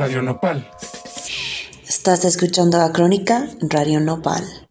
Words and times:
Radio 0.00 0.22
Nopal. 0.22 0.66
Estás 1.86 2.24
escuchando 2.24 2.78
la 2.78 2.90
crónica 2.90 3.50
Radio 3.60 4.00
Nopal. 4.00 4.69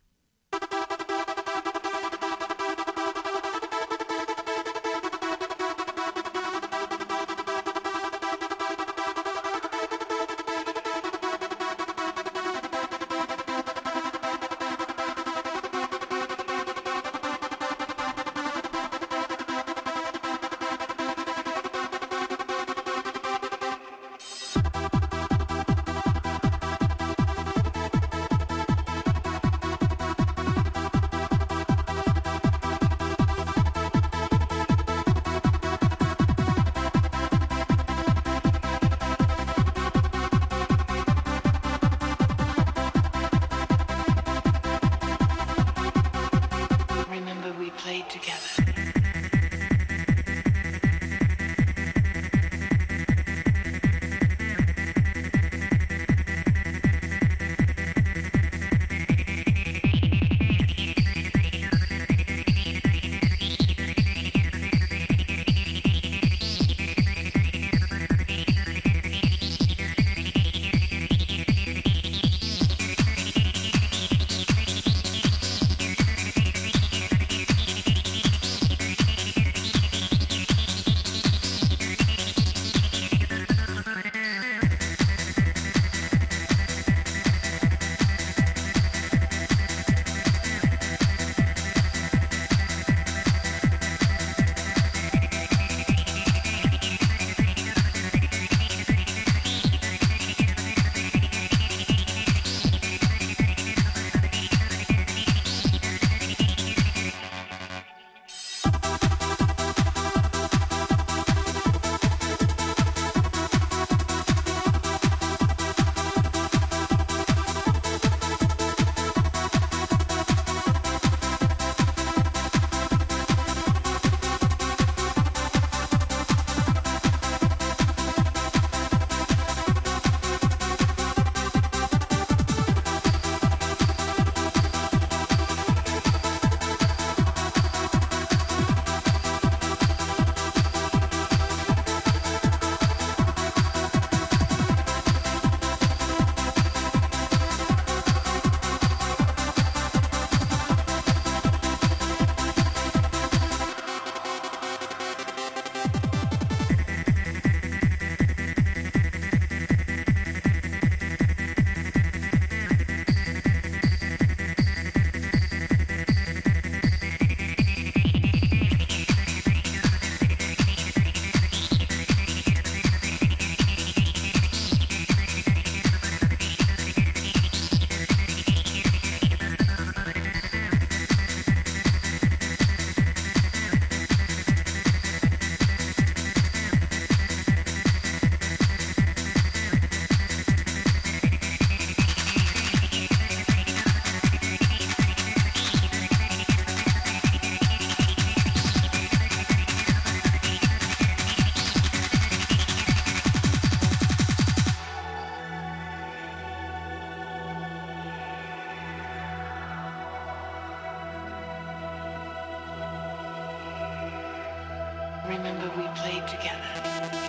Remember 215.29 215.69
we 215.77 215.87
played 215.89 216.27
together. 216.27 217.28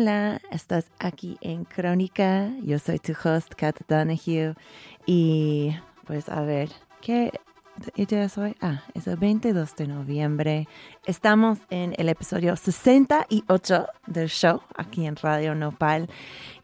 Hola. 0.00 0.40
Estás 0.50 0.90
aquí 0.98 1.36
en 1.42 1.64
Crónica. 1.64 2.50
Yo 2.62 2.78
soy 2.78 2.98
tu 2.98 3.12
host, 3.12 3.52
Kat 3.54 3.76
Donahue. 3.86 4.54
Y 5.04 5.76
pues 6.06 6.30
a 6.30 6.40
ver, 6.40 6.70
¿qué 7.02 7.30
día 7.96 8.24
es 8.24 8.38
hoy? 8.38 8.56
Ah, 8.62 8.82
es 8.94 9.06
el 9.06 9.16
22 9.16 9.76
de 9.76 9.86
noviembre. 9.88 10.68
Estamos 11.04 11.58
en 11.68 11.94
el 11.98 12.08
episodio 12.08 12.56
68 12.56 13.86
del 14.06 14.30
show 14.30 14.62
aquí 14.74 15.04
en 15.04 15.16
Radio 15.16 15.54
Nopal. 15.54 16.08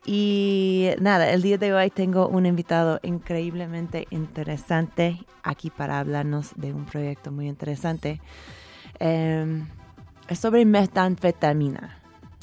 Y 0.07 0.89
nada, 0.99 1.31
el 1.31 1.43
día 1.43 1.59
de 1.59 1.75
hoy 1.75 1.91
tengo 1.91 2.29
un 2.29 2.47
invitado 2.47 3.01
increíblemente 3.03 4.07
interesante 4.09 5.19
aquí 5.43 5.69
para 5.69 5.99
hablarnos 5.99 6.53
de 6.57 6.73
un 6.73 6.87
proyecto 6.87 7.31
muy 7.33 7.49
interesante. 7.49 8.19
Em, 8.99 9.67
es 10.29 10.39
sobre 10.39 10.65
metanfetamina, 10.65 11.96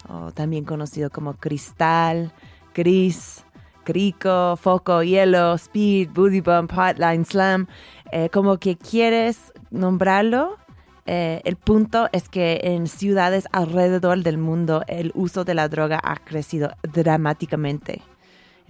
o 0.09 0.31
también 0.31 0.65
conocido 0.65 1.09
como 1.09 1.33
cristal, 1.35 2.31
gris, 2.73 3.43
crico, 3.83 4.57
foco, 4.57 5.03
hielo, 5.03 5.53
speed, 5.55 6.09
booty 6.13 6.41
bump, 6.41 6.71
hotline, 6.71 7.25
slam. 7.25 7.67
Eh, 8.11 8.29
como 8.29 8.57
que 8.57 8.77
quieres 8.77 9.53
nombrarlo, 9.71 10.57
eh, 11.05 11.41
el 11.43 11.57
punto 11.57 12.07
es 12.11 12.29
que 12.29 12.61
en 12.63 12.87
ciudades 12.87 13.47
alrededor 13.51 14.23
del 14.23 14.37
mundo 14.37 14.83
el 14.87 15.11
uso 15.15 15.43
de 15.43 15.53
la 15.53 15.67
droga 15.67 15.99
ha 16.01 16.15
crecido 16.15 16.71
dramáticamente. 16.83 18.01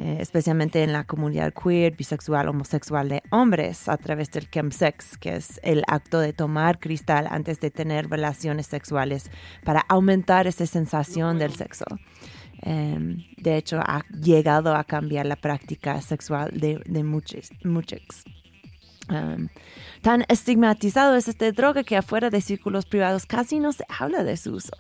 Eh, 0.04 0.18
especialmente 0.20 0.84
en 0.84 0.92
la 0.92 1.06
comunidad 1.06 1.54
queer, 1.54 1.96
bisexual, 1.96 2.50
homosexual 2.50 3.08
de 3.08 3.24
hombres 3.30 3.88
a 3.88 3.96
través 3.96 4.30
del 4.32 4.50
chemsex, 4.50 5.18
que 5.18 5.38
es 5.38 5.62
el 5.64 5.82
acto 5.88 6.20
de 6.20 6.34
tomar 6.34 6.78
cristal 6.80 7.26
antes 7.32 7.62
de 7.62 7.72
tener 7.72 8.10
relaciones 8.10 8.68
sexuales 8.68 9.32
para 9.64 9.80
aumentar 9.88 10.46
esa 10.46 10.66
sensación 10.66 11.40
del 11.40 11.54
sexo. 11.54 11.86
Em, 12.64 13.24
de 13.38 13.56
hecho, 13.56 13.80
ha 13.80 14.04
llegado 14.10 14.76
a 14.76 14.84
cambiar 14.84 15.26
la 15.26 15.38
práctica 15.38 16.02
sexual 16.02 16.52
de, 16.52 16.82
de 16.86 17.04
muchos. 17.06 17.50
muchos. 17.64 18.26
Tan 20.02 20.26
estigmatizado 20.28 21.16
es 21.16 21.28
este 21.28 21.52
droga 21.52 21.84
que 21.84 21.98
afuera 21.98 22.30
de 22.30 22.42
círculos 22.42 22.86
privados 22.86 23.26
casi 23.26 23.60
no 23.60 23.72
se 23.72 23.86
habla 23.88 24.24
de 24.24 24.38
su 24.38 24.54
uso. 24.54 24.74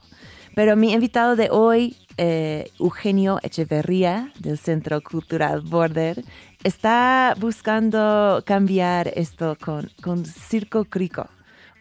Pero 0.56 0.76
mi 0.76 0.94
invitado 0.94 1.36
de 1.36 1.50
hoy, 1.50 1.98
eh, 2.18 2.70
Eugenio 2.80 3.40
Echeverría, 3.42 4.32
del 4.40 4.60
Centro 4.60 5.02
Cultural 5.02 5.62
Border, 5.62 6.24
está 6.64 7.36
buscando 7.40 8.44
cambiar 8.46 9.12
esto 9.16 9.58
con, 9.60 9.90
con 10.02 10.26
Circo 10.26 10.86
Crico, 10.86 11.28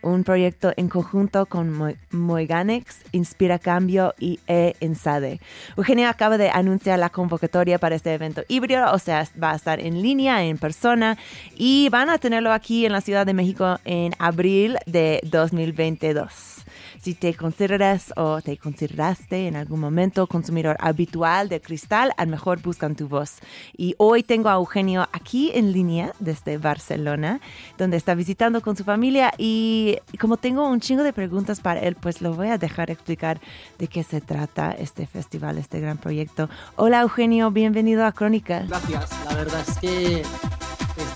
un 0.03 0.25
proyecto 0.25 0.73
en 0.77 0.89
conjunto 0.89 1.47
con 1.47 1.97
Moiganex, 2.11 2.99
Inspira 3.13 3.59
Cambio 3.59 4.15
y 4.19 4.41
E-Ensade. 4.47 5.41
Eugenio 5.77 6.09
acaba 6.09 6.39
de 6.39 6.51
anunciar 6.51 6.99
la 6.99 7.09
convocatoria 7.09 7.79
para 7.79 7.95
este 7.95 8.13
evento 8.13 8.43
híbrido, 8.49 8.93
o 8.93 8.99
sea, 8.99 9.27
va 9.43 9.53
a 9.53 9.57
estar 9.57 9.81
en 9.81 10.03
línea, 10.03 10.45
en 10.45 10.59
persona, 10.59 11.17
y 11.57 11.89
van 11.91 12.11
a 12.11 12.19
tenerlo 12.19 12.53
aquí 12.53 12.87
en 12.87 12.93
la 12.93 13.01
Ciudad 13.01 13.25
de 13.25 13.35
México 13.35 13.79
en 13.85 14.13
abril 14.19 14.77
de 14.87 15.21
2022. 15.25 16.65
Si 17.01 17.15
te 17.15 17.35
consideras 17.35 18.13
o 18.17 18.41
te 18.41 18.57
consideraste 18.57 19.47
en 19.49 19.57
algún 19.57 19.81
momento 19.81 20.27
consumidor 20.27 20.77
habitual 20.81 21.49
de 21.49 21.61
cristal, 21.61 22.13
a 22.17 22.25
lo 22.25 22.31
mejor 22.31 22.63
buscan 22.63 22.97
tu 22.97 23.09
voz. 23.09 23.39
Y 23.77 23.95
hoy 23.99 24.23
tengo 24.23 24.49
a 24.49 24.55
Eugenio 24.55 25.09
aquí 25.13 25.51
en 25.55 25.73
línea 25.73 26.13
desde 26.19 26.59
Barcelona, 26.59 27.41
donde 27.79 27.97
está 27.97 28.15
visitando 28.15 28.61
con 28.61 28.77
su 28.77 28.85
familia 28.85 29.33
y 29.39 29.99
como 30.21 30.37
tengo 30.37 30.69
un 30.69 30.81
chingo 30.81 31.03
de 31.03 31.13
preguntas 31.13 31.61
para 31.61 31.81
él, 31.81 31.97
pues 31.97 32.21
lo 32.21 32.35
voy 32.35 32.49
a 32.49 32.59
dejar 32.59 32.91
explicar 32.91 33.41
de 33.79 33.89
qué 33.89 34.03
se 34.03 34.21
trata 34.21 34.73
este 34.73 35.07
festival, 35.07 35.59
este 35.59 35.81
gran 35.81 35.99
proyecto. 35.99 36.49
Hola 36.77 37.01
Eugenio, 37.01 37.51
bienvenido 37.51 38.05
a 38.05 38.13
Crónica. 38.13 38.65
Gracias, 38.69 39.11
la 39.25 39.35
verdad 39.35 39.65
es 39.67 39.79
que 39.79 40.23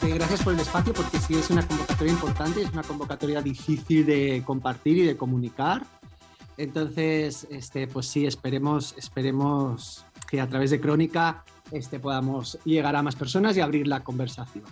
este, 0.07 0.19
gracias 0.19 0.43
por 0.43 0.55
el 0.55 0.61
espacio 0.61 0.93
porque 0.93 1.19
sí 1.19 1.35
es 1.35 1.51
una 1.51 1.67
convocatoria 1.67 2.13
importante, 2.13 2.63
es 2.63 2.73
una 2.73 2.83
convocatoria 2.83 3.43
difícil 3.43 4.07
de 4.07 4.43
compartir 4.45 4.99
y 4.99 5.03
de 5.03 5.17
comunicar. 5.17 5.85
Entonces, 6.57 7.47
este, 7.51 7.87
pues 7.89 8.07
sí, 8.07 8.25
esperemos, 8.27 8.95
esperemos 8.97 10.05
que 10.29 10.41
a 10.41 10.49
través 10.49 10.71
de 10.71 10.81
Crónica 10.81 11.45
este, 11.71 11.99
podamos 11.99 12.59
llegar 12.65 12.95
a 12.95 13.03
más 13.03 13.17
personas 13.17 13.57
y 13.57 13.61
abrir 13.61 13.87
la 13.87 14.05
conversación. 14.05 14.65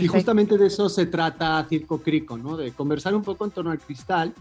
Y 0.00 0.06
justamente 0.06 0.56
de 0.56 0.66
eso 0.66 0.88
se 0.88 1.06
trata 1.06 1.64
Circo 1.68 2.00
Crico, 2.00 2.38
¿no? 2.38 2.56
de 2.56 2.72
conversar 2.72 3.14
un 3.14 3.22
poco 3.22 3.44
en 3.44 3.50
torno 3.50 3.70
al 3.70 3.78
cristal. 3.78 4.34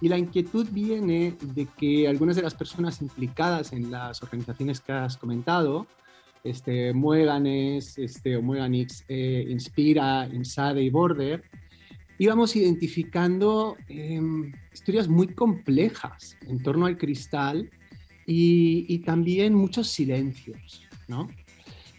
Y 0.00 0.08
la 0.08 0.18
inquietud 0.18 0.66
viene 0.70 1.36
de 1.40 1.66
que 1.78 2.08
algunas 2.08 2.36
de 2.36 2.42
las 2.42 2.54
personas 2.54 3.00
implicadas 3.00 3.72
en 3.72 3.90
las 3.90 4.22
organizaciones 4.22 4.80
que 4.80 4.92
has 4.92 5.16
comentado, 5.16 5.86
este, 6.44 6.92
Mueganes, 6.92 7.98
este, 7.98 8.36
o 8.36 8.42
Mueganix, 8.42 9.04
eh, 9.08 9.46
Inspira, 9.48 10.28
Insade 10.30 10.82
y 10.82 10.90
Border, 10.90 11.42
íbamos 12.18 12.54
identificando 12.54 13.76
em, 13.88 14.52
historias 14.72 15.08
muy 15.08 15.28
complejas 15.28 16.36
en 16.46 16.62
torno 16.62 16.86
al 16.86 16.98
cristal 16.98 17.70
y, 18.26 18.98
también 19.00 19.54
muchos 19.54 19.88
silencios, 19.88 20.82
¿no? 21.08 21.28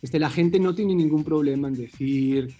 Este, 0.01 0.19
la 0.19 0.29
gente 0.29 0.59
no 0.59 0.73
tiene 0.73 0.95
ningún 0.95 1.23
problema 1.23 1.67
en 1.67 1.75
decir 1.75 2.55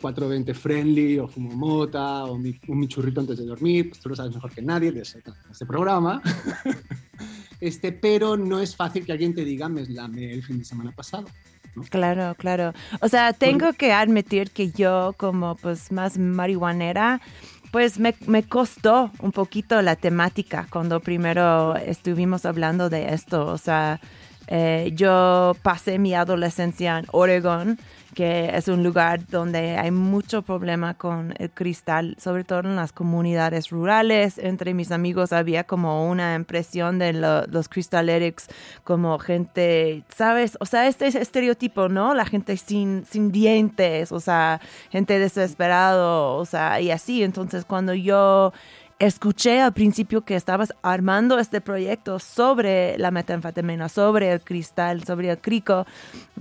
420 0.00 0.50
eh, 0.50 0.54
friendly 0.54 1.18
o 1.18 1.28
fumo 1.28 1.54
mota 1.54 2.24
o 2.24 2.34
un 2.34 2.42
mi 2.68 2.88
churrito 2.88 3.20
antes 3.20 3.38
de 3.38 3.44
dormir, 3.44 3.90
pues 3.90 4.00
tú 4.00 4.08
lo 4.08 4.16
sabes 4.16 4.34
mejor 4.34 4.52
que 4.52 4.62
nadie 4.62 4.92
de 4.92 5.02
este 5.02 5.66
programa. 5.66 6.22
este, 7.62 7.92
pero 7.92 8.36
no 8.36 8.60
es 8.60 8.74
fácil 8.74 9.06
que 9.06 9.12
alguien 9.12 9.34
te 9.34 9.44
diga 9.44 9.68
me 9.68 9.86
lame 9.86 10.32
el 10.32 10.42
fin 10.42 10.58
de 10.58 10.64
semana 10.64 10.90
pasado. 10.90 11.26
Claro, 11.90 12.34
claro. 12.34 12.74
O 13.00 13.08
sea, 13.08 13.32
tengo 13.32 13.72
que 13.72 13.92
admitir 13.92 14.50
que 14.50 14.72
yo 14.72 15.14
como 15.16 15.54
pues 15.54 15.92
más 15.92 16.18
marihuanera, 16.18 17.22
pues 17.70 18.00
me, 18.00 18.14
me, 18.26 18.42
costó 18.42 19.10
un 19.20 19.32
poquito 19.32 19.80
la 19.80 19.96
temática 19.96 20.66
cuando 20.70 21.00
primero 21.00 21.76
estuvimos 21.76 22.44
hablando 22.44 22.90
de 22.90 23.14
esto. 23.14 23.46
O 23.46 23.56
sea, 23.56 24.00
eh, 24.48 24.90
yo 24.94 25.56
pasé 25.62 25.98
mi 25.98 26.14
adolescencia 26.14 26.98
en 26.98 27.06
Oregon 27.12 27.78
que 28.14 28.50
es 28.54 28.68
un 28.68 28.82
lugar 28.82 29.26
donde 29.26 29.76
hay 29.78 29.90
mucho 29.90 30.42
problema 30.42 30.94
con 30.94 31.34
el 31.38 31.50
cristal, 31.50 32.16
sobre 32.18 32.44
todo 32.44 32.60
en 32.60 32.76
las 32.76 32.92
comunidades 32.92 33.70
rurales. 33.70 34.38
Entre 34.38 34.74
mis 34.74 34.92
amigos 34.92 35.32
había 35.32 35.64
como 35.64 36.08
una 36.08 36.34
impresión 36.34 36.98
de 36.98 37.12
los 37.12 37.68
crystaletics 37.68 38.48
como 38.84 39.18
gente, 39.18 40.04
¿sabes? 40.14 40.56
O 40.60 40.66
sea, 40.66 40.86
este 40.88 41.06
estereotipo, 41.06 41.88
¿no? 41.88 42.14
La 42.14 42.26
gente 42.26 42.56
sin, 42.56 43.04
sin 43.06 43.32
dientes, 43.32 44.12
o 44.12 44.20
sea, 44.20 44.60
gente 44.90 45.18
desesperado, 45.18 46.36
o 46.36 46.44
sea, 46.44 46.80
y 46.80 46.90
así. 46.90 47.22
Entonces, 47.22 47.64
cuando 47.64 47.94
yo 47.94 48.52
escuché 49.02 49.60
al 49.60 49.72
principio 49.72 50.24
que 50.24 50.36
estabas 50.36 50.72
armando 50.80 51.40
este 51.40 51.60
proyecto 51.60 52.20
sobre 52.20 52.96
la 52.98 53.10
metanfetamina, 53.10 53.88
sobre 53.88 54.30
el 54.30 54.40
cristal, 54.40 55.02
sobre 55.02 55.28
el 55.28 55.38
crico, 55.38 55.86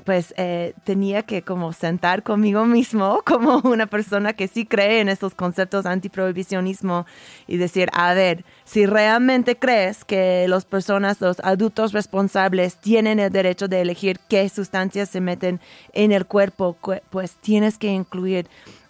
pues 0.06 0.32
eh, 0.38 0.76
tenía 0.84 1.24
que 1.24 1.42
como 1.42 1.74
sentar 1.74 2.22
conmigo 2.22 2.66
mismo 2.66 3.22
como 3.26 3.62
una 3.64 3.88
persona 3.88 4.34
que 4.34 4.48
sí 4.48 4.68
cree 4.68 5.00
en 5.00 5.10
estos 5.10 5.34
conceptos 5.34 5.88
antiprohibicionismo 5.88 7.08
y 7.48 7.58
decir, 7.58 7.90
a 7.94 8.14
ver, 8.14 8.46
si 8.64 8.86
realmente 8.86 9.56
crees 9.56 10.06
que 10.06 10.46
las 10.48 10.66
personas, 10.66 11.20
los 11.20 11.40
adultos 11.40 11.94
responsables 11.94 12.76
tienen 12.76 13.20
el 13.20 13.32
derecho 13.32 13.68
de 13.68 13.82
elegir 13.82 14.20
qué 14.30 14.48
sustancias 14.50 15.10
se 15.10 15.20
meten 15.20 15.60
en 15.94 16.12
el 16.12 16.28
cuerpo, 16.28 16.78
pues 17.10 17.38
tienes 17.38 17.80
que 17.80 17.88
incluir 17.88 18.48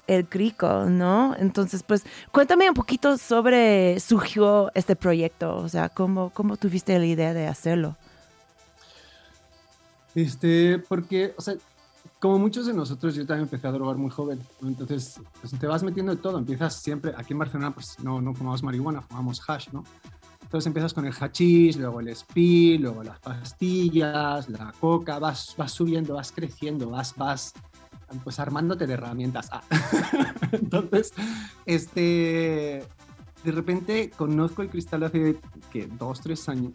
el 0.08 0.28
crico, 0.28 0.86
¿no? 0.86 1.36
Entonces, 1.38 1.84
pues 1.84 2.04
cuéntame 2.32 2.70
un 2.70 2.76
poquito 2.76 3.18
sobre 3.18 4.00
surgió 4.00 4.72
este 4.74 4.96
proyecto, 4.96 5.58
o 5.58 5.70
sea, 5.70 5.90
cómo, 5.90 6.32
cómo 6.32 6.58
tuviste 6.58 6.98
la 6.98 7.06
idea 7.06 7.34
de 7.34 7.48
hacerlo. 7.48 7.96
Este, 10.14 10.80
porque, 10.80 11.34
o 11.38 11.42
sea, 11.42 11.56
como 12.20 12.38
muchos 12.38 12.66
de 12.66 12.74
nosotros, 12.74 13.16
yo 13.16 13.26
también 13.26 13.46
empecé 13.46 13.68
a 13.68 13.72
drogar 13.72 13.96
muy 13.96 14.12
joven, 14.12 14.40
entonces 14.62 15.20
pues, 15.40 15.58
te 15.58 15.66
vas 15.66 15.82
metiendo 15.82 16.14
de 16.14 16.22
todo, 16.22 16.38
empiezas 16.38 16.76
siempre, 16.76 17.14
aquí 17.18 17.34
en 17.34 17.40
Barcelona 17.40 17.72
pues 17.74 17.98
no, 18.00 18.22
no 18.22 18.34
fumamos 18.34 18.62
marihuana, 18.62 19.02
fumamos 19.02 19.42
hash, 19.48 19.70
¿no? 19.72 19.84
Entonces 20.52 20.68
empiezas 20.68 20.94
con 20.94 21.06
el 21.06 21.14
hachís, 21.14 21.78
luego 21.78 22.02
el 22.02 22.10
speed, 22.10 22.82
luego 22.82 23.04
las 23.04 23.20
pastillas, 23.20 24.50
la 24.50 24.74
coca, 24.82 25.18
vas, 25.18 25.56
vas 25.58 25.72
subiendo, 25.72 26.16
vas 26.16 26.34
creciendo, 26.34 26.90
vas, 26.90 27.16
vas 27.16 27.54
pues 28.20 28.40
armándote 28.40 28.88
de 28.88 28.94
herramientas. 28.94 29.50
Ah. 29.52 29.62
Entonces, 30.52 31.14
este, 31.66 32.84
de 33.44 33.52
repente 33.52 34.10
conozco 34.10 34.62
el 34.62 34.70
cristal 34.70 35.04
hace 35.04 35.38
dos, 35.98 36.22
tres 36.22 36.48
años. 36.50 36.74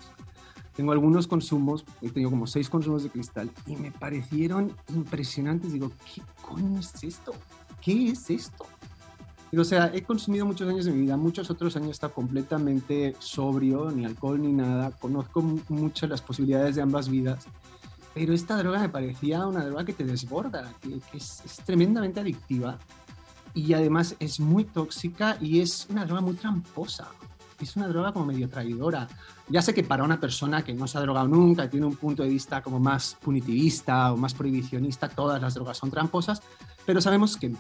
Tengo 0.74 0.92
algunos 0.92 1.26
consumos, 1.26 1.84
he 2.02 2.10
tenido 2.10 2.30
como 2.30 2.46
seis 2.46 2.68
consumos 2.68 3.02
de 3.02 3.08
cristal 3.08 3.50
y 3.66 3.76
me 3.76 3.90
parecieron 3.92 4.72
impresionantes. 4.94 5.72
Digo, 5.72 5.90
¿qué 6.14 6.22
coño 6.42 6.80
es 6.80 7.02
esto? 7.02 7.32
¿Qué 7.80 8.10
es 8.10 8.28
esto? 8.30 8.66
o 9.58 9.64
sea, 9.64 9.90
he 9.94 10.02
consumido 10.02 10.44
muchos 10.44 10.68
años 10.68 10.84
de 10.84 10.92
mi 10.92 11.02
vida, 11.02 11.16
muchos 11.16 11.50
otros 11.50 11.76
años 11.76 11.92
estado 11.92 12.12
completamente 12.12 13.14
sobrio, 13.18 13.90
ni 13.90 14.04
alcohol 14.04 14.40
ni 14.40 14.52
nada. 14.52 14.90
Conozco 14.90 15.40
mucho 15.68 16.06
las 16.06 16.20
posibilidades 16.20 16.76
de 16.76 16.82
ambas 16.82 17.08
vidas. 17.08 17.46
Pero 18.16 18.32
esta 18.32 18.56
droga 18.56 18.78
me 18.78 18.88
parecía 18.88 19.46
una 19.46 19.62
droga 19.62 19.84
que 19.84 19.92
te 19.92 20.02
desborda, 20.02 20.72
que, 20.80 21.02
es, 21.12 21.42
es, 21.44 21.56
tremendamente 21.66 22.18
adictiva 22.18 22.78
y 23.52 23.74
además 23.74 24.16
es 24.18 24.40
muy 24.40 24.64
tóxica 24.64 25.36
y 25.38 25.60
es 25.60 25.86
una 25.90 26.06
droga 26.06 26.22
muy 26.22 26.32
tramposa. 26.32 27.08
Es 27.60 27.76
una 27.76 27.88
droga 27.88 28.14
como 28.14 28.24
medio 28.24 28.48
traidora. 28.48 29.06
Ya 29.50 29.60
sé 29.60 29.74
que 29.74 29.84
para 29.84 30.02
una 30.02 30.18
persona 30.18 30.64
que 30.64 30.72
no 30.72 30.88
se 30.88 30.96
ha 30.96 31.02
drogado 31.02 31.28
nunca 31.28 31.66
y 31.66 31.68
tiene 31.68 31.84
un 31.84 31.96
punto 31.96 32.22
de 32.22 32.30
vista 32.30 32.62
como 32.62 32.80
más 32.80 33.18
punitivista 33.20 34.10
o 34.14 34.16
más 34.16 34.32
prohibicionista, 34.32 35.10
todas 35.10 35.38
las 35.42 35.52
drogas 35.52 35.76
son 35.76 35.90
tramposas, 35.90 36.40
pero 36.86 37.02
sabemos 37.02 37.36
que 37.36 37.50
no. 37.50 37.58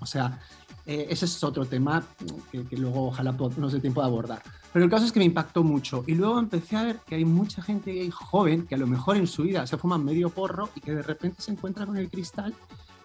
O 0.00 0.06
sea, 0.06 0.40
eh, 0.86 1.08
ese 1.10 1.26
es 1.26 1.44
otro 1.44 1.66
tema 1.66 2.02
que, 2.50 2.64
luego 2.78 3.08
ojalá 3.08 3.32
no 3.32 3.68
dé 3.68 3.80
tiempo 3.80 4.00
de 4.00 4.06
abordar. 4.06 4.42
Pero 4.72 4.84
el 4.84 4.90
caso 4.90 5.04
es 5.04 5.12
que 5.12 5.18
me 5.18 5.24
impactó 5.24 5.64
mucho. 5.64 6.04
Y 6.06 6.14
luego 6.14 6.38
empecé 6.38 6.76
a 6.76 6.84
ver 6.84 7.00
que 7.06 7.16
hay 7.16 7.24
mucha 7.24 7.62
gente 7.62 8.08
joven 8.10 8.66
que 8.66 8.76
a 8.76 8.78
lo 8.78 8.86
mejor 8.86 9.16
en 9.16 9.26
su 9.26 9.42
vida 9.42 9.66
se 9.66 9.76
fuma 9.76 9.98
medio 9.98 10.30
porro 10.30 10.68
y 10.74 10.80
que 10.80 10.94
de 10.94 11.02
repente 11.02 11.42
se 11.42 11.50
encuentra 11.52 11.86
con 11.86 11.96
el 11.96 12.08
cristal 12.08 12.54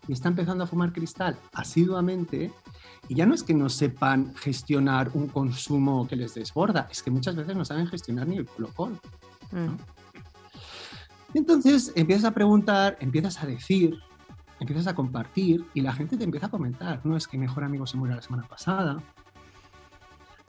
y 0.08 0.14
está 0.14 0.30
empezando 0.30 0.64
a 0.64 0.68
fumar 0.68 0.94
cristal 0.94 1.36
asiduamente. 1.54 2.52
Y 3.08 3.16
ya 3.16 3.26
no 3.26 3.34
es 3.34 3.44
que 3.44 3.54
no 3.54 3.70
sepan 3.70 4.34
gestionar 4.36 5.10
un 5.14 5.28
consumo 5.28 6.08
que 6.08 6.16
les 6.16 6.34
desborda, 6.36 6.88
es 6.92 7.04
que 7.04 7.12
muchas 7.12 7.36
veces 7.36 7.56
no 7.56 7.66
saben 7.66 7.88
gestionar 7.88 8.28
ni 8.28 8.38
el 8.38 8.46
colocón. 8.46 9.00
Mm. 9.52 9.76
Entonces 11.36 11.92
empiezas 11.96 12.26
a 12.26 12.32
preguntar, 12.32 12.98
empiezas 13.00 13.42
a 13.44 13.46
decir, 13.46 14.00
empiezas 14.60 14.88
a 14.88 14.96
compartir 14.96 15.66
y 15.74 15.82
la 15.82 15.94
gente 15.94 16.18
te 16.18 16.24
empieza 16.24 16.48
a 16.48 16.50
comentar. 16.50 17.02
No 17.06 17.18
es 17.18 17.28
que 17.28 17.38
mejor 17.38 17.64
amigo 17.64 17.86
se 17.86 17.98
murió 17.98 18.16
la 18.16 18.22
semana 18.22 18.48
pasada, 18.48 18.98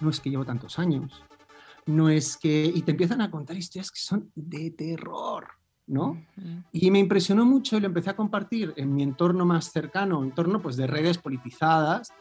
no 0.01 0.11
es 0.11 0.21
que 0.21 0.31
llevo 0.31 0.45
tantos 0.45 0.79
años, 0.79 1.23
no 1.87 2.09
es 2.09 2.37
que... 2.37 2.65
Y 2.75 2.83
te 2.83 2.93
empiezan 2.93 3.21
a 3.21 3.31
contar 3.31 3.57
historias 3.57 3.91
que 3.91 4.01
son 4.01 4.31
de 4.35 4.71
terror, 4.73 5.47
¿no? 5.87 6.21
Y 6.73 6.91
me 6.91 6.99
impresionó 6.99 7.45
mucho 7.45 7.77
y 7.77 7.81
lo 7.81 7.87
empecé 7.87 8.11
a 8.11 8.17
compartir 8.17 8.75
en 8.77 8.95
mi 8.95 9.03
entorno 9.03 9.45
más 9.45 9.71
cercano, 9.71 10.23
entorno 10.25 10.61
pues 10.61 10.77
de 10.77 10.87
redes 10.87 11.19
politizadas, 11.19 12.13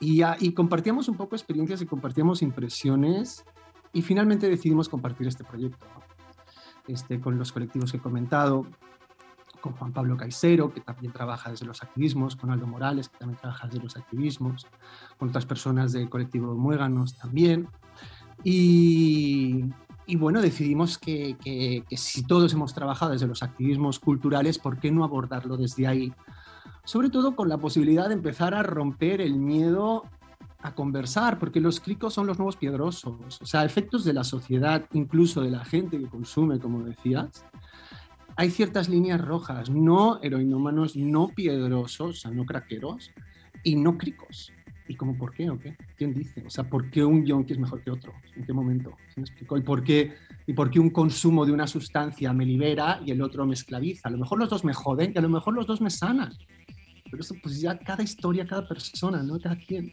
y, 0.00 0.22
y 0.38 0.54
compartíamos 0.54 1.08
un 1.08 1.16
poco 1.16 1.36
experiencias 1.36 1.82
y 1.82 1.86
compartíamos 1.86 2.40
impresiones, 2.42 3.44
y 3.92 4.02
finalmente 4.02 4.48
decidimos 4.48 4.88
compartir 4.88 5.26
este 5.26 5.44
proyecto, 5.44 5.86
este, 6.86 7.20
con 7.20 7.38
los 7.38 7.52
colectivos 7.52 7.90
que 7.90 7.98
he 7.98 8.00
comentado, 8.00 8.66
con 9.60 9.72
Juan 9.74 9.92
Pablo 9.92 10.16
Caicero, 10.16 10.72
que 10.72 10.80
también 10.80 11.12
trabaja 11.12 11.50
desde 11.50 11.66
los 11.66 11.82
activismos, 11.82 12.36
con 12.36 12.50
Aldo 12.50 12.66
Morales, 12.66 13.08
que 13.08 13.18
también 13.18 13.38
trabaja 13.38 13.66
desde 13.66 13.82
los 13.82 13.96
activismos, 13.96 14.66
con 15.18 15.28
otras 15.28 15.46
personas 15.46 15.92
del 15.92 16.08
colectivo 16.08 16.54
Muéganos 16.54 17.14
también. 17.14 17.68
Y, 18.42 19.64
bueno, 20.16 20.40
decidimos 20.40 20.98
que, 20.98 21.84
si 21.90 22.22
todos 22.24 22.52
hemos 22.52 22.74
trabajado 22.74 23.12
desde 23.12 23.26
los 23.26 23.42
activismos 23.42 23.98
culturales, 23.98 24.58
¿por 24.58 24.78
qué 24.78 24.90
no 24.90 25.04
abordarlo 25.04 25.56
desde 25.56 25.86
ahí? 25.86 26.12
Sobre 26.84 27.10
todo 27.10 27.36
con 27.36 27.48
la 27.48 27.58
posibilidad 27.58 28.08
de 28.08 28.14
empezar 28.14 28.54
a 28.54 28.62
romper 28.62 29.20
el 29.20 29.36
miedo 29.36 30.04
a 30.62 30.74
conversar, 30.74 31.38
porque 31.38 31.60
los 31.60 31.80
cricos 31.80 32.12
son 32.12 32.26
los 32.26 32.38
nuevos 32.38 32.56
piedrosos, 32.56 33.40
o 33.40 33.46
sea, 33.46 33.64
efectos 33.64 34.04
de 34.04 34.12
la 34.12 34.24
sociedad, 34.24 34.84
incluso 34.92 35.40
de 35.40 35.50
la 35.50 35.64
gente 35.64 35.98
que 35.98 36.06
consume, 36.06 36.58
como 36.58 36.82
decías, 36.82 37.46
hay 38.40 38.50
ciertas 38.50 38.88
líneas 38.88 39.20
rojas, 39.20 39.68
no 39.68 40.18
heroinómanos, 40.22 40.96
no 40.96 41.28
piedrosos, 41.28 42.08
o 42.08 42.18
sea, 42.18 42.30
no 42.30 42.46
craqueros, 42.46 43.10
y 43.62 43.76
no 43.76 43.98
cricos. 43.98 44.50
¿Y 44.88 44.96
cómo 44.96 45.14
por 45.14 45.34
qué 45.34 45.50
o 45.50 45.58
qué? 45.58 45.76
¿Quién 45.98 46.14
dice? 46.14 46.42
O 46.46 46.48
sea, 46.48 46.64
¿por 46.64 46.88
qué 46.88 47.04
un 47.04 47.26
yonki 47.26 47.52
es 47.52 47.58
mejor 47.58 47.82
que 47.82 47.90
otro? 47.90 48.14
¿En 48.34 48.46
qué 48.46 48.54
momento? 48.54 48.96
me 49.14 49.24
explico? 49.24 49.58
¿Y 49.58 49.60
por, 49.60 49.84
qué, 49.84 50.14
¿Y 50.46 50.54
por 50.54 50.70
qué 50.70 50.80
un 50.80 50.88
consumo 50.88 51.44
de 51.44 51.52
una 51.52 51.66
sustancia 51.66 52.32
me 52.32 52.46
libera 52.46 53.02
y 53.04 53.10
el 53.10 53.20
otro 53.20 53.44
me 53.44 53.52
esclaviza? 53.52 54.08
A 54.08 54.12
lo 54.12 54.16
mejor 54.16 54.38
los 54.38 54.48
dos 54.48 54.64
me 54.64 54.72
joden, 54.72 55.12
que 55.12 55.18
a 55.18 55.22
lo 55.22 55.28
mejor 55.28 55.52
los 55.52 55.66
dos 55.66 55.82
me 55.82 55.90
sanan. 55.90 56.32
Pero 57.10 57.20
eso 57.20 57.34
pues 57.42 57.60
ya 57.60 57.78
cada 57.78 58.02
historia, 58.02 58.46
cada 58.46 58.66
persona, 58.66 59.22
¿no? 59.22 59.38
Cada 59.38 59.56
quien. 59.56 59.92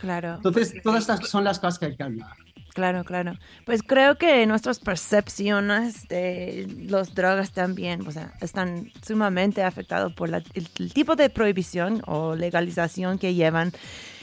Claro. 0.00 0.36
Entonces, 0.36 0.80
todas 0.84 1.00
estas 1.00 1.28
son 1.28 1.42
las 1.42 1.58
cosas 1.58 1.80
que 1.80 1.86
hay 1.86 1.96
que 1.96 2.04
hablar. 2.04 2.36
Claro, 2.74 3.04
claro. 3.04 3.36
Pues 3.66 3.82
creo 3.82 4.16
que 4.16 4.46
nuestras 4.46 4.78
percepciones 4.78 6.06
de 6.08 6.68
las 6.88 7.14
drogas 7.14 7.52
también 7.52 8.06
o 8.06 8.12
sea, 8.12 8.32
están 8.40 8.90
sumamente 9.02 9.62
afectadas 9.62 10.12
por 10.12 10.30
el, 10.32 10.92
tipo 10.92 11.16
de 11.16 11.30
prohibición 11.30 12.02
o 12.06 12.36
legalización 12.36 13.18
que 13.18 13.34
llevan 13.34 13.72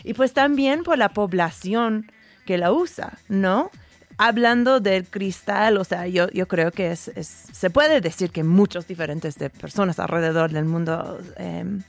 y 0.04 0.14
pues 0.14 0.34
también 0.34 0.84
por 0.84 0.98
la 0.98 1.10
población 1.10 2.12
que 2.46 2.58
la 2.58 2.72
usa, 2.72 3.18
¿no? 3.28 3.70
Hablando 4.18 4.80
del 4.80 5.06
cristal, 5.06 5.78
o 5.78 5.84
sea, 5.84 6.08
yo, 6.08 6.30
yo 6.30 6.48
creo 6.48 6.72
que 6.72 6.92
es, 6.92 7.12
se 7.20 7.70
puede 7.70 8.02
decir 8.02 8.32
que 8.32 8.44
muchos 8.44 8.88
diferentes 8.88 9.36
de 9.36 9.50
personas 9.50 10.00
alrededor 10.00 10.52
del 10.52 10.66
mundo 10.66 11.20
em, 11.36 11.84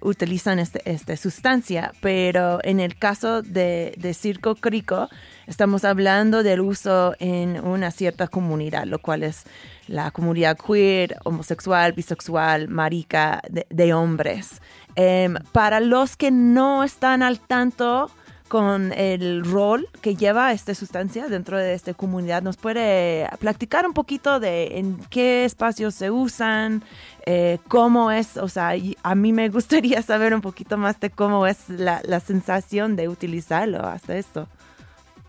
utilizan 0.00 0.58
esta 0.58 0.78
este 0.84 1.16
sustancia, 1.16 1.92
pero 2.00 2.60
en 2.62 2.80
el 2.80 2.96
caso 2.96 3.42
de, 3.42 3.94
de 3.96 4.14
Circo 4.14 4.54
Crico, 4.54 5.08
estamos 5.46 5.84
hablando 5.84 6.42
del 6.42 6.60
uso 6.60 7.14
en 7.18 7.60
una 7.64 7.90
cierta 7.90 8.28
comunidad, 8.28 8.84
lo 8.84 8.98
cual 8.98 9.22
es 9.22 9.44
la 9.88 10.10
comunidad 10.10 10.56
queer, 10.56 11.16
homosexual, 11.24 11.92
bisexual, 11.92 12.68
marica, 12.68 13.40
de, 13.48 13.94
hombres. 13.94 14.60
Em, 14.94 15.34
para 15.52 15.80
los 15.80 16.16
que 16.16 16.30
no 16.30 16.84
están 16.84 17.22
al 17.22 17.40
tanto 17.40 18.10
con 18.48 18.92
el 18.92 19.44
rol 19.44 19.88
que 20.00 20.16
lleva 20.16 20.52
esta 20.52 20.74
sustancia 20.74 21.28
dentro 21.28 21.58
de 21.58 21.74
esta 21.74 21.94
comunidad, 21.94 22.42
¿nos 22.42 22.56
puede 22.56 23.28
platicar 23.38 23.86
un 23.86 23.92
poquito 23.92 24.40
de 24.40 24.78
en 24.78 24.98
qué 25.10 25.44
espacios 25.44 25.94
se 25.94 26.10
usan, 26.10 26.82
eh, 27.26 27.58
cómo 27.68 28.10
es, 28.10 28.36
o 28.36 28.48
sea, 28.48 28.72
a 29.02 29.14
mí 29.14 29.32
me 29.32 29.48
gustaría 29.50 30.02
saber 30.02 30.34
un 30.34 30.40
poquito 30.40 30.76
más 30.76 30.98
de 31.00 31.10
cómo 31.10 31.46
es 31.46 31.68
la, 31.68 32.00
la 32.04 32.20
sensación 32.20 32.96
de 32.96 33.08
utilizarlo 33.08 33.86
hasta 33.86 34.16
esto. 34.16 34.48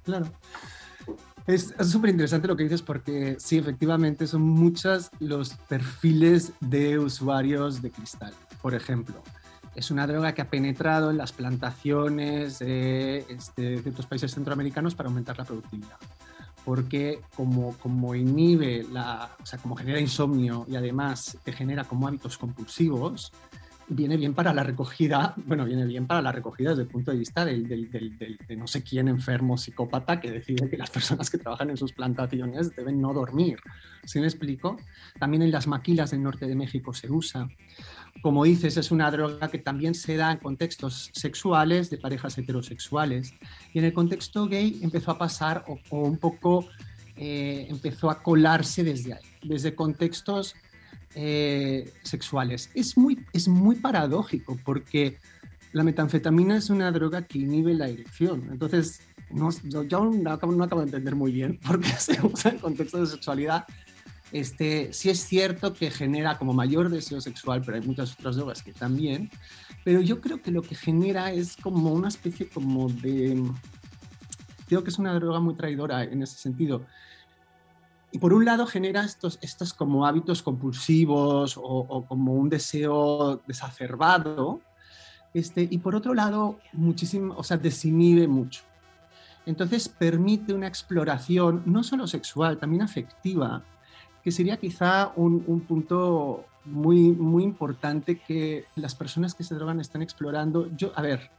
Claro. 0.04 0.28
Es 1.50 1.74
súper 1.82 2.12
interesante 2.12 2.48
lo 2.48 2.56
que 2.56 2.64
dices 2.64 2.84
porque 2.84 3.36
sí, 3.40 3.58
efectivamente 3.58 4.28
son 4.28 4.44
muchos 4.44 5.10
los 5.20 5.56
perfiles 5.68 6.52
de 6.60 7.00
usuarios 7.00 7.82
de 7.82 7.90
cristal. 7.90 8.34
Por 8.62 8.76
ejemplo, 8.76 9.24
es 9.80 9.92
una 9.92 10.06
droga 10.06 10.34
que 10.34 10.42
ha 10.42 10.50
penetrado 10.50 11.10
en 11.10 11.18
las 11.18 11.32
plantaciones 11.32 12.60
este, 12.60 13.62
de 13.62 13.82
ciertos 13.82 14.06
países 14.06 14.34
centroamericanos 14.34 14.94
para 14.94 15.08
aumentar 15.08 15.38
la 15.38 15.46
productividad. 15.46 15.96
Porque 16.66 17.22
como, 17.34 17.78
como 17.78 18.14
inhibe, 18.14 18.86
la, 18.92 19.30
o 19.42 19.46
sea, 19.46 19.58
como 19.58 19.78
genera 19.78 20.02
insomnio 20.02 20.66
y 20.68 20.76
además 20.76 21.38
te 21.44 21.54
genera 21.54 21.86
como 21.86 22.08
hábitos 22.08 22.38
compulsivos, 22.38 23.32
viene 23.90 24.18
bien 24.18 24.34
para 24.34 24.54
la 24.54 24.64
recogida, 24.64 25.34
bueno, 25.46 25.66
viene 25.66 25.86
bien 25.86 26.08
para 26.08 26.22
la 26.22 26.32
recogida 26.32 26.70
desde 26.70 26.84
el 26.84 26.88
punto 26.88 27.12
de 27.12 27.18
vista 27.18 27.44
del, 27.44 27.68
del, 27.68 28.10
de 28.48 28.56
no 28.56 28.68
sé 28.68 28.84
quién 28.84 29.08
enfermo 29.08 29.58
psicópata 29.58 30.20
que 30.20 30.32
decide 30.32 30.70
que 30.70 30.78
las 30.78 30.90
personas 30.92 31.30
que 31.30 31.38
trabajan 31.38 31.70
en 31.70 31.78
sus 31.78 31.94
plantaciones 31.94 32.76
deben 32.76 33.02
no 33.02 33.14
dormir. 33.14 33.60
¿Sí 34.06 34.20
me 34.20 34.28
explico? 34.28 34.78
También 35.20 35.44
en 35.44 35.52
las 35.52 35.68
maquilas 35.68 36.12
del 36.12 36.24
norte 36.24 36.48
de 36.48 36.56
México 36.56 36.94
se 36.94 37.12
usa 37.12 37.48
como 38.22 38.44
dices, 38.44 38.76
es 38.78 38.92
una 38.92 39.10
droga 39.12 39.48
que 39.50 39.60
también 39.60 39.94
se 39.96 40.18
da 40.18 40.32
en 40.32 40.40
contextos 40.40 41.10
sexuales 41.14 41.90
de 41.90 41.98
parejas 41.98 42.38
heterosexuales. 42.38 43.34
Y 43.74 43.80
en 43.80 43.86
el 43.86 43.94
contexto 43.94 44.48
gay 44.48 44.80
empezó 44.82 45.12
a 45.12 45.18
pasar 45.18 45.64
o, 45.68 45.98
un 46.02 46.18
poco 46.18 46.68
eh, 47.16 47.68
empezó 47.70 48.10
a 48.10 48.22
colarse 48.22 48.84
desde 48.84 49.14
ahí, 49.14 49.24
desde 49.44 49.76
contextos 49.76 50.56
eh, 51.16 51.92
sexuales. 52.04 52.70
Es 52.74 52.98
muy, 52.98 53.26
es 53.34 53.48
muy 53.48 53.76
paradójico 53.76 54.58
porque 54.64 55.18
la 55.72 55.84
metanfetamina 55.84 56.58
es 56.58 56.70
una 56.70 56.92
droga 56.92 57.26
que 57.26 57.40
inhibe 57.40 57.74
la 57.74 57.88
erección. 57.88 58.48
Entonces, 58.52 59.02
no, 59.32 59.50
yo 59.88 60.06
no 60.06 60.32
acabo, 60.32 60.54
no 60.54 60.64
acabo 60.64 60.82
de 60.82 60.88
entender 60.88 61.16
muy 61.16 61.32
bien 61.32 61.58
por 61.66 61.80
qué 61.80 61.92
se 61.92 62.20
usa 62.26 62.52
en 62.52 62.60
contextos 62.60 63.02
de 63.02 63.16
sexualidad 63.16 63.66
este, 64.32 64.94
sí 64.94 65.10
es 65.10 65.20
cierto 65.20 65.74
que 65.74 65.90
genera 65.90 66.38
como 66.38 66.54
mayor 66.54 66.90
deseo 66.90 67.20
sexual, 67.20 67.62
pero 67.66 67.78
hay 67.78 67.84
muchas 67.84 68.14
otras 68.14 68.36
drogas 68.36 68.62
que 68.62 68.74
también. 68.74 69.30
Pero 69.84 70.02
yo 70.02 70.22
creo 70.22 70.42
que 70.42 70.52
lo 70.52 70.62
que 70.62 70.76
genera 70.76 71.32
es 71.32 71.56
como 71.58 71.92
una 71.92 72.10
especie 72.10 72.48
como 72.48 72.90
de... 72.90 73.42
Creo 74.68 74.84
que 74.84 74.92
es 74.92 75.00
una 75.00 75.14
droga 75.14 75.40
muy 75.40 75.56
traidora 75.56 76.04
en 76.04 76.22
ese 76.22 76.38
sentido. 76.38 76.86
Y 78.12 78.18
por 78.18 78.34
un 78.34 78.46
lado 78.46 78.66
genera 78.66 79.04
estos, 79.04 79.38
estos 79.42 79.74
como 79.74 80.06
hábitos 80.06 80.42
compulsivos 80.42 81.56
o, 81.58 82.06
como 82.08 82.34
un 82.34 82.50
deseo 82.50 83.42
desacerbado. 83.46 84.62
Este, 85.34 85.68
y 85.70 85.78
por 85.78 85.96
otro 85.96 86.16
lado, 86.16 86.58
muchísimo, 86.74 87.36
o 87.38 87.44
sea, 87.44 87.58
desinhibe 87.58 88.28
mucho. 88.28 88.64
Entonces 89.46 89.88
permite 89.88 90.54
una 90.54 90.68
exploración 90.68 91.62
no 91.66 91.84
solo 91.84 92.08
sexual, 92.08 92.58
también 92.58 92.82
afectiva, 92.82 93.64
que 94.24 94.32
sería 94.32 94.58
quizá 94.58 95.12
un, 95.16 95.44
un, 95.46 95.62
punto 95.62 96.46
muy, 96.66 97.12
muy 97.12 97.44
importante 97.44 98.20
que 98.20 98.66
las 98.76 98.96
personas 98.96 99.34
que 99.34 99.44
se 99.44 99.56
drogan 99.56 99.80
están 99.80 100.02
explorando. 100.02 100.68
Yo, 100.76 100.92
a 100.96 101.02
ver, 101.02 101.30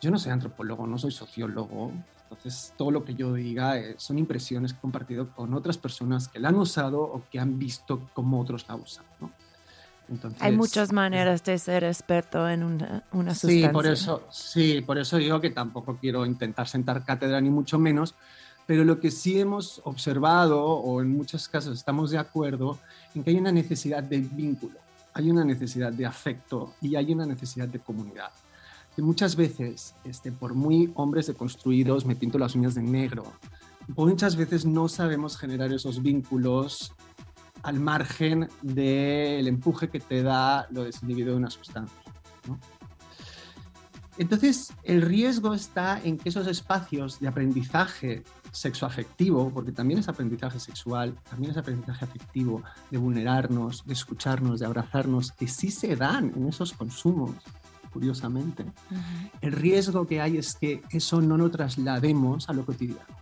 yo 0.00 0.10
no 0.10 0.18
soy 0.18 0.32
antropólogo, 0.32 0.86
no 0.86 0.98
soy 0.98 1.10
sociólogo, 1.10 1.92
entonces 2.30 2.74
todo 2.76 2.90
lo 2.90 3.04
que 3.04 3.14
yo 3.14 3.32
diga 3.34 3.78
eh, 3.78 3.94
son 3.96 4.18
impresiones 4.18 4.72
que 4.72 4.78
he 4.78 4.80
compartido 4.82 5.30
con 5.34 5.54
otras 5.54 5.78
personas 5.78 6.28
que 6.28 6.38
la 6.38 6.50
han 6.50 6.56
usado 6.56 7.00
o 7.00 7.22
que 7.30 7.38
han 7.40 7.58
visto 7.58 8.08
cómo 8.12 8.40
otros 8.40 8.66
la 8.68 8.76
usan. 8.76 9.04
¿no? 9.20 9.30
Entonces, 10.10 10.40
Hay 10.42 10.56
muchas 10.56 10.92
maneras 10.92 11.42
de 11.44 11.58
ser 11.58 11.84
experto 11.84 12.48
en 12.48 12.62
una, 12.62 13.02
una 13.12 13.34
Sí, 13.34 13.40
sustancia. 13.40 13.72
por 13.72 13.86
eso, 13.86 14.22
sí, 14.30 14.80
por 14.82 14.98
eso 14.98 15.16
digo 15.16 15.40
que 15.40 15.50
tampoco 15.50 15.96
quiero 15.96 16.24
intentar 16.26 16.68
sentar 16.68 17.04
cátedra 17.04 17.40
ni 17.40 17.50
mucho 17.50 17.78
menos, 17.78 18.14
pero 18.66 18.84
lo 18.84 19.00
que 19.00 19.10
sí 19.10 19.40
hemos 19.40 19.80
observado 19.84 20.62
o 20.62 21.00
en 21.00 21.10
muchos 21.10 21.48
casos 21.48 21.76
estamos 21.78 22.10
de 22.10 22.18
acuerdo 22.18 22.78
en 23.14 23.24
que 23.24 23.30
hay 23.30 23.36
una 23.38 23.52
necesidad 23.52 24.02
de 24.02 24.18
vínculo, 24.18 24.78
hay 25.14 25.30
una 25.30 25.44
necesidad 25.44 25.92
de 25.92 26.04
afecto 26.06 26.74
y 26.80 26.94
hay 26.94 27.12
una 27.12 27.26
necesidad 27.26 27.68
de 27.68 27.78
comunidad. 27.78 28.30
Que 28.98 29.02
muchas 29.02 29.36
veces, 29.36 29.94
este, 30.02 30.32
por 30.32 30.54
muy 30.54 30.90
hombres 30.96 31.28
deconstruidos, 31.28 32.04
me 32.04 32.16
pinto 32.16 32.36
las 32.36 32.56
uñas 32.56 32.74
de 32.74 32.82
negro, 32.82 33.32
muchas 33.96 34.34
veces 34.34 34.66
no 34.66 34.88
sabemos 34.88 35.36
generar 35.36 35.72
esos 35.72 36.02
vínculos 36.02 36.92
al 37.62 37.78
margen 37.78 38.48
del 38.60 39.46
empuje 39.46 39.88
que 39.88 40.00
te 40.00 40.24
da 40.24 40.66
lo 40.72 40.82
desinhibido 40.82 41.30
de 41.30 41.36
una 41.36 41.48
sustancia. 41.48 41.96
Entonces, 44.16 44.72
el 44.82 45.02
riesgo 45.02 45.54
está 45.54 46.00
en 46.02 46.18
que 46.18 46.30
esos 46.30 46.48
espacios 46.48 47.20
de 47.20 47.28
aprendizaje 47.28 48.24
sexoafectivo, 48.50 49.50
porque 49.50 49.70
también 49.70 50.00
es 50.00 50.08
aprendizaje 50.08 50.58
sexual, 50.58 51.14
también 51.30 51.52
es 51.52 51.56
aprendizaje 51.56 52.04
afectivo, 52.04 52.64
de 52.90 52.98
vulnerarnos, 52.98 53.86
de 53.86 53.92
escucharnos, 53.92 54.58
de 54.58 54.66
abrazarnos, 54.66 55.30
que 55.30 55.46
sí 55.46 55.70
se 55.70 55.94
dan 55.94 56.32
en 56.34 56.48
esos 56.48 56.72
consumos, 56.72 57.36
curiosamente. 57.92 58.64
El 59.40 59.52
riesgo 59.52 60.06
que 60.06 60.20
hay 60.20 60.36
es 60.38 60.54
que 60.54 60.82
eso 60.90 61.20
no 61.20 61.36
lo 61.36 61.50
traslademos 61.50 62.48
a 62.48 62.52
lo 62.52 62.64
cotidiano. 62.64 63.16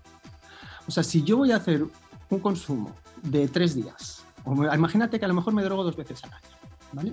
O 0.86 0.90
sea, 0.90 1.02
si 1.02 1.22
yo 1.22 1.36
voy 1.38 1.52
a 1.52 1.56
hacer 1.56 1.84
un 2.30 2.38
consumo 2.40 2.92
de 3.22 3.48
tres 3.48 3.74
días, 3.74 4.24
o 4.44 4.54
me- 4.54 4.72
imagínate 4.74 5.18
que 5.18 5.24
a 5.24 5.28
lo 5.28 5.34
mejor 5.34 5.52
me 5.54 5.62
drogo 5.62 5.82
dos 5.84 5.96
veces 5.96 6.22
al 6.24 6.32
año, 6.34 6.56
¿vale? 6.92 7.12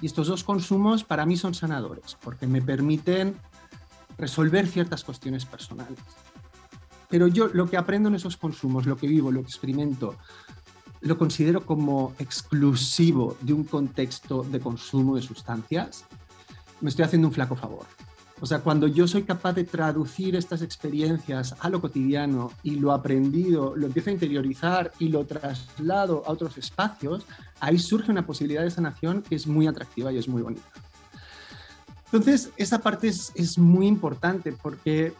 Y 0.00 0.06
estos 0.06 0.28
dos 0.28 0.44
consumos 0.44 1.04
para 1.04 1.24
mí 1.26 1.36
son 1.36 1.54
sanadores, 1.54 2.16
porque 2.22 2.46
me 2.46 2.60
permiten 2.62 3.34
resolver 4.16 4.66
ciertas 4.66 5.04
cuestiones 5.04 5.44
personales. 5.44 5.98
Pero 7.08 7.26
yo 7.28 7.48
lo 7.48 7.68
que 7.70 7.76
aprendo 7.78 8.08
en 8.08 8.14
esos 8.16 8.36
consumos, 8.36 8.84
lo 8.84 8.96
que 8.96 9.06
vivo, 9.08 9.32
lo 9.32 9.40
que 9.40 9.46
experimento, 9.48 10.16
lo 11.00 11.16
considero 11.16 11.64
como 11.64 12.12
exclusivo 12.18 13.36
de 13.40 13.52
un 13.52 13.64
contexto 13.64 14.42
de 14.42 14.60
consumo 14.60 15.16
de 15.16 15.22
sustancias, 15.22 16.04
me 16.80 16.90
estoy 16.90 17.04
haciendo 17.04 17.28
un 17.28 17.34
flaco 17.34 17.56
favor. 17.56 17.86
O 18.40 18.46
sea, 18.46 18.60
cuando 18.60 18.86
yo 18.86 19.08
soy 19.08 19.24
capaz 19.24 19.52
de 19.54 19.64
traducir 19.64 20.36
estas 20.36 20.62
experiencias 20.62 21.56
a 21.58 21.68
lo 21.68 21.80
cotidiano 21.80 22.52
y 22.62 22.76
lo 22.76 22.92
aprendido, 22.92 23.74
lo 23.74 23.86
empiezo 23.86 24.10
a 24.10 24.12
interiorizar 24.12 24.92
y 25.00 25.08
lo 25.08 25.26
traslado 25.26 26.22
a 26.24 26.30
otros 26.30 26.56
espacios, 26.56 27.26
ahí 27.58 27.78
surge 27.78 28.12
una 28.12 28.24
posibilidad 28.24 28.62
de 28.62 28.70
sanación 28.70 29.22
que 29.22 29.34
es 29.34 29.46
muy 29.46 29.66
atractiva 29.66 30.12
y 30.12 30.18
es 30.18 30.28
muy 30.28 30.42
bonita. 30.42 30.62
Entonces, 32.06 32.50
esa 32.56 32.78
parte 32.78 33.08
es, 33.08 33.32
es 33.34 33.58
muy 33.58 33.86
importante 33.86 34.52
porque, 34.52 35.14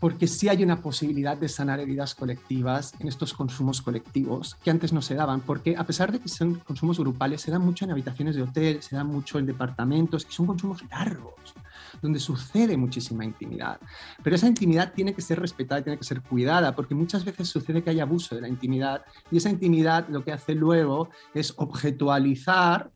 porque 0.00 0.26
sí 0.26 0.48
hay 0.48 0.64
una 0.64 0.80
posibilidad 0.80 1.36
de 1.36 1.48
sanar 1.48 1.78
heridas 1.78 2.14
colectivas 2.14 2.94
en 2.98 3.08
estos 3.08 3.34
consumos 3.34 3.82
colectivos 3.82 4.56
que 4.64 4.70
antes 4.70 4.92
no 4.92 5.02
se 5.02 5.14
daban, 5.14 5.42
porque 5.42 5.76
a 5.76 5.84
pesar 5.84 6.10
de 6.10 6.18
que 6.18 6.28
son 6.28 6.54
consumos 6.56 6.98
grupales, 6.98 7.42
se 7.42 7.50
dan 7.50 7.62
mucho 7.62 7.84
en 7.84 7.92
habitaciones 7.92 8.34
de 8.34 8.42
hotel, 8.42 8.82
se 8.82 8.96
dan 8.96 9.06
mucho 9.06 9.38
en 9.38 9.46
departamentos, 9.46 10.24
que 10.24 10.32
son 10.32 10.46
consumos 10.46 10.82
largos 10.90 11.54
donde 12.00 12.18
sucede 12.18 12.76
muchísima 12.76 13.24
intimidad. 13.24 13.78
Pero 14.22 14.36
esa 14.36 14.46
intimidad 14.46 14.92
tiene 14.94 15.12
que 15.12 15.22
ser 15.22 15.40
respetada, 15.40 15.82
tiene 15.82 15.98
que 15.98 16.04
ser 16.04 16.22
cuidada, 16.22 16.74
porque 16.74 16.94
muchas 16.94 17.24
veces 17.24 17.48
sucede 17.48 17.82
que 17.82 17.90
hay 17.90 18.00
abuso 18.00 18.34
de 18.34 18.40
la 18.40 18.48
intimidad 18.48 19.02
y 19.30 19.36
esa 19.36 19.50
intimidad 19.50 20.08
lo 20.08 20.24
que 20.24 20.32
hace 20.32 20.54
luego 20.54 21.10
es 21.34 21.52
objetualizar 21.56 22.90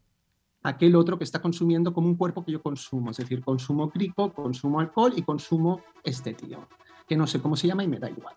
aquel 0.63 0.97
otro 0.97 1.19
que 1.19 1.25
está 1.25 1.41
consumiendo 1.41 1.93
como 1.93 2.09
un 2.09 2.17
cuerpo 2.17 2.45
que 2.45 2.53
yo 2.53 2.63
consumo, 2.63 3.11
es 3.11 3.19
decir, 3.19 3.43
consumo 3.43 3.91
crico, 3.91 4.33
consumo 4.33 4.81
alcohol 4.81 5.13
y 5.15 5.23
consumo 5.23 5.83
este 6.03 6.33
tío, 6.33 6.67
que 7.07 7.17
no 7.17 7.27
sé 7.27 7.41
cómo 7.41 7.57
se 7.57 7.67
llama 7.67 7.85
y 7.85 7.89
me 7.89 7.99
da 7.99 8.11
igual. 8.11 8.35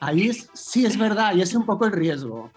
Ahí 0.00 0.28
es, 0.28 0.48
sí 0.54 0.86
es 0.86 0.96
verdad 0.96 1.34
y 1.34 1.42
es 1.42 1.54
un 1.54 1.66
poco 1.66 1.86
el 1.86 1.92
riesgo. 1.92 2.50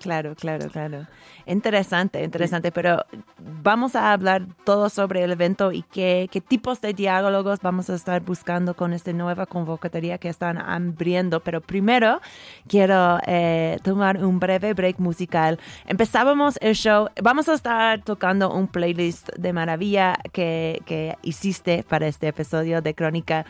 Claro, 0.00 0.34
claro, 0.34 0.70
claro. 0.70 1.06
Interesante, 1.44 2.24
interesante, 2.24 2.72
pero 2.72 3.04
vamos 3.38 3.94
a 3.94 4.12
hablar 4.14 4.46
todo 4.64 4.88
sobre 4.88 5.22
el 5.22 5.32
evento 5.32 5.72
y 5.72 5.82
qué, 5.82 6.26
qué 6.32 6.40
tipos 6.40 6.80
de 6.80 6.94
diálogos 6.94 7.60
vamos 7.60 7.90
a 7.90 7.96
estar 7.96 8.22
buscando 8.22 8.74
con 8.74 8.94
esta 8.94 9.12
nueva 9.12 9.44
convocatoria 9.44 10.16
que 10.16 10.30
están 10.30 10.56
abriendo. 10.56 11.40
Pero 11.40 11.60
primero 11.60 12.22
quiero 12.66 13.18
eh, 13.26 13.78
tomar 13.82 14.24
un 14.24 14.40
breve 14.40 14.72
break 14.72 14.98
musical. 15.00 15.58
Empezábamos 15.86 16.56
el 16.62 16.74
show, 16.76 17.08
vamos 17.22 17.50
a 17.50 17.52
estar 17.52 18.02
tocando 18.02 18.54
un 18.54 18.68
playlist 18.68 19.28
de 19.36 19.52
maravilla 19.52 20.16
que, 20.32 20.80
que 20.86 21.18
hiciste 21.22 21.84
para 21.86 22.06
este 22.06 22.28
episodio 22.28 22.80
de 22.80 22.94
Crónica. 22.94 23.44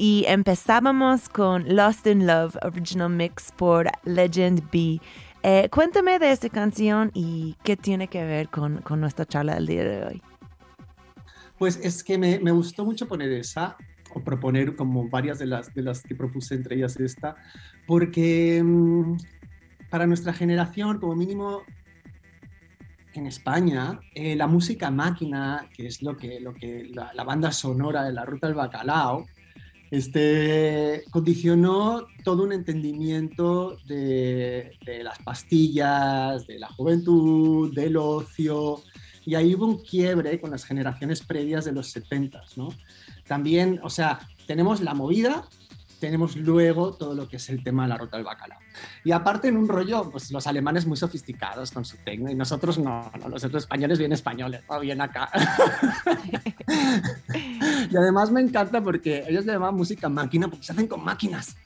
Y 0.00 0.24
empezábamos 0.28 1.28
con 1.28 1.74
Lost 1.74 2.06
in 2.06 2.24
Love, 2.24 2.56
original 2.62 3.10
mix 3.10 3.50
por 3.56 3.90
Legend 4.04 4.62
B. 4.70 5.00
Eh, 5.42 5.68
cuéntame 5.72 6.20
de 6.20 6.30
esta 6.30 6.48
canción 6.48 7.10
y 7.14 7.56
qué 7.64 7.76
tiene 7.76 8.06
que 8.06 8.24
ver 8.24 8.48
con, 8.48 8.78
con 8.82 9.00
nuestra 9.00 9.26
charla 9.26 9.56
del 9.56 9.66
día 9.66 9.82
de 9.82 10.06
hoy. 10.06 10.22
Pues 11.58 11.80
es 11.82 12.04
que 12.04 12.16
me, 12.16 12.38
me 12.38 12.52
gustó 12.52 12.84
mucho 12.84 13.08
poner 13.08 13.32
esa, 13.32 13.76
o 14.14 14.22
proponer 14.22 14.76
como 14.76 15.08
varias 15.08 15.40
de 15.40 15.46
las, 15.46 15.74
de 15.74 15.82
las 15.82 16.02
que 16.02 16.14
propuse, 16.14 16.54
entre 16.54 16.76
ellas 16.76 16.96
esta, 17.00 17.34
porque 17.84 18.62
mm, 18.64 19.16
para 19.90 20.06
nuestra 20.06 20.32
generación, 20.32 21.00
como 21.00 21.16
mínimo 21.16 21.62
en 23.14 23.26
España, 23.26 23.98
eh, 24.14 24.36
la 24.36 24.46
música 24.46 24.92
máquina, 24.92 25.68
que 25.74 25.88
es 25.88 26.02
lo 26.02 26.16
que, 26.16 26.38
lo 26.38 26.54
que 26.54 26.88
la, 26.94 27.12
la 27.14 27.24
banda 27.24 27.50
sonora 27.50 28.04
de 28.04 28.12
la 28.12 28.24
Ruta 28.24 28.46
del 28.46 28.54
Bacalao, 28.54 29.26
este, 29.90 31.04
condicionó 31.10 32.06
todo 32.24 32.42
un 32.42 32.52
entendimiento 32.52 33.76
de, 33.86 34.76
las 35.02 35.18
pastillas, 35.20 36.46
de 36.46 36.58
la 36.58 36.68
juventud, 36.68 37.74
del 37.74 37.96
ocio, 37.96 38.82
y 39.24 39.34
ahí 39.34 39.54
hubo 39.54 39.66
un 39.66 39.78
quiebre 39.78 40.40
con 40.40 40.50
las 40.50 40.64
generaciones 40.64 41.22
previas 41.22 41.64
de 41.64 41.72
los 41.72 41.88
70, 41.88 42.42
¿no? 42.56 42.68
También, 43.26 43.80
o 43.82 43.90
sea, 43.90 44.20
tenemos 44.46 44.80
la 44.80 44.94
movida, 44.94 45.46
tenemos 46.00 46.36
luego 46.36 46.92
todo 46.94 47.14
lo 47.14 47.28
que 47.28 47.36
es 47.36 47.48
el 47.48 47.62
tema 47.62 47.84
de 47.84 47.88
la 47.90 47.98
ruta 47.98 48.16
del 48.16 48.26
bacalao. 48.26 48.58
Y 49.04 49.12
aparte 49.12 49.48
en 49.48 49.56
un 49.56 49.68
rollo, 49.68 50.10
pues 50.10 50.30
los 50.30 50.46
alemanes 50.46 50.86
muy 50.86 50.96
sofisticados 50.96 51.70
con 51.72 51.84
su 51.84 51.96
tecno 51.98 52.30
y 52.30 52.34
nosotros 52.34 52.78
no, 52.78 53.10
no 53.20 53.28
nosotros 53.28 53.64
españoles 53.64 53.98
bien 53.98 54.12
españoles, 54.12 54.62
no 54.68 54.80
bien 54.80 55.00
acá. 55.00 55.30
y 57.90 57.96
además 57.96 58.30
me 58.30 58.40
encanta 58.40 58.82
porque 58.82 59.24
ellos 59.28 59.44
le 59.46 59.52
llaman 59.52 59.74
música 59.74 60.08
máquina 60.08 60.48
porque 60.48 60.64
se 60.64 60.72
hacen 60.72 60.86
con 60.86 61.04
máquinas. 61.04 61.56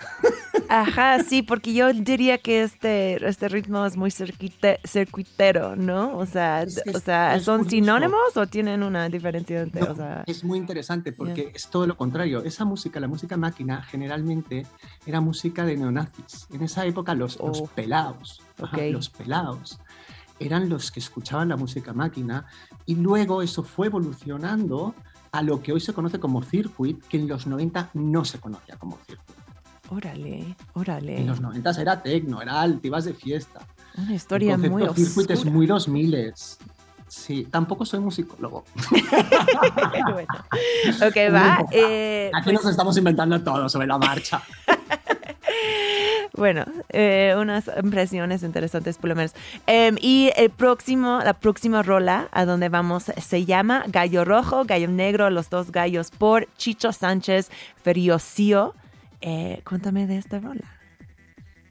Ajá, 0.69 1.23
sí, 1.23 1.43
porque 1.43 1.75
yo 1.75 1.93
diría 1.93 2.39
que 2.39 2.63
este, 2.63 3.27
este 3.29 3.49
ritmo 3.49 3.85
es 3.85 3.97
muy 3.97 4.11
circuite- 4.11 4.79
circuitero, 4.87 5.77
¿no? 5.77 6.17
O 6.17 6.27
sea, 6.27 6.63
Es 6.63 6.83
o 6.95 6.99
sea 6.99 7.39
¿son 7.41 7.69
sinónimos 7.69 8.37
o 8.37 8.47
tienen 8.47 8.83
una 8.83 9.09
diferencia 9.09 9.61
entre, 9.61 9.83
No, 9.83 9.93
o 9.93 9.95
sea, 9.95 10.25
es 10.27 10.45
muy 10.45 10.59
interesante 10.59 11.13
porque 11.13 11.53
es 11.55 11.69
todo 11.69 11.87
lo 11.87 11.97
contrario. 11.97 12.43
Esa 12.43 12.65
música, 12.65 13.01
la 13.01 13.09
música 13.09 13.37
máquina, 13.37 13.83
era 15.07 15.21
música 15.21 15.65
de 15.65 15.77
neonazis. 15.77 16.47
En 16.53 16.63
esa 16.63 16.85
época 16.87 17.15
los, 17.15 17.39
los 17.39 17.61
Oh. 17.63 17.67
pelados, 17.67 18.41
ajá, 18.63 18.79
los 18.91 19.09
pelados, 19.11 19.79
eran 20.39 20.69
los 20.69 20.91
que 20.91 21.01
escuchaban 21.01 21.49
la 21.49 21.57
música 21.57 21.93
máquina 21.93 22.47
y 22.87 22.97
luego 22.97 23.43
eso 23.43 23.63
fue 23.63 23.87
evolucionando 23.87 24.95
a 25.31 25.43
lo 25.43 25.63
que 25.63 25.73
hoy 25.73 25.81
se 25.81 25.93
conoce 25.93 26.19
como 26.21 26.43
circuit, 26.43 27.01
que 27.07 27.17
en 27.19 27.29
los 27.29 27.47
90 27.47 27.91
no 27.95 28.25
se 28.25 28.39
conocía 28.39 28.77
como 28.77 28.99
circuit. 29.07 29.37
órale, 29.91 30.57
órale. 30.75 31.21
En 31.21 31.27
los 31.27 31.41
90 31.41 31.71
era 31.81 32.03
techno, 32.03 32.41
era 32.43 32.67
ibas 32.83 33.05
de 33.05 33.15
fiesta. 33.15 33.67
Una 33.97 34.15
historia 34.15 34.55
el 34.55 34.71
muy 34.71 34.83
concepto 34.87 35.05
circuit 35.11 35.31
es 35.31 35.39
oscura. 35.39 35.55
muy 35.55 35.67
2000 35.67 36.15
Sí, 37.15 37.47
tampoco 37.51 37.85
soy 37.85 38.01
musicólogo. 38.01 38.65
Bueno, 40.15 40.29
Ok, 41.07 41.17
va. 41.35 41.63
eh, 41.71 42.31
Aquí 42.33 42.45
pues, 42.45 42.55
nos 42.65 42.71
estamos 42.71 42.97
inventando 42.97 43.39
todo 43.43 43.69
sobre 43.69 43.87
la 43.87 43.99
marcha. 43.99 44.41
Bueno, 46.35 46.65
eh, 46.89 47.35
unas 47.39 47.71
impresiones 47.83 48.43
interesantes 48.43 48.97
por 48.97 49.11
lo 49.11 49.17
menos. 49.17 49.35
Em, 49.67 49.97
y 50.01 50.31
el 50.37 50.49
próximo, 50.49 51.21
la 51.23 51.35
próxima 51.35 51.83
rola 51.83 52.29
a 52.33 52.47
donde 52.47 52.71
vamos 52.71 53.05
se 53.05 53.45
llama 53.45 53.85
Gallo 53.89 54.25
Rojo, 54.25 54.65
Gallo 54.65 54.89
Negro, 54.89 55.29
Los 55.29 55.51
Dos 55.51 55.71
Gallos 55.71 56.11
por 56.11 56.49
Chicho 56.57 56.93
Sánchez 56.93 57.51
Feriosío. 57.85 58.75
Eh, 59.21 59.61
cuéntame 59.69 60.07
de 60.07 60.17
esta 60.17 60.41
rola. 60.41 60.65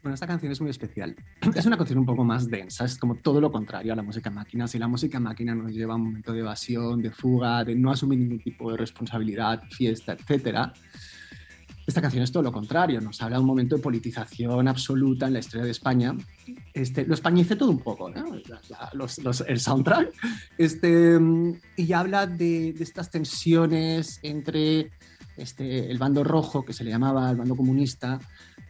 Bueno, 0.02 0.14
esta 0.14 0.26
canción 0.26 0.50
es 0.50 0.60
muy 0.60 0.70
especial. 0.70 1.14
Es 1.54 1.64
una 1.64 1.76
canción 1.76 2.00
un 2.00 2.06
poco 2.06 2.24
más 2.24 2.48
densa, 2.48 2.84
es 2.84 2.98
como 2.98 3.14
todo 3.16 3.40
lo 3.40 3.52
contrario 3.52 3.92
a 3.92 3.96
la 3.96 4.02
música 4.02 4.30
máquina. 4.30 4.66
Si 4.66 4.78
la 4.78 4.88
música 4.88 5.20
máquina 5.20 5.54
nos 5.54 5.72
lleva 5.72 5.92
a 5.94 5.96
un 5.96 6.04
momento 6.04 6.32
de 6.32 6.40
evasión, 6.40 7.00
de 7.00 7.10
fuga, 7.10 7.64
de 7.64 7.76
no 7.76 7.90
asumir 7.90 8.18
ningún 8.18 8.40
tipo 8.40 8.72
de 8.72 8.78
responsabilidad, 8.78 9.62
fiesta, 9.70 10.12
etcétera, 10.12 10.72
esta 11.86 12.00
canción 12.00 12.22
es 12.22 12.30
todo 12.30 12.42
lo 12.42 12.52
contrario, 12.52 13.00
nos 13.00 13.20
habla 13.22 13.36
de 13.36 13.40
un 13.40 13.46
momento 13.46 13.76
de 13.76 13.82
politización 13.82 14.68
absoluta 14.68 15.26
en 15.26 15.32
la 15.32 15.40
historia 15.40 15.64
de 15.64 15.72
España. 15.72 16.14
Este, 16.72 17.04
lo 17.04 17.14
españice 17.14 17.56
todo 17.56 17.70
un 17.70 17.80
poco, 17.80 18.08
¿no? 18.08 18.24
El 19.46 19.60
soundtrack. 19.60 20.12
Este, 20.58 21.18
y 21.76 21.92
habla 21.92 22.26
de, 22.26 22.72
de 22.72 22.84
estas 22.84 23.10
tensiones 23.10 24.20
entre 24.22 24.90
este, 25.36 25.90
el 25.90 25.98
bando 25.98 26.22
rojo, 26.22 26.64
que 26.64 26.72
se 26.72 26.84
le 26.84 26.90
llamaba 26.90 27.30
el 27.30 27.36
bando 27.36 27.56
comunista, 27.56 28.20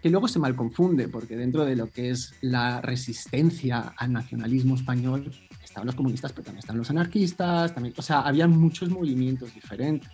que 0.02 0.10
luego 0.10 0.26
se 0.26 0.40
mal 0.40 0.56
confunde, 0.56 1.06
porque 1.06 1.36
dentro 1.36 1.64
de 1.64 1.76
lo 1.76 1.90
que 1.90 2.10
es 2.10 2.34
la 2.40 2.80
resistencia 2.80 3.94
al 3.96 4.12
nacionalismo 4.12 4.74
español 4.74 5.32
estaban 5.62 5.86
los 5.86 5.94
comunistas, 5.94 6.32
pero 6.32 6.44
también 6.44 6.58
estaban 6.58 6.78
los 6.78 6.90
anarquistas, 6.90 7.72
también, 7.72 7.94
o 7.96 8.02
sea, 8.02 8.20
había 8.20 8.48
muchos 8.48 8.90
movimientos 8.90 9.54
diferentes. 9.54 10.10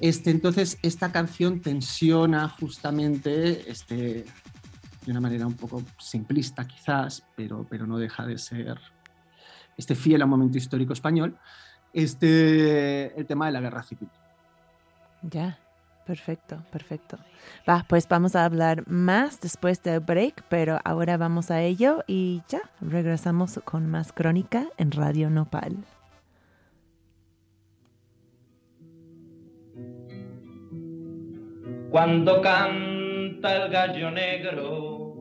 Este, 0.00 0.30
entonces, 0.30 0.78
esta 0.82 1.12
canción 1.12 1.60
tensiona 1.60 2.48
justamente 2.48 3.70
este, 3.70 4.24
de 5.06 5.10
una 5.10 5.20
manera 5.20 5.46
un 5.46 5.54
poco 5.54 5.84
simplista 5.98 6.66
quizás, 6.66 7.22
pero, 7.36 7.64
pero 7.70 7.86
no 7.86 7.98
deja 7.98 8.26
de 8.26 8.36
ser 8.36 8.80
este, 9.76 9.94
fiel 9.94 10.22
a 10.22 10.24
un 10.24 10.30
momento 10.32 10.58
histórico 10.58 10.92
español, 10.92 11.38
este, 11.92 13.16
el 13.16 13.26
tema 13.26 13.46
de 13.46 13.52
la 13.52 13.60
guerra 13.60 13.84
civil. 13.84 14.08
Ya, 15.22 15.56
perfecto, 16.06 16.62
perfecto. 16.70 17.18
Va, 17.68 17.84
pues 17.88 18.08
vamos 18.08 18.36
a 18.36 18.44
hablar 18.44 18.84
más 18.88 19.40
después 19.40 19.82
del 19.82 20.00
break, 20.00 20.44
pero 20.48 20.78
ahora 20.84 21.16
vamos 21.16 21.50
a 21.50 21.62
ello 21.62 22.04
y 22.06 22.42
ya, 22.48 22.60
regresamos 22.80 23.60
con 23.64 23.86
más 23.88 24.12
crónica 24.12 24.66
en 24.78 24.92
Radio 24.92 25.30
Nopal. 25.30 25.76
Cuando 31.90 32.40
canta 32.40 33.64
el 33.64 33.70
gallo 33.70 34.10
negro, 34.10 35.14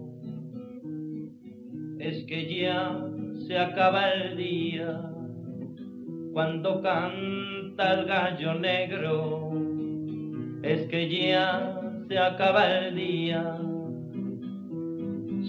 es 1.99 2.23
que 2.23 2.61
ya 2.61 2.97
se 3.45 3.59
acaba 3.59 4.09
el 4.11 4.37
día. 4.37 5.01
Cuando 6.31 6.81
canta 6.81 7.93
el 7.93 8.05
gallo 8.05 8.53
negro, 8.53 9.40
es 10.63 10.87
que 10.87 11.09
ya 11.09 11.79
se 12.07 12.17
acaba 12.17 12.79
el 12.79 12.95
día. 12.95 13.57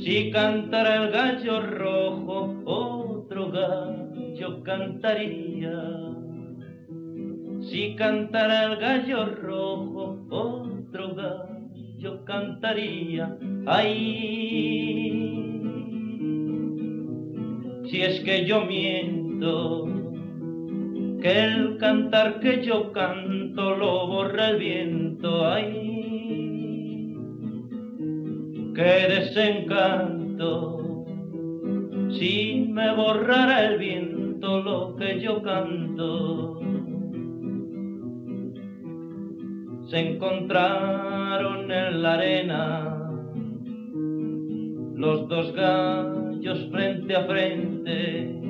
Si 0.03 0.31
cantara 0.31 1.05
el 1.05 1.11
gallo 1.11 1.61
rojo, 1.61 2.62
otro 2.64 3.51
gallo 3.51 4.62
cantaría. 4.62 5.72
Si 7.61 7.94
cantara 7.94 8.64
el 8.64 8.77
gallo 8.77 9.27
rojo, 9.27 10.18
otro 10.31 11.14
gallo 11.14 12.25
cantaría. 12.25 13.37
Ay, 13.66 15.33
si 17.85 18.03
es 18.03 18.20
que 18.20 18.46
yo 18.46 18.64
miento, 18.64 20.01
que 21.22 21.44
el 21.44 21.78
cantar 21.78 22.40
que 22.40 22.62
yo 22.64 22.92
canto 22.92 23.76
lo 23.76 24.08
borra 24.08 24.48
el 24.48 24.58
viento. 24.58 25.46
Ay, 25.46 27.16
qué 28.74 29.06
desencanto, 29.08 31.06
si 32.11 32.66
me 32.68 32.92
borrara 32.94 33.68
el 33.68 33.78
viento 33.78 34.61
lo 34.62 34.96
que 34.96 35.20
yo 35.20 35.40
canto. 35.42 36.58
se 39.92 39.98
encontraron 39.98 41.70
en 41.70 42.02
la 42.02 42.14
arena 42.14 43.11
los 44.94 45.28
dos 45.28 45.52
gallos 45.52 46.66
frente 46.70 47.14
a 47.14 47.24
frente 47.26 48.41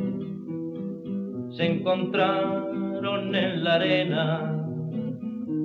se 1.56 1.66
encontraron 1.66 3.34
en 3.34 3.64
la 3.64 3.74
arena 3.74 4.64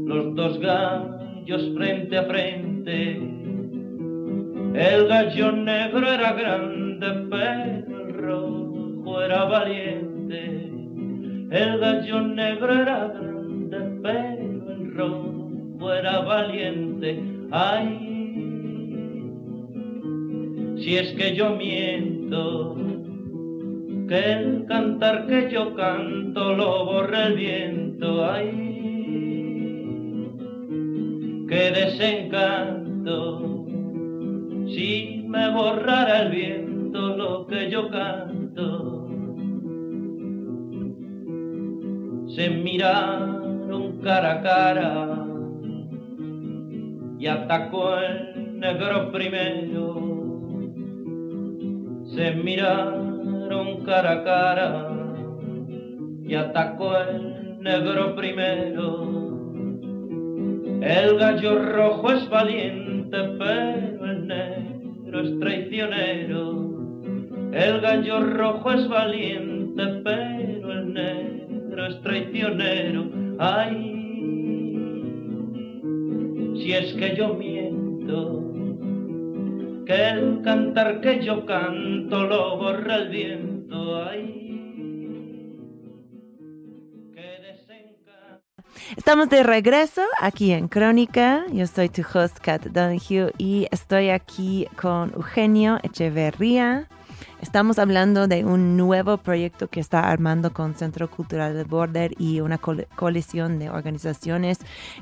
los 0.06 0.36
dos 0.36 0.60
gallos 0.60 1.72
frente 1.76 2.18
a 2.18 2.24
frente. 2.24 3.22
El 4.74 5.08
gallo 5.08 5.52
negro 5.52 6.12
era 6.12 6.34
grande 6.34 7.08
pero 7.30 8.08
el 8.08 8.14
rojo 8.14 9.22
era 9.22 9.46
valiente. 9.46 10.72
El 11.52 11.80
gallo 11.80 12.22
negro 12.22 12.74
era 12.74 13.08
grande 13.08 14.00
pero 14.04 14.74
el 14.74 14.94
rojo 14.96 15.38
fuera 15.80 16.20
valiente, 16.22 17.24
ay, 17.52 18.08
si 20.78 20.98
es 20.98 21.12
que 21.14 21.36
yo 21.36 21.56
miento, 21.56 22.76
que 24.08 24.32
el 24.32 24.66
cantar 24.66 25.28
que 25.28 25.50
yo 25.52 25.76
canto 25.76 26.54
lo 26.54 26.86
borra 26.86 27.28
el 27.28 27.36
viento, 27.36 28.26
ay, 28.26 28.68
que 31.50 31.72
desencanto, 31.72 33.66
si 34.68 35.26
me 35.28 35.52
borrara 35.52 36.22
el 36.24 36.32
viento 36.32 37.18
lo 37.18 37.48
que 37.48 37.70
yo 37.70 37.90
canto, 37.90 39.10
se 42.28 42.50
miraron 42.50 44.00
cara 44.02 44.32
a 44.32 44.42
cara 44.42 45.26
y 47.20 47.28
atacó 47.28 47.98
el 47.98 48.60
negro 48.60 49.12
primero. 49.12 50.18
Se 52.16 52.32
miraron 52.32 53.17
cara 53.88 54.12
a 54.12 54.24
cara 54.24 54.90
y 56.24 56.36
atacó 56.36 56.98
el 56.98 57.62
negro 57.62 58.16
primero. 58.16 59.08
El 60.82 61.18
gallo 61.18 61.60
rojo 61.60 62.12
es 62.12 62.30
valiente, 62.30 63.18
pero 63.40 64.06
el 64.06 64.28
negro 64.28 65.22
es 65.22 65.40
traicionero. 65.40 66.68
El 67.54 67.82
gallo 67.82 68.20
rojo 68.20 68.72
es 68.72 68.88
valiente, 68.90 69.84
pero 70.04 70.72
el 70.72 70.94
negro 70.94 71.88
es 71.88 72.02
traicionero. 72.02 73.06
Ay, 73.40 73.94
si 76.58 76.74
es 76.74 76.94
que 76.94 77.16
yo 77.16 77.34
miento, 77.36 78.47
que 79.88 80.10
el 80.10 80.42
cantar 80.44 81.00
que 81.00 81.24
yo 81.24 81.46
canto 81.46 82.26
lo 82.26 82.58
borra 82.58 82.98
el 82.98 83.10
viento, 83.10 84.04
ay. 84.04 84.44
Estamos 88.96 89.30
de 89.30 89.44
regreso 89.44 90.02
aquí 90.20 90.52
en 90.52 90.68
Crónica. 90.68 91.46
Yo 91.52 91.68
soy 91.68 91.90
tu 91.90 92.02
host, 92.02 92.38
Kat 92.40 92.66
Donahue, 92.66 93.32
y 93.38 93.68
estoy 93.72 94.10
aquí 94.10 94.68
con 94.80 95.14
Eugenio 95.14 95.80
Echeverría. 95.84 96.88
Estamos 97.42 97.78
hablando 97.78 98.28
de 98.28 98.46
un 98.46 98.78
nuevo 98.78 99.18
proyecto 99.18 99.68
que 99.68 99.80
está 99.80 100.10
armando 100.10 100.52
con 100.54 100.74
Centro 100.74 101.08
Cultural 101.10 101.54
del 101.54 101.66
Border 101.66 102.14
y 102.18 102.40
una 102.40 102.58
coalición 102.58 103.60
de 103.60 103.70
organizaciones, 103.70 104.58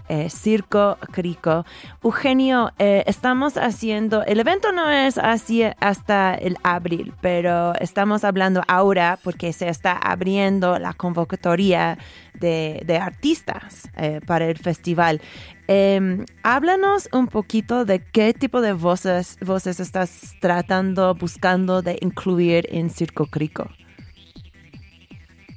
eh, 0.09 0.29
Circo 0.29 0.97
Crico. 1.11 1.65
Eugenio, 2.03 2.73
eh, 2.77 3.03
estamos 3.07 3.55
haciendo, 3.55 4.23
el 4.25 4.41
evento 4.41 4.73
no 4.73 4.89
es 4.89 5.17
así 5.17 5.63
hasta 5.79 6.35
el 6.35 6.57
abril, 6.61 7.13
pero 7.21 7.73
estamos 7.75 8.25
hablando 8.25 8.63
ahora 8.67 9.17
porque 9.23 9.53
se 9.53 9.69
está 9.69 9.93
abriendo 9.93 10.77
la 10.77 10.93
convocatoria 10.93 11.97
de, 12.39 12.99
artistas 13.01 13.89
eh, 13.97 14.21
para 14.25 14.47
el 14.47 14.57
festival. 14.57 15.21
Eh, 15.67 16.23
háblanos 16.43 17.09
un 17.11 17.27
poquito 17.27 17.85
de 17.85 17.99
qué 17.99 18.33
tipo 18.33 18.61
de 18.61 18.73
voces, 18.73 19.37
voces 19.41 19.79
estás 19.79 20.35
tratando, 20.39 21.15
buscando 21.15 21.81
de 21.81 21.97
incluir 22.01 22.67
en 22.71 22.89
Circo 22.89 23.25
Crico. 23.27 23.69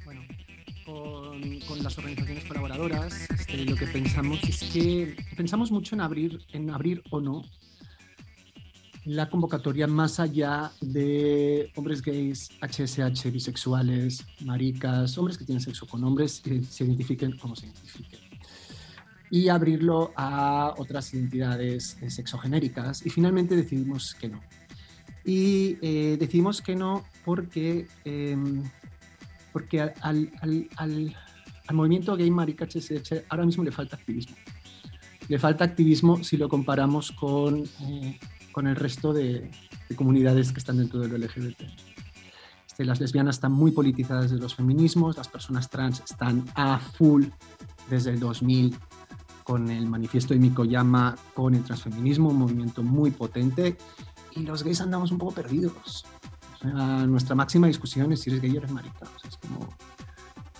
Bueno, 0.05 0.21
con, 0.85 1.59
con 1.67 1.83
las 1.83 1.97
organizaciones 1.97 2.45
colaboradoras, 2.45 3.29
este, 3.29 3.65
lo 3.65 3.75
que 3.75 3.87
pensamos 3.87 4.43
es 4.43 4.59
que 4.71 5.15
pensamos 5.37 5.71
mucho 5.71 5.95
en 5.95 6.01
abrir, 6.01 6.39
en 6.53 6.69
abrir 6.69 7.03
o 7.11 7.21
no 7.21 7.43
la 9.09 9.27
convocatoria 9.27 9.87
más 9.87 10.19
allá 10.19 10.71
de 10.81 11.71
hombres 11.75 12.01
gays, 12.03 12.49
HSH, 12.61 13.31
bisexuales, 13.31 14.23
maricas, 14.45 15.17
hombres 15.17 15.37
que 15.37 15.45
tienen 15.45 15.61
sexo 15.63 15.87
con 15.87 16.03
hombres 16.03 16.43
y 16.45 16.63
se 16.63 16.83
identifiquen 16.85 17.35
como 17.37 17.55
se 17.55 17.65
identifiquen. 17.65 18.19
Y 19.31 19.49
abrirlo 19.49 20.11
a 20.15 20.75
otras 20.77 21.11
identidades 21.13 21.97
eh, 22.01 22.09
sexogenéricas. 22.11 23.03
Y 23.05 23.09
finalmente 23.09 23.55
decidimos 23.55 24.13
que 24.13 24.29
no, 24.29 24.41
Y 25.25 25.77
eh, 25.81 26.17
decidimos 26.19 26.61
que 26.61 26.75
no 26.75 27.03
porque, 27.25 27.87
em, 28.05 28.63
porque 29.51 29.81
al, 29.81 29.93
al- 30.01 30.31
al- 30.77 31.15
al- 31.67 31.75
movimiento 31.75 32.15
gay 32.15 32.29
marica 32.31 32.65
HSH 32.65 33.25
ahora 33.29 33.45
mismo 33.45 33.63
le 33.63 33.71
falta 33.71 33.95
activismo. 33.95 34.35
Le 35.27 35.37
falta 35.39 35.63
activismo 35.63 36.23
si 36.23 36.37
lo 36.37 36.47
comparamos 36.47 37.11
con, 37.11 37.63
eh, 37.81 38.19
con 38.59 38.67
el 38.67 38.75
resto 38.75 39.13
de, 39.13 39.49
de 39.87 39.95
comunidades 39.95 40.51
que 40.51 40.59
están 40.59 40.75
dentro 40.79 40.99
del 40.99 41.13
LGBT. 41.21 41.61
Este, 42.67 42.83
las 42.83 42.99
lesbianas 42.99 43.37
están 43.37 43.53
muy 43.53 43.71
politizadas 43.71 44.31
de 44.31 44.37
los 44.37 44.53
feminismos, 44.53 45.15
las 45.15 45.29
personas 45.29 45.69
trans 45.69 46.01
están 46.01 46.43
a 46.55 46.77
full 46.77 47.23
desde 47.89 48.09
el 48.11 48.19
2000 48.19 48.75
con 49.45 49.69
el 49.69 49.85
manifiesto 49.87 50.33
de 50.33 50.41
Mikoyama, 50.41 51.15
con 51.33 51.55
el 51.55 51.63
transfeminismo, 51.63 52.31
un 52.31 52.35
movimiento 52.39 52.83
muy 52.83 53.11
potente, 53.11 53.77
y 54.35 54.41
los 54.41 54.61
gays 54.63 54.81
andamos 54.81 55.13
un 55.13 55.19
poco 55.19 55.31
perdidos. 55.35 56.03
O 56.55 56.57
sea, 56.57 57.07
nuestra 57.07 57.35
máxima 57.35 57.67
discusión 57.67 58.11
es 58.11 58.19
si 58.19 58.29
eres 58.29 58.41
gay 58.41 58.51
o 58.55 58.57
eres 58.57 58.71
marica. 58.71 59.05
O 59.15 59.19
sea, 59.19 59.29
es 59.29 59.37
como 59.37 59.69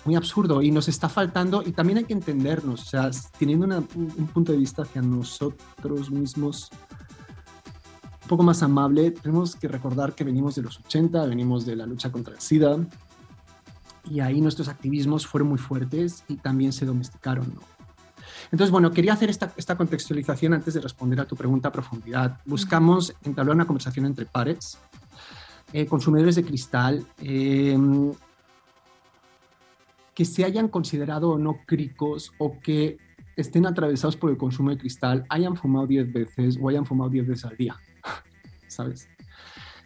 muy 0.06 0.14
absurdo 0.14 0.62
y 0.62 0.70
nos 0.70 0.88
está 0.88 1.10
faltando, 1.10 1.62
y 1.62 1.72
también 1.72 1.98
hay 1.98 2.04
que 2.04 2.14
entendernos, 2.14 2.80
o 2.80 2.84
sea, 2.86 3.10
teniendo 3.38 3.66
una- 3.66 3.80
un, 3.94 4.10
un 4.16 4.26
punto 4.28 4.52
de 4.52 4.56
vista 4.58 4.84
hacia 4.84 5.02
nosotros 5.02 6.10
mismos 6.10 6.70
poco 8.30 8.44
más 8.44 8.62
amable, 8.62 9.10
tenemos 9.10 9.56
que 9.56 9.66
recordar 9.66 10.14
que 10.14 10.22
venimos 10.22 10.54
de 10.54 10.62
los 10.62 10.78
80, 10.78 11.26
venimos 11.26 11.66
de 11.66 11.74
la 11.74 11.84
lucha 11.84 12.12
contra 12.12 12.32
el 12.32 12.40
SIDA, 12.40 12.78
y 14.08 14.20
ahí 14.20 14.40
nuestros 14.40 14.68
activismos 14.68 15.26
fueron 15.26 15.48
muy 15.48 15.58
fuertes 15.58 16.22
y 16.28 16.36
también 16.36 16.72
se 16.72 16.86
domesticaron, 16.86 17.52
¿no? 17.52 17.60
Entonces, 18.52 18.70
bueno, 18.70 18.92
quería 18.92 19.14
hacer 19.14 19.30
esta, 19.30 19.52
esta 19.56 19.76
contextualización 19.76 20.54
antes 20.54 20.74
de 20.74 20.80
responder 20.80 21.20
a 21.20 21.24
tu 21.24 21.34
pregunta 21.34 21.68
a 21.68 21.72
profundidad. 21.72 22.38
Buscamos 22.44 23.12
entablar 23.24 23.56
una 23.56 23.66
conversación 23.66 24.06
entre 24.06 24.26
pares, 24.26 24.78
eh, 25.72 25.86
consumidores 25.86 26.36
de 26.36 26.44
cristal, 26.44 27.04
eh, 27.22 27.76
que 30.14 30.24
se 30.24 30.44
hayan 30.44 30.68
considerado 30.68 31.30
o 31.30 31.38
no 31.38 31.58
cricos 31.66 32.32
o 32.38 32.60
que 32.60 32.98
estén 33.36 33.66
atravesados 33.66 34.16
por 34.16 34.30
el 34.30 34.36
consumo 34.36 34.70
de 34.70 34.78
cristal, 34.78 35.26
hayan 35.28 35.56
fumado 35.56 35.88
10 35.88 36.12
veces 36.12 36.58
o 36.60 36.68
hayan 36.68 36.86
fumado 36.86 37.10
10 37.10 37.26
veces 37.26 37.44
al 37.44 37.56
día, 37.56 37.76
¿sabes? 38.70 39.08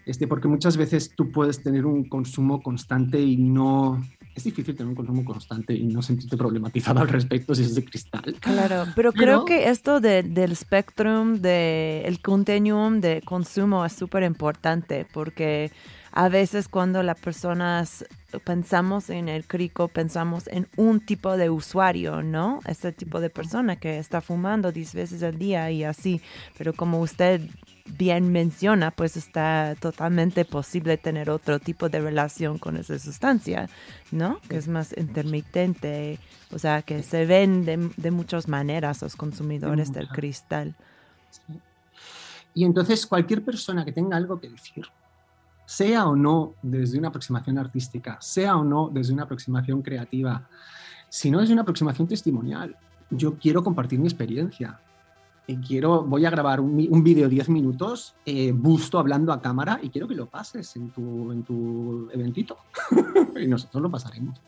Este, 0.07 0.27
porque 0.27 0.49
muchas 0.49 0.77
veces 0.77 1.13
tú 1.17 1.33
puedes 1.33 1.63
tener 1.63 1.87
un 1.87 2.05
consumo 2.09 2.63
constante 2.63 3.21
y 3.21 3.37
no... 3.37 4.03
Es 4.35 4.43
difícil 4.45 4.75
tener 4.75 4.89
un 4.89 4.97
consumo 4.97 5.25
constante 5.25 5.75
y 5.75 5.85
no 5.87 6.03
sentirte 6.03 6.37
problematizado 6.37 7.01
al 7.01 7.09
respecto 7.09 7.55
si 7.55 7.63
es 7.63 7.75
de 7.75 7.85
cristal. 7.85 8.35
Claro, 8.41 8.85
pero, 8.97 9.13
Pero- 9.13 9.13
creo 9.13 9.45
que 9.45 9.71
esto 9.71 10.01
de- 10.01 10.23
del 10.25 10.55
spectrum, 10.57 11.37
del 11.41 12.21
continuum 12.21 13.01
de 13.01 13.23
consumo 13.25 13.85
es 13.87 13.93
súper 13.95 14.25
importante 14.25 15.07
porque 15.13 15.71
a 16.13 16.29
veces 16.29 16.69
cuando 16.69 17.03
las 17.03 17.19
personas 17.19 18.05
pensamos 18.45 19.09
en 19.09 19.29
el 19.29 19.47
crico, 19.47 19.89
pensamos 19.89 20.49
en 20.49 20.67
un 20.77 21.01
tipo 21.01 21.37
de 21.37 21.49
usuario, 21.49 22.23
¿no? 22.23 22.61
Este 22.67 22.93
tipo 22.93 23.21
de 23.21 23.31
persona 23.31 23.77
que 23.77 23.99
está 23.99 24.21
fumando 24.21 24.71
10 24.71 24.95
veces 24.95 25.23
al 25.23 25.39
día 25.39 25.71
y 25.71 25.83
así. 25.85 26.21
Pero 26.59 26.73
como 26.73 27.01
usted 27.01 27.41
bien 27.97 28.33
menciona, 28.33 28.91
pues 28.91 29.17
está 29.17 29.75
totalmente 29.81 30.45
posible 30.45 30.97
tener 30.97 31.31
otro 31.31 31.59
tipo 31.59 31.89
de 31.89 32.01
relación 32.01 32.59
con 32.59 32.77
esa 32.77 32.99
sustancia, 32.99 33.69
¿no? 34.11 34.41
Que 34.49 34.57
es 34.57 34.69
más 34.69 34.95
intermitente, 34.97 36.19
o 36.53 36.59
sea, 36.59 36.83
que 36.83 37.03
se 37.03 37.27
ven 37.27 37.65
de, 37.65 37.91
de 37.97 38.11
muchas 38.11 38.49
maneras 38.49 39.03
los 39.03 39.17
consumidores 39.17 39.93
del 39.93 40.09
cristal. 40.09 40.75
Y 42.55 42.65
entonces 42.65 43.07
cualquier 43.07 43.45
persona 43.45 43.85
que 43.85 43.93
tenga 43.93 44.17
algo 44.17 44.41
que 44.41 44.49
decir, 44.49 44.87
sea 45.67 46.07
o 46.07 46.15
no 46.15 46.55
desde 46.63 46.99
una 46.99 47.09
aproximación 47.09 47.59
artística, 47.59 48.19
sea 48.21 48.57
o 48.57 48.65
no 48.65 48.91
desde 48.93 49.13
una 49.13 49.25
aproximación 49.25 49.83
creativa, 49.83 50.47
si 51.09 51.31
no 51.31 51.41
desde 51.41 51.53
una 51.53 51.63
aproximación 51.63 52.07
testimonial, 52.09 52.77
yo 53.11 53.37
quiero 53.39 53.63
compartir 53.63 53.99
mi 53.99 54.07
experiencia. 54.07 54.81
Quiero, 55.67 56.03
voy 56.03 56.25
a 56.25 56.31
grabar 56.31 56.61
un, 56.61 56.87
un 56.91 57.05
vídeo 57.05 57.25
de 57.25 57.31
10 57.31 57.51
minutos, 57.51 58.15
eh, 58.25 58.53
busto 58.53 58.99
hablando 58.99 59.33
a 59.33 59.43
cámara 59.43 59.79
y 59.83 59.91
quiero 59.91 60.09
que 60.09 60.15
lo 60.15 60.27
pases 60.27 60.75
en 60.77 60.91
tu, 60.91 61.31
en 61.33 61.43
tu 61.43 62.09
eventito. 62.13 62.57
y 63.41 63.47
nosotros 63.47 63.83
lo 63.83 63.91
pasaremos. 63.91 64.41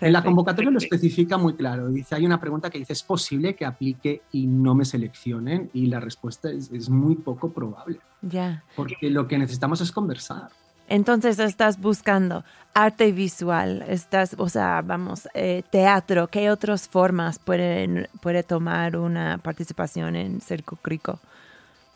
En 0.00 0.12
la 0.12 0.22
convocatoria 0.22 0.70
lo 0.70 0.78
especifica 0.78 1.38
muy 1.38 1.54
claro. 1.54 1.88
Dice, 1.88 2.14
hay 2.16 2.26
una 2.26 2.40
pregunta 2.40 2.68
que 2.68 2.78
dice, 2.78 2.92
¿es 2.92 3.02
posible 3.02 3.54
que 3.54 3.64
aplique 3.64 4.22
y 4.32 4.46
no 4.46 4.74
me 4.74 4.84
seleccionen? 4.84 5.70
Y 5.72 5.86
la 5.86 6.00
respuesta 6.00 6.50
es, 6.50 6.70
es 6.72 6.90
muy 6.90 7.14
poco 7.14 7.50
probable, 7.50 8.00
Ya. 8.22 8.62
porque 8.76 9.08
lo 9.10 9.26
que 9.28 9.38
necesitamos 9.38 9.80
es 9.80 9.92
conversar. 9.92 10.50
Entonces 10.92 11.38
estás 11.38 11.80
buscando 11.80 12.44
arte 12.74 13.12
visual, 13.12 13.82
estás, 13.88 14.36
o 14.36 14.50
sea, 14.50 14.82
vamos, 14.82 15.26
eh, 15.32 15.62
teatro, 15.70 16.28
¿qué 16.28 16.50
otras 16.50 16.86
formas 16.86 17.38
pueden, 17.38 18.08
puede 18.20 18.42
tomar 18.42 18.98
una 18.98 19.38
participación 19.38 20.16
en 20.16 20.42
Circo 20.42 20.76
Crico? 20.76 21.18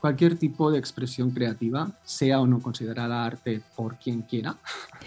Cualquier 0.01 0.39
tipo 0.39 0.71
de 0.71 0.79
expresión 0.79 1.31
creativa, 1.31 1.91
sea 2.05 2.41
o 2.41 2.47
no 2.47 2.59
considerada 2.59 3.27
arte 3.27 3.61
por 3.77 3.97
quien 3.99 4.23
quiera, 4.23 4.57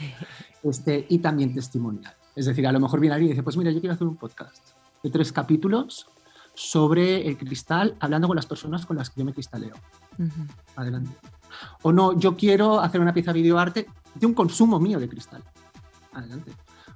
este, 0.64 1.08
y 1.10 1.18
también 1.18 1.56
testimonial. 1.56 2.14
Es 2.36 2.46
decir, 2.46 2.68
a 2.68 2.72
lo 2.72 2.80
mejor 2.80 3.00
viene 3.00 3.16
alguien 3.16 3.32
y 3.32 3.34
dice, 3.34 3.42
pues 3.42 3.58
mira, 3.58 3.72
yo 3.72 3.80
quiero 3.80 3.96
hacer 3.96 4.06
un 4.06 4.18
podcast 4.18 4.70
de 5.02 5.10
tres 5.10 5.32
capítulos 5.32 6.06
sobre 6.54 7.28
el 7.28 7.40
cristal, 7.40 7.96
hablando 8.00 8.28
con 8.28 8.36
las 8.36 8.46
personas 8.46 8.86
con 8.86 8.98
las 8.98 9.10
que 9.10 9.22
yo 9.22 9.26
me 9.26 9.34
cristaleo. 9.34 9.74
Adelante. 10.76 11.39
O 11.82 11.92
no, 11.92 12.18
yo 12.18 12.36
quiero 12.36 12.80
hacer 12.80 13.02
una 13.02 13.14
pieza 13.14 13.34
de 13.34 13.42
videoarte 13.42 13.88
de 14.16 14.26
un 14.26 14.34
consumo 14.34 14.80
mío 14.80 15.00
de 15.00 15.10
cristal. 15.10 15.44
Adelante. 16.14 16.54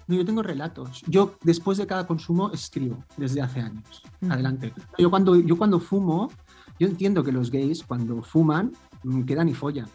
No, 0.08 0.16
yo 0.16 0.26
tengo 0.26 0.44
relatos. 0.44 1.02
Yo 1.08 1.36
después 1.44 1.78
de 1.78 1.88
cada 1.88 2.06
consumo 2.06 2.52
escribo 2.52 3.04
desde 3.18 3.42
hace 3.42 3.62
años. 3.62 4.04
Adelante. 4.30 4.74
Yo 4.98 5.10
cuando, 5.10 5.36
yo 5.36 5.58
cuando 5.58 5.80
fumo, 5.80 6.30
yo 6.80 6.88
entiendo 6.88 7.24
que 7.24 7.32
los 7.32 7.52
gays 7.52 7.84
cuando 7.84 8.22
fuman 8.22 8.74
mm, 9.04 9.24
quedan 9.24 9.50
y 9.50 9.54
follan. 9.54 9.88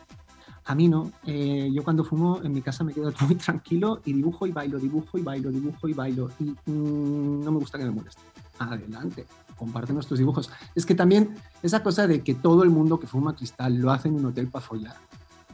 A 0.65 0.75
mí 0.75 0.89
no. 0.89 1.11
Eh, 1.27 1.71
yo 1.73 1.83
cuando 1.83 2.05
fumo 2.05 2.41
en 2.43 2.53
mi 2.53 2.63
casa 2.63 2.85
me 2.85 2.93
quedo 2.93 3.13
muy 3.27 3.35
tranquilo 3.37 4.01
y 4.05 4.13
dibujo 4.13 4.47
y 4.47 4.53
bailo, 4.53 4.79
dibujo 4.79 5.19
y 5.19 5.23
bailo, 5.23 5.51
dibujo 5.51 5.89
y 5.89 5.93
bailo. 5.93 6.31
Y 6.39 6.45
mm, 6.45 7.45
no 7.45 7.53
me 7.53 7.59
gusta 7.59 7.79
que 7.79 7.85
me 7.85 7.91
moleste. 7.91 8.23
Adelante, 8.59 9.27
comparte 9.59 9.93
nuestros 9.93 10.19
dibujos. 10.19 10.51
Es 10.75 10.87
que 10.87 10.95
también 10.95 11.35
esa 11.63 11.83
cosa 11.83 12.07
de 12.07 12.23
que 12.23 12.35
todo 12.35 12.63
el 12.63 12.71
mundo 12.71 12.99
que 12.99 13.07
fuma 13.07 13.35
cristal 13.35 13.77
lo 13.77 13.91
hace 13.91 14.09
en 14.09 14.15
un 14.15 14.27
hotel 14.27 14.49
para 14.49 14.65
follar 14.65 14.97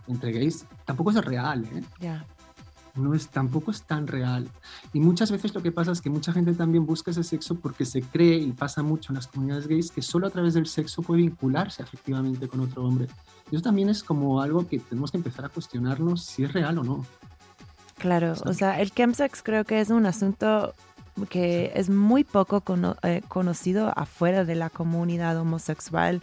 entre 0.07 0.33
gays, 0.33 0.67
tampoco 0.85 1.11
es 1.11 1.25
real, 1.25 1.65
¿eh? 1.65 1.83
Ya. 1.99 2.27
no 2.95 3.15
es, 3.15 3.29
tampoco 3.29 3.71
es 3.71 3.83
tan 3.83 4.07
real. 4.07 4.49
Y 4.93 5.01
muchas 5.01 5.31
veces 5.31 5.55
lo 5.55 5.63
que 5.63 5.73
pasa 5.73 5.93
es 5.93 6.01
que 6.01 6.11
mucha 6.11 6.33
gente 6.33 6.53
también 6.53 6.85
busca 6.85 7.11
ese 7.11 7.25
sexo 7.25 7.57
porque 7.57 7.85
se 7.85 8.03
cree, 8.03 8.37
y 8.37 8.53
pasa 8.53 8.83
mucho 8.83 9.13
en 9.13 9.17
las 9.17 9.27
comunidades 9.27 9.67
gays, 9.67 9.91
que 9.91 10.03
solo 10.03 10.27
a 10.27 10.31
través 10.31 10.55
del 10.55 10.67
sexo 10.67 11.03
puede 11.03 11.23
vincularse 11.23 11.83
afectivamente 11.83 12.47
con 12.49 12.61
otro 12.61 12.85
hombre. 12.85 13.09
Y 13.51 13.57
eso 13.57 13.65
también 13.65 13.89
es 13.89 14.03
como 14.03 14.41
algo 14.41 14.67
que 14.69 14.79
tenemos 14.79 15.11
que 15.11 15.17
empezar 15.17 15.47
a 15.47 15.49
cuestionarnos 15.49 16.23
si 16.23 16.45
es 16.45 16.53
real 16.53 16.79
o 16.79 16.85
no. 16.85 17.05
Claro, 17.97 18.35
o 18.45 18.53
sea, 18.53 18.81
el 18.81 18.91
chemsex 18.91 19.43
creo 19.43 19.65
que 19.65 19.81
es 19.81 19.89
un 19.89 20.05
asunto 20.05 20.75
que 21.29 21.73
es 21.75 21.89
muy 21.91 22.25
poco 22.25 22.61
cono- 22.63 22.97
eh, 23.03 23.23
conocido 23.29 23.93
afuera 23.97 24.45
de 24.45 24.55
la 24.55 24.71
comunidad 24.71 25.37
homosexual. 25.39 26.21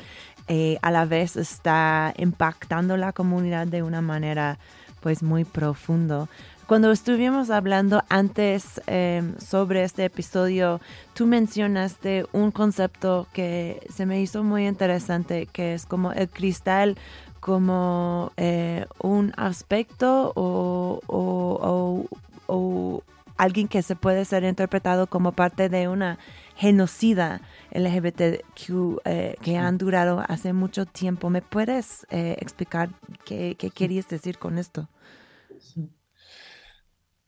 eh, 0.47 0.79
a 0.81 0.91
la 0.91 1.05
vez 1.05 1.37
está 1.37 2.13
impactando 2.17 2.97
la 2.97 3.13
comunidad 3.13 3.67
de 3.67 3.83
una 3.83 4.01
manera 4.01 4.57
pues 4.99 5.23
muy 5.23 5.45
profundo. 5.45 6.27
Cuando 6.67 6.91
estuvimos 6.91 7.49
hablando 7.51 8.03
antes 8.09 8.81
eh, 8.87 9.21
sobre 9.39 9.83
este 9.83 10.03
episodio, 10.05 10.81
tú 11.13 11.25
mencionaste 11.25 12.25
un 12.33 12.51
concepto 12.51 13.27
que 13.33 13.85
se 13.93 14.05
me 14.05 14.19
hizo 14.19 14.43
muy 14.43 14.67
interesante, 14.67 15.45
que 15.45 15.73
es 15.73 15.85
como 15.85 16.11
el 16.11 16.27
cristal 16.27 16.97
como 17.39 18.31
eh, 18.35 18.85
un 19.01 19.33
aspecto 19.37 20.33
o, 20.35 20.99
o- 21.07 22.05
o- 22.47 22.53
o 22.53 23.03
alguien 23.41 23.67
que 23.67 23.81
se 23.81 23.95
puede 23.95 24.23
ser 24.25 24.43
interpretado 24.43 25.07
como 25.07 25.31
parte 25.31 25.67
de 25.67 25.87
una 25.87 26.19
genocida 26.55 27.41
LGBTQ 27.71 29.01
eh, 29.03 29.35
que 29.41 29.57
han 29.57 29.79
durado 29.79 30.23
hace 30.27 30.53
mucho 30.53 30.85
tiempo. 30.85 31.31
¿Me 31.31 31.41
puedes 31.41 32.05
eh, 32.11 32.37
explicar 32.39 32.91
qué, 33.25 33.55
qué 33.57 33.71
querías 33.71 34.07
decir 34.07 34.37
con 34.37 34.59
esto? 34.59 34.89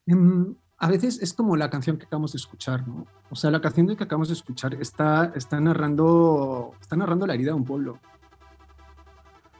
Em, 0.06 0.56
a 0.78 0.88
veces 0.88 1.20
es 1.20 1.34
como 1.34 1.56
la 1.56 1.72
canción 1.72 1.98
que 1.98 2.06
acabamos 2.06 2.34
de 2.34 2.38
escuchar, 2.38 2.88
¿no? 2.88 3.08
O 3.32 3.36
sea, 3.36 3.50
la 3.50 3.60
canción 3.60 3.88
que 3.88 4.04
acabamos 4.04 4.28
de 4.28 4.36
escuchar 4.36 4.76
está, 4.76 5.32
está, 5.34 5.60
narrando, 5.60 6.76
está 6.80 6.96
narrando 6.96 7.26
la 7.26 7.34
herida 7.34 7.54
de 7.54 7.58
un 7.58 7.66
pueblo. 7.66 8.00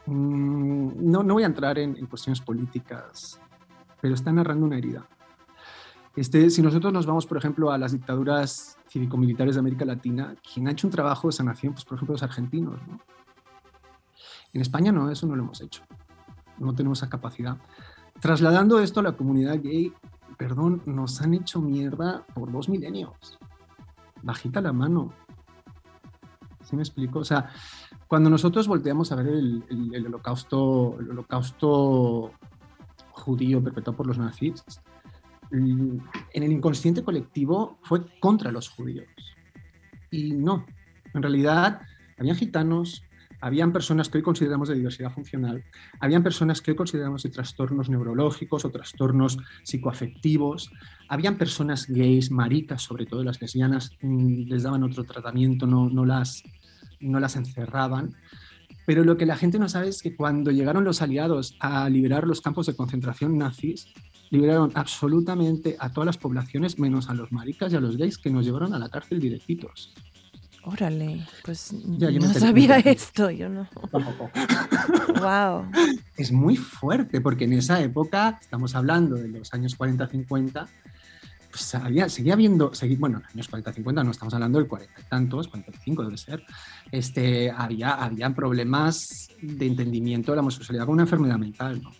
Mm, 0.06 1.10
no, 1.10 1.24
no 1.24 1.34
voy 1.34 1.42
a 1.42 1.46
entrar 1.46 1.80
en, 1.80 1.96
en 1.96 2.06
cuestiones 2.06 2.40
políticas, 2.40 3.40
pero 4.00 4.14
está 4.14 4.30
narrando 4.30 4.66
una 4.66 4.78
herida. 4.78 5.08
Este, 6.16 6.48
si 6.50 6.62
nosotros 6.62 6.92
nos 6.92 7.06
vamos, 7.06 7.26
por 7.26 7.38
ejemplo, 7.38 7.72
a 7.72 7.78
las 7.78 7.92
dictaduras 7.92 8.78
cívico-militares 8.88 9.56
de 9.56 9.60
América 9.60 9.84
Latina, 9.84 10.34
quien 10.52 10.68
ha 10.68 10.70
hecho 10.70 10.86
un 10.86 10.92
trabajo 10.92 11.28
de 11.28 11.32
sanación, 11.32 11.72
pues 11.72 11.84
por 11.84 11.96
ejemplo, 11.96 12.14
los 12.14 12.22
argentinos, 12.22 12.80
¿no? 12.86 13.00
En 14.52 14.60
España 14.60 14.92
no, 14.92 15.10
eso 15.10 15.26
no 15.26 15.34
lo 15.34 15.42
hemos 15.42 15.60
hecho. 15.60 15.82
no 16.58 16.72
tenemos 16.72 16.98
esa 16.98 17.10
capacidad. 17.10 17.58
Trasladando 18.20 18.78
esto 18.78 19.00
a 19.00 19.02
la 19.02 19.16
comunidad 19.16 19.60
gay, 19.60 19.92
perdón, 20.38 20.82
nos 20.86 21.20
han 21.20 21.34
hecho 21.34 21.60
mierda 21.60 22.24
por 22.34 22.52
dos 22.52 22.68
milenios. 22.68 23.38
Bajita 24.22 24.60
la 24.60 24.72
mano. 24.72 25.12
¿Sí 26.62 26.76
me 26.76 26.82
explico? 26.82 27.18
O 27.18 27.24
sea, 27.24 27.50
cuando 28.06 28.30
nosotros 28.30 28.68
volteamos 28.68 29.10
a 29.10 29.16
ver 29.16 29.26
el, 29.26 30.04
holocausto, 30.06 30.96
el 31.00 31.10
holocausto 31.10 32.30
judío 33.10 33.62
perpetrado 33.62 33.96
por 33.96 34.06
los 34.06 34.18
nazis, 34.18 34.64
en 35.54 36.42
el 36.42 36.52
inconsciente 36.52 37.02
colectivo 37.02 37.78
fue 37.82 38.02
contra 38.20 38.50
los 38.50 38.68
judíos. 38.68 39.06
Y 40.10 40.32
no, 40.32 40.64
en 41.12 41.22
realidad 41.22 41.80
habían 42.18 42.36
gitanos, 42.36 43.02
habían 43.40 43.72
personas 43.72 44.08
que 44.08 44.18
hoy 44.18 44.22
consideramos 44.22 44.68
de 44.68 44.74
diversidad 44.76 45.12
funcional, 45.12 45.64
habían 46.00 46.22
personas 46.22 46.60
que 46.60 46.70
hoy 46.70 46.76
consideramos 46.76 47.22
de 47.22 47.30
trastornos 47.30 47.88
neurológicos 47.88 48.64
o 48.64 48.70
trastornos 48.70 49.38
psicoafectivos, 49.64 50.70
habían 51.08 51.36
personas 51.36 51.86
gays, 51.88 52.30
maricas, 52.30 52.82
sobre 52.82 53.06
todo 53.06 53.22
las 53.24 53.40
lesbianas, 53.40 53.90
mm, 54.02 54.48
les 54.48 54.62
daban 54.62 54.82
otro 54.82 55.04
tratamiento, 55.04 55.66
no, 55.66 55.88
no, 55.88 56.04
las, 56.04 56.42
no 57.00 57.20
las 57.20 57.36
encerraban. 57.36 58.14
Pero 58.86 59.02
lo 59.02 59.16
que 59.16 59.26
la 59.26 59.36
gente 59.36 59.58
no 59.58 59.68
sabe 59.68 59.88
es 59.88 60.02
que 60.02 60.14
cuando 60.14 60.50
llegaron 60.50 60.84
los 60.84 61.00
aliados 61.00 61.56
a 61.60 61.88
liberar 61.88 62.26
los 62.26 62.40
campos 62.40 62.66
de 62.66 62.76
concentración 62.76 63.38
nazis, 63.38 63.92
liberaron 64.30 64.72
absolutamente 64.74 65.76
a 65.78 65.90
todas 65.92 66.06
las 66.06 66.18
poblaciones, 66.18 66.78
menos 66.78 67.08
a 67.08 67.14
los 67.14 67.30
maricas 67.32 67.72
y 67.72 67.76
a 67.76 67.80
los 67.80 67.96
gays, 67.96 68.18
que 68.18 68.30
nos 68.30 68.44
llevaron 68.44 68.74
a 68.74 68.78
la 68.78 68.88
cárcel 68.88 69.20
directitos. 69.20 69.92
Órale, 70.66 71.26
pues 71.44 71.74
Ya, 71.98 72.08
yo 72.10 72.20
me 72.22 72.28
no 72.28 72.32
sabía 72.34 72.78
esto, 72.78 73.30
yo 73.30 73.48
no. 73.50 73.68
Wow. 75.20 75.66
es 76.16 76.32
muy 76.32 76.56
fuerte, 76.56 77.20
porque 77.20 77.44
en 77.44 77.52
esa 77.54 77.80
época, 77.82 78.38
estamos 78.40 78.74
hablando 78.74 79.16
de 79.16 79.28
los 79.28 79.52
años 79.52 79.78
40-50, 79.78 80.66
pues 81.50 81.74
había, 81.74 82.08
seguía 82.08 82.32
habiendo, 82.32 82.72
segui- 82.72 82.98
bueno, 82.98 83.18
en 83.18 83.36
los 83.38 83.52
años 83.52 83.66
40-50 83.76 84.04
no 84.04 84.10
estamos 84.10 84.34
hablando 84.34 84.58
del 84.58 84.66
40 84.66 85.00
y 85.00 85.04
tantos, 85.04 85.48
45 85.48 86.02
debe 86.04 86.16
ser, 86.16 86.42
este, 86.90 87.50
había, 87.50 87.90
había 87.90 88.34
problemas 88.34 89.28
de 89.42 89.66
entendimiento 89.66 90.32
de 90.32 90.36
la 90.36 90.40
homosexualidad 90.42 90.84
como 90.86 90.94
una 90.94 91.02
enfermedad 91.02 91.38
mental, 91.38 91.80
¿no? 91.82 91.92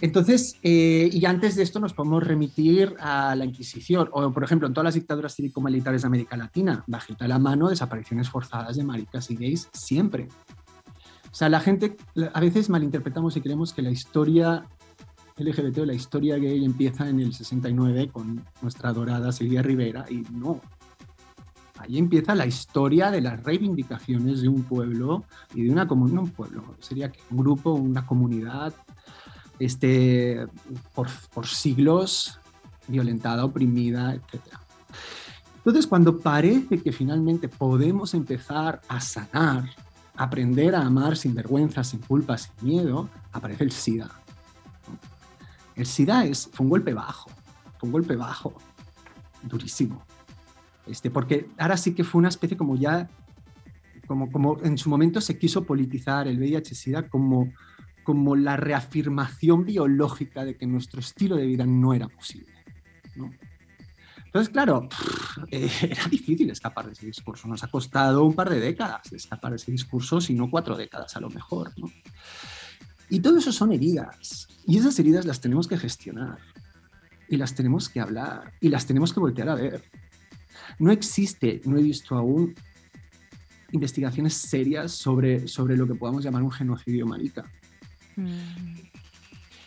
Entonces, 0.00 0.56
eh, 0.62 1.10
y 1.12 1.24
antes 1.26 1.56
de 1.56 1.64
esto 1.64 1.80
nos 1.80 1.92
podemos 1.92 2.22
remitir 2.22 2.94
a 3.00 3.34
la 3.34 3.44
Inquisición, 3.44 4.08
o 4.12 4.32
por 4.32 4.44
ejemplo, 4.44 4.68
en 4.68 4.74
todas 4.74 4.84
las 4.84 4.94
dictaduras 4.94 5.34
cívico-militares 5.34 6.02
de 6.02 6.06
América 6.06 6.36
Latina, 6.36 6.84
bajita 6.86 7.26
la 7.26 7.38
mano, 7.38 7.68
desapariciones 7.68 8.30
forzadas 8.30 8.76
de 8.76 8.84
maricas 8.84 9.30
y 9.30 9.36
gays 9.36 9.68
siempre. 9.72 10.28
O 11.30 11.34
sea, 11.34 11.48
la 11.48 11.60
gente 11.60 11.96
a 12.32 12.40
veces 12.40 12.70
malinterpretamos 12.70 13.36
y 13.36 13.40
creemos 13.40 13.72
que 13.72 13.82
la 13.82 13.90
historia 13.90 14.64
LGBT 15.36 15.78
o 15.78 15.84
la 15.84 15.94
historia 15.94 16.36
gay 16.38 16.64
empieza 16.64 17.08
en 17.08 17.20
el 17.20 17.32
69 17.32 18.10
con 18.12 18.44
nuestra 18.62 18.90
adorada 18.90 19.32
Silvia 19.32 19.62
Rivera 19.62 20.04
y 20.08 20.22
no. 20.32 20.60
Ahí 21.78 21.96
empieza 21.98 22.34
la 22.34 22.46
historia 22.46 23.10
de 23.10 23.20
las 23.20 23.42
reivindicaciones 23.42 24.42
de 24.42 24.48
un 24.48 24.64
pueblo 24.64 25.24
y 25.54 25.62
de 25.62 25.70
una 25.70 25.86
comunidad, 25.86 26.16
no 26.16 26.22
un 26.22 26.30
pueblo, 26.30 26.64
sería 26.80 27.12
que 27.12 27.20
un 27.30 27.38
grupo, 27.38 27.72
una 27.72 28.04
comunidad, 28.04 28.74
este, 29.58 30.46
por, 30.94 31.08
por 31.32 31.46
siglos 31.46 32.38
violentada, 32.88 33.44
oprimida, 33.44 34.14
etc. 34.14 34.42
Entonces, 35.58 35.86
cuando 35.86 36.18
parece 36.18 36.80
que 36.80 36.92
finalmente 36.92 37.48
podemos 37.48 38.14
empezar 38.14 38.80
a 38.88 39.00
sanar, 39.00 39.68
aprender 40.16 40.74
a 40.74 40.80
amar 40.80 41.16
sin 41.16 41.34
vergüenza, 41.34 41.84
sin 41.84 42.00
culpa, 42.00 42.38
sin 42.38 42.52
miedo, 42.62 43.08
aparece 43.32 43.64
el 43.64 43.72
SIDA. 43.72 44.10
El 45.76 45.86
SIDA 45.86 46.24
es, 46.24 46.48
fue 46.52 46.64
un 46.64 46.70
golpe 46.70 46.94
bajo, 46.94 47.30
fue 47.78 47.86
un 47.86 47.92
golpe 47.92 48.16
bajo, 48.16 48.54
durísimo. 49.42 50.02
Este, 50.86 51.10
porque 51.10 51.50
ahora 51.58 51.76
sí 51.76 51.94
que 51.94 52.02
fue 52.02 52.18
una 52.18 52.30
especie 52.30 52.56
como 52.56 52.74
ya, 52.74 53.08
como, 54.06 54.32
como 54.32 54.58
en 54.62 54.78
su 54.78 54.88
momento 54.88 55.20
se 55.20 55.38
quiso 55.38 55.64
politizar 55.64 56.26
el 56.26 56.38
VIH-SIDA 56.38 57.08
como, 57.10 57.52
como 58.08 58.36
la 58.36 58.56
reafirmación 58.56 59.66
biológica 59.66 60.46
de 60.46 60.56
que 60.56 60.66
nuestro 60.66 61.00
estilo 61.00 61.36
de 61.36 61.44
vida 61.44 61.66
no 61.66 61.92
era 61.92 62.08
posible. 62.08 62.54
Entonces, 64.24 64.48
claro, 64.48 64.88
eh, 65.50 65.70
era 65.82 66.06
difícil 66.06 66.48
escapar 66.48 66.86
de 66.86 66.92
ese 66.92 67.04
discurso. 67.04 67.46
Nos 67.48 67.64
ha 67.64 67.66
costado 67.66 68.24
un 68.24 68.32
par 68.32 68.48
de 68.48 68.60
décadas 68.60 69.12
escapar 69.12 69.50
de 69.50 69.56
ese 69.56 69.72
discurso, 69.72 70.22
si 70.22 70.32
no 70.32 70.48
cuatro 70.48 70.74
décadas 70.74 71.18
a 71.18 71.20
lo 71.20 71.28
mejor. 71.28 71.74
Y 73.10 73.20
todo 73.20 73.36
eso 73.36 73.52
son 73.52 73.74
heridas. 73.74 74.48
Y 74.66 74.78
esas 74.78 74.98
heridas 74.98 75.26
las 75.26 75.42
tenemos 75.42 75.68
que 75.68 75.76
gestionar. 75.76 76.38
Y 77.28 77.36
las 77.36 77.54
tenemos 77.54 77.90
que 77.90 78.00
hablar. 78.00 78.54
Y 78.58 78.70
las 78.70 78.86
tenemos 78.86 79.12
que 79.12 79.20
voltear 79.20 79.50
a 79.50 79.54
ver. 79.54 79.84
No 80.78 80.92
existe, 80.92 81.60
no 81.66 81.76
he 81.76 81.82
visto 81.82 82.16
aún 82.16 82.54
investigaciones 83.70 84.32
serias 84.32 84.92
sobre, 84.92 85.46
sobre 85.46 85.76
lo 85.76 85.86
que 85.86 85.94
podamos 85.94 86.24
llamar 86.24 86.42
un 86.42 86.50
genocidio 86.50 87.04
marica. 87.04 87.44
Mm, 88.18 88.80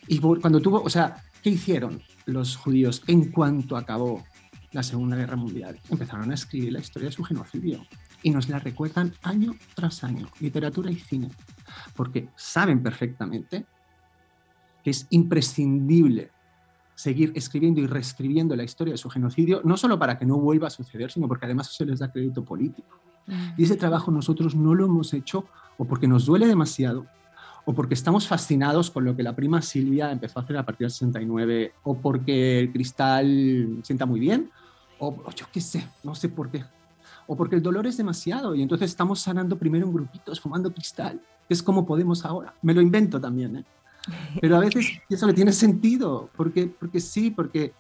Y 0.08 0.20
cuando 0.20 0.60
tuvo, 0.60 0.82
o 0.82 0.90
sea, 0.90 1.24
¿qué 1.42 1.52
hicieron 1.52 2.02
los 2.26 2.58
judíos 2.58 3.02
en 3.08 3.32
cuanto 3.32 3.78
acabó 3.78 4.24
la 4.74 4.84
Segunda 4.84 5.16
Guerra 5.16 5.38
Mundial? 5.38 5.80
Empezaron 5.90 6.32
a 6.32 6.34
escribir 6.34 6.74
la 6.74 6.80
historia 6.80 7.10
de 7.10 7.16
su 7.16 7.24
genocidio 7.24 7.86
y 8.24 8.32
nos 8.32 8.50
la 8.50 8.60
recuerdan 8.60 9.14
año 9.24 9.54
tras 9.74 10.04
año, 10.04 10.28
literatura 10.40 10.92
y 10.92 10.96
cine, 10.96 11.30
porque 11.96 12.30
saben 12.36 12.84
perfectamente 12.84 13.66
que 14.84 14.90
es 14.90 15.08
imprescindible 15.12 16.32
seguir 16.96 17.32
escribiendo 17.36 17.80
y 17.80 17.88
reescribiendo 17.88 18.56
la 18.56 18.64
historia 18.64 18.94
de 18.94 18.98
su 18.98 19.10
genocidio, 19.10 19.62
no 19.64 19.78
solo 19.78 19.98
para 19.98 20.18
que 20.20 20.26
no 20.26 20.38
vuelva 20.38 20.68
a 20.68 20.72
suceder, 20.72 21.10
sino 21.12 21.28
porque 21.28 21.46
además 21.46 21.70
eso 21.70 21.86
les 21.86 22.00
da 22.00 22.12
crédito 22.12 22.44
político. 22.44 23.00
Y 23.58 23.64
ese 23.64 23.78
trabajo 23.78 24.12
nosotros 24.12 24.56
no 24.56 24.76
lo 24.76 24.86
hemos 24.86 25.14
hecho 25.14 25.46
o 25.78 25.86
porque 25.86 26.08
nos 26.08 26.26
duele 26.26 26.48
demasiado 26.48 27.08
o 27.66 27.74
porque 27.74 27.94
estamos 27.94 28.28
fascinados 28.28 28.90
con 28.90 29.06
lo 29.06 29.16
que 29.16 29.24
la 29.24 29.36
prima 29.36 29.62
Silvia 29.62 30.12
empezó 30.12 30.40
a 30.40 30.44
hacer 30.44 30.58
a 30.58 30.66
partir 30.66 30.86
del 30.86 30.92
69 30.92 31.74
o 31.84 31.98
porque 31.98 32.60
el 32.60 32.72
cristal 32.72 33.80
sienta 33.84 34.06
muy 34.06 34.20
bien 34.20 34.50
o, 35.00 35.10
o 35.10 35.32
yo 35.32 35.46
qué 35.52 35.62
sé, 35.62 35.88
no 36.04 36.16
sé 36.16 36.30
por 36.30 36.50
qué. 36.50 36.64
O 37.28 37.36
porque 37.36 37.56
el 37.56 37.62
dolor 37.62 37.88
es 37.88 37.98
demasiado 37.98 38.56
y 38.56 38.62
entonces 38.62 38.90
estamos 38.90 39.20
sanando 39.22 39.58
primero 39.58 39.86
en 39.86 39.94
grupitos, 39.94 40.40
fumando 40.40 40.74
cristal, 40.74 41.22
que 41.48 41.54
es 41.54 41.64
como 41.64 41.86
podemos 41.86 42.26
ahora. 42.26 42.54
Me 42.62 42.74
lo 42.74 42.82
invento 42.82 43.20
también, 43.20 43.58
¿eh? 43.58 43.66
Pero 44.40 44.58
a 44.58 44.60
veces 44.60 44.88
eso 45.10 45.28
le 45.28 45.34
tiene 45.34 45.54
sentido, 45.54 46.30
porque, 46.36 46.68
porque 46.68 47.00
sí, 47.00 47.32
porque 47.32 47.74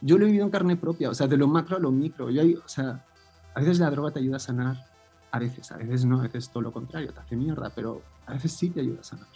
yo 0.00 0.18
lo 0.18 0.24
he 0.24 0.26
vivido 0.26 0.44
en 0.44 0.50
carne 0.50 0.76
propia, 0.76 1.10
o 1.10 1.14
sea, 1.14 1.26
de 1.26 1.36
lo 1.36 1.46
macro 1.48 1.76
a 1.76 1.80
lo 1.80 1.90
micro. 1.90 2.30
Yo, 2.30 2.42
o 2.42 2.68
sea, 2.68 3.04
a 3.54 3.60
veces 3.60 3.78
la 3.78 3.90
droga 3.90 4.10
te 4.10 4.20
ayuda 4.20 4.36
a 4.36 4.40
sanar, 4.40 4.84
a 5.30 5.38
veces, 5.38 5.70
a 5.72 5.76
veces 5.76 6.04
no, 6.04 6.20
a 6.20 6.22
veces 6.22 6.50
todo 6.50 6.62
lo 6.62 6.72
contrario, 6.72 7.12
te 7.12 7.20
hace 7.20 7.36
mierda, 7.36 7.70
pero 7.74 8.02
a 8.26 8.34
veces 8.34 8.52
sí 8.52 8.70
te 8.70 8.80
ayuda 8.80 9.00
a 9.00 9.04
sanar. 9.04 9.26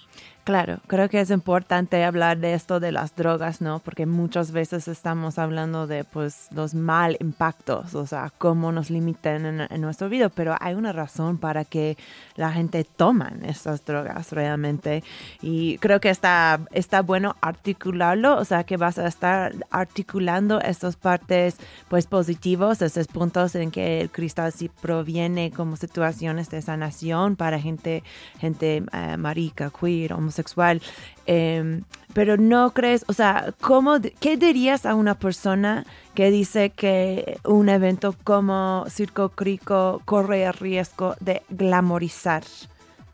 Claro, 0.46 0.78
creo 0.86 1.08
que 1.08 1.20
es 1.20 1.30
importante 1.30 2.04
hablar 2.04 2.38
de 2.38 2.54
esto 2.54 2.78
de 2.78 2.92
las 2.92 3.16
drogas, 3.16 3.60
¿no? 3.60 3.80
Porque 3.80 4.06
muchas 4.06 4.52
veces 4.52 4.86
estamos 4.86 5.40
hablando 5.40 5.88
de 5.88 6.04
pues 6.04 6.46
los 6.52 6.72
mal 6.72 7.16
impactos, 7.18 7.96
o 7.96 8.06
sea, 8.06 8.32
cómo 8.38 8.70
nos 8.70 8.88
limitan 8.88 9.44
en, 9.44 9.66
en 9.68 9.80
nuestro 9.80 10.08
vida, 10.08 10.28
pero 10.28 10.54
hay 10.60 10.74
una 10.74 10.92
razón 10.92 11.38
para 11.38 11.64
que 11.64 11.98
la 12.36 12.52
gente 12.52 12.84
toman 12.84 13.44
estas 13.44 13.84
drogas 13.84 14.30
realmente 14.30 15.02
y 15.42 15.78
creo 15.78 15.98
que 15.98 16.10
está, 16.10 16.60
está 16.70 17.02
bueno 17.02 17.34
articularlo, 17.40 18.36
o 18.38 18.44
sea, 18.44 18.62
que 18.62 18.76
vas 18.76 18.98
a 18.98 19.08
estar 19.08 19.52
articulando 19.72 20.60
estas 20.60 20.94
partes 20.94 21.56
pues 21.88 22.06
positivos, 22.06 22.82
esos 22.82 23.08
puntos 23.08 23.56
en 23.56 23.72
que 23.72 24.00
el 24.00 24.10
cristal 24.10 24.52
sí 24.52 24.70
proviene 24.80 25.50
como 25.50 25.74
situaciones 25.74 26.50
de 26.50 26.62
sanación 26.62 27.34
para 27.34 27.58
gente, 27.58 28.04
gente 28.38 28.75
eh, 28.92 29.16
marica, 29.16 29.70
queer, 29.70 30.12
homosexual. 30.12 30.80
em, 31.26 31.82
pero 32.14 32.36
no 32.36 32.70
crees, 32.72 33.04
o 33.08 33.12
sea, 33.12 33.52
¿cómo, 33.60 33.96
¿qué 34.20 34.36
dirías 34.36 34.86
a 34.86 34.94
una 34.94 35.18
persona 35.18 35.84
que 36.14 36.30
dice 36.30 36.70
que 36.70 37.38
un 37.44 37.68
evento 37.68 38.14
como 38.24 38.84
Circo 38.88 39.30
Crico 39.30 40.00
corre 40.04 40.44
el 40.44 40.52
riesgo 40.54 41.14
de 41.20 41.42
glamorizar 41.50 42.44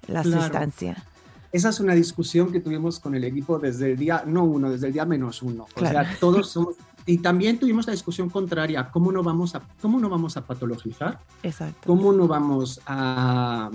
la 0.07 0.23
Claro. 0.23 0.43
sustancia? 0.43 1.05
Esa 1.53 1.71
es 1.71 1.81
una 1.81 1.95
discusión 1.95 2.53
que 2.53 2.61
tuvimos 2.61 3.01
con 3.01 3.15
el 3.15 3.25
equipo 3.25 3.59
desde 3.59 3.93
el 3.93 3.97
día, 3.99 4.23
no 4.27 4.45
uno, 4.45 4.71
desde 4.71 4.87
el 4.89 4.93
día 4.93 5.05
menos 5.05 5.43
uno. 5.43 5.65
O 5.65 5.67
Claro. 5.75 6.09
sea, 6.09 6.17
todos 6.21 6.49
somos... 6.51 6.77
Y 7.05 7.19
también 7.19 7.59
tuvimos 7.59 7.85
la 7.87 7.93
discusión 7.93 8.31
contraria, 8.31 8.89
¿cómo 8.93 9.11
no 9.11 9.25
vamos 9.25 9.57
a, 9.57 9.63
cómo 9.81 9.99
no 9.99 10.09
vamos 10.09 10.37
a 10.37 10.47
patologizar? 10.47 11.19
Exacto. 11.43 11.81
¿Cómo 11.87 12.13
no 12.13 12.29
vamos 12.29 12.81
a, 12.87 13.69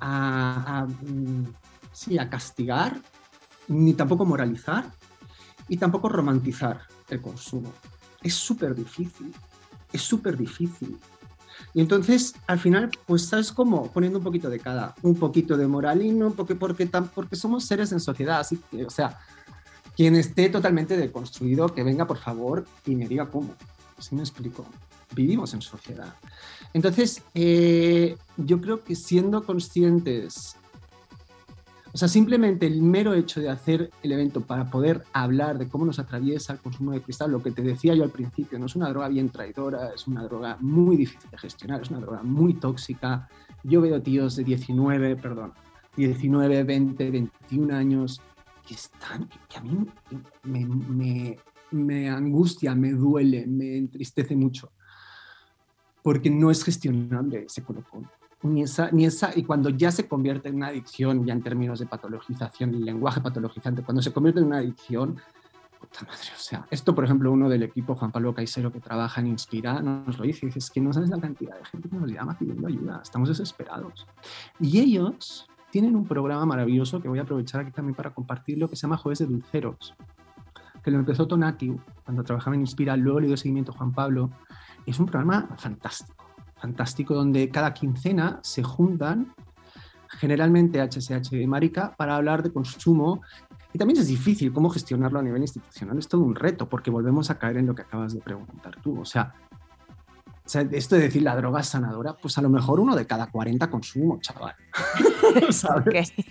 a, 0.00 0.80
a, 0.80 0.86
mm, 0.86 1.46
sí, 1.92 2.18
a 2.18 2.28
castigar, 2.28 3.00
ni 3.68 3.94
tampoco 3.94 4.24
moralizar, 4.24 4.90
y 5.68 5.76
tampoco 5.76 6.08
romantizar 6.08 6.80
el 7.08 7.20
consumo? 7.20 7.72
Es 8.22 8.34
súper 8.34 8.74
difícil, 8.74 9.32
es 9.92 10.02
súper 10.02 10.36
difícil. 10.36 10.98
Y 11.74 11.80
entonces, 11.80 12.34
al 12.46 12.58
final, 12.58 12.90
pues 13.06 13.26
sabes 13.26 13.52
cómo, 13.52 13.90
poniendo 13.92 14.18
un 14.18 14.24
poquito 14.24 14.48
de 14.50 14.60
cada, 14.60 14.94
un 15.02 15.14
poquito 15.14 15.56
de 15.56 15.66
moralino, 15.66 16.30
porque, 16.30 16.54
porque, 16.54 16.86
porque 17.14 17.36
somos 17.36 17.64
seres 17.64 17.92
en 17.92 18.00
sociedad, 18.00 18.40
así 18.40 18.58
que, 18.70 18.84
o 18.84 18.90
sea, 18.90 19.18
quien 19.96 20.16
esté 20.16 20.48
totalmente 20.48 20.96
deconstruido, 20.96 21.68
que 21.68 21.82
venga 21.82 22.06
por 22.06 22.18
favor 22.18 22.66
y 22.84 22.94
me 22.94 23.08
diga 23.08 23.30
cómo. 23.30 23.54
¿Sí 23.98 24.14
me 24.14 24.22
explico? 24.22 24.66
Vivimos 25.14 25.54
en 25.54 25.62
sociedad. 25.62 26.14
Entonces, 26.72 27.22
eh, 27.34 28.16
yo 28.36 28.60
creo 28.60 28.82
que 28.82 28.94
siendo 28.94 29.44
conscientes, 29.44 30.56
o 31.92 31.98
sea, 31.98 32.08
simplemente 32.08 32.66
el 32.66 32.82
mero 32.82 33.14
hecho 33.14 33.40
de 33.40 33.48
hacer 33.48 33.90
el 34.02 34.12
evento 34.12 34.42
para 34.42 34.70
poder 34.70 35.02
hablar 35.14 35.56
de 35.56 35.68
cómo 35.68 35.86
nos 35.86 35.98
atraviesa 35.98 36.52
el 36.52 36.58
consumo 36.58 36.92
de 36.92 37.00
cristal, 37.00 37.30
lo 37.30 37.42
que 37.42 37.52
te 37.52 37.62
decía 37.62 37.94
yo 37.94 38.04
al 38.04 38.10
principio, 38.10 38.58
no 38.58 38.66
es 38.66 38.76
una 38.76 38.90
droga 38.90 39.08
bien 39.08 39.30
traidora, 39.30 39.92
es 39.94 40.06
una 40.06 40.24
droga 40.24 40.58
muy 40.60 40.96
difícil 40.96 41.30
de 41.30 41.38
gestionar, 41.38 41.80
es 41.80 41.90
una 41.90 42.00
droga 42.00 42.22
muy 42.22 42.52
tóxica. 42.54 43.28
Yo 43.62 43.80
veo 43.80 44.02
tíos 44.02 44.36
de 44.36 44.44
19, 44.44 45.16
perdón, 45.16 45.54
19, 45.96 46.64
20, 46.64 47.10
21 47.10 47.74
años 47.74 48.20
que 48.66 48.74
están, 48.74 49.28
que 49.48 49.56
a 49.56 49.62
mí 49.62 49.86
me, 51.72 52.08
angustia, 52.10 52.74
me 52.74 52.92
duele, 52.92 53.46
me 53.46 53.76
entristece 53.78 54.36
mucho, 54.36 54.72
porque 56.06 56.30
no 56.30 56.52
es 56.52 56.62
gestionable 56.62 57.46
ese 57.46 57.64
colocón. 57.64 58.08
Ni 58.42 58.62
esa, 58.62 58.92
ni 58.92 59.06
esa, 59.06 59.36
y 59.36 59.42
cuando 59.42 59.70
ya 59.70 59.90
se 59.90 60.06
convierte 60.06 60.48
en 60.48 60.54
una 60.54 60.68
adicción, 60.68 61.26
ya 61.26 61.32
en 61.32 61.42
términos 61.42 61.80
de 61.80 61.86
patologización, 61.86 62.74
el 62.74 62.84
lenguaje 62.84 63.20
patologizante, 63.20 63.82
cuando 63.82 64.00
se 64.00 64.12
convierte 64.12 64.38
en 64.38 64.46
una 64.46 64.58
adicción, 64.58 65.16
puta 65.80 66.02
madre, 66.02 66.28
o 66.32 66.38
sea, 66.38 66.64
esto 66.70 66.94
por 66.94 67.02
ejemplo 67.02 67.32
uno 67.32 67.48
del 67.48 67.64
equipo, 67.64 67.96
Juan 67.96 68.12
Pablo 68.12 68.32
Caisero, 68.32 68.70
que 68.70 68.78
trabaja 68.78 69.20
en 69.20 69.26
Inspira, 69.26 69.82
nos 69.82 70.16
lo 70.16 70.24
dice, 70.24 70.46
dice, 70.46 70.60
es 70.60 70.70
que 70.70 70.80
no 70.80 70.92
sabes 70.92 71.10
la 71.10 71.18
cantidad 71.18 71.58
de 71.58 71.64
gente 71.64 71.88
que 71.88 71.96
nos 71.96 72.08
llama 72.08 72.38
pidiendo 72.38 72.68
ayuda, 72.68 73.00
estamos 73.02 73.28
desesperados. 73.28 74.06
Y 74.60 74.78
ellos 74.78 75.48
tienen 75.72 75.96
un 75.96 76.06
programa 76.06 76.46
maravilloso 76.46 77.02
que 77.02 77.08
voy 77.08 77.18
a 77.18 77.22
aprovechar 77.22 77.62
aquí 77.62 77.72
también 77.72 77.96
para 77.96 78.14
compartirlo, 78.14 78.70
que 78.70 78.76
se 78.76 78.82
llama 78.82 78.96
Jueves 78.96 79.18
de 79.18 79.26
Dulceros, 79.26 79.96
que 80.84 80.92
lo 80.92 81.00
empezó 81.00 81.26
Tonati 81.26 81.74
cuando 82.04 82.22
trabajaba 82.22 82.54
en 82.54 82.60
Inspira, 82.60 82.96
luego 82.96 83.18
le 83.18 83.26
dio 83.26 83.36
seguimiento 83.36 83.72
Juan 83.72 83.90
Pablo. 83.92 84.30
Es 84.86 84.98
un 85.00 85.06
programa 85.06 85.48
fantástico, 85.58 86.24
fantástico, 86.56 87.14
donde 87.14 87.48
cada 87.50 87.74
quincena 87.74 88.38
se 88.42 88.62
juntan, 88.62 89.34
generalmente 90.08 90.80
HSH 90.80 91.32
y 91.32 91.46
Marica, 91.46 91.94
para 91.96 92.16
hablar 92.16 92.42
de 92.42 92.52
consumo. 92.52 93.20
Y 93.72 93.78
también 93.78 94.00
es 94.00 94.06
difícil 94.06 94.52
cómo 94.52 94.70
gestionarlo 94.70 95.18
a 95.18 95.22
nivel 95.22 95.42
institucional, 95.42 95.98
es 95.98 96.08
todo 96.08 96.22
un 96.22 96.34
reto, 96.34 96.68
porque 96.68 96.90
volvemos 96.90 97.30
a 97.30 97.38
caer 97.38 97.58
en 97.58 97.66
lo 97.66 97.74
que 97.74 97.82
acabas 97.82 98.14
de 98.14 98.20
preguntar 98.20 98.76
tú. 98.80 99.00
O 99.00 99.04
sea, 99.04 99.34
o 100.46 100.48
sea, 100.48 100.62
esto 100.70 100.94
de 100.94 101.02
decir 101.02 101.22
la 101.22 101.34
droga 101.34 101.60
es 101.60 101.66
sanadora, 101.66 102.12
pues 102.14 102.38
a 102.38 102.42
lo 102.42 102.48
mejor 102.48 102.78
uno 102.78 102.94
de 102.94 103.04
cada 103.04 103.26
40 103.26 103.68
consumo, 103.68 104.20
chaval. 104.20 104.54
¿Sabes? 105.50 106.12
Ok. 106.12 106.24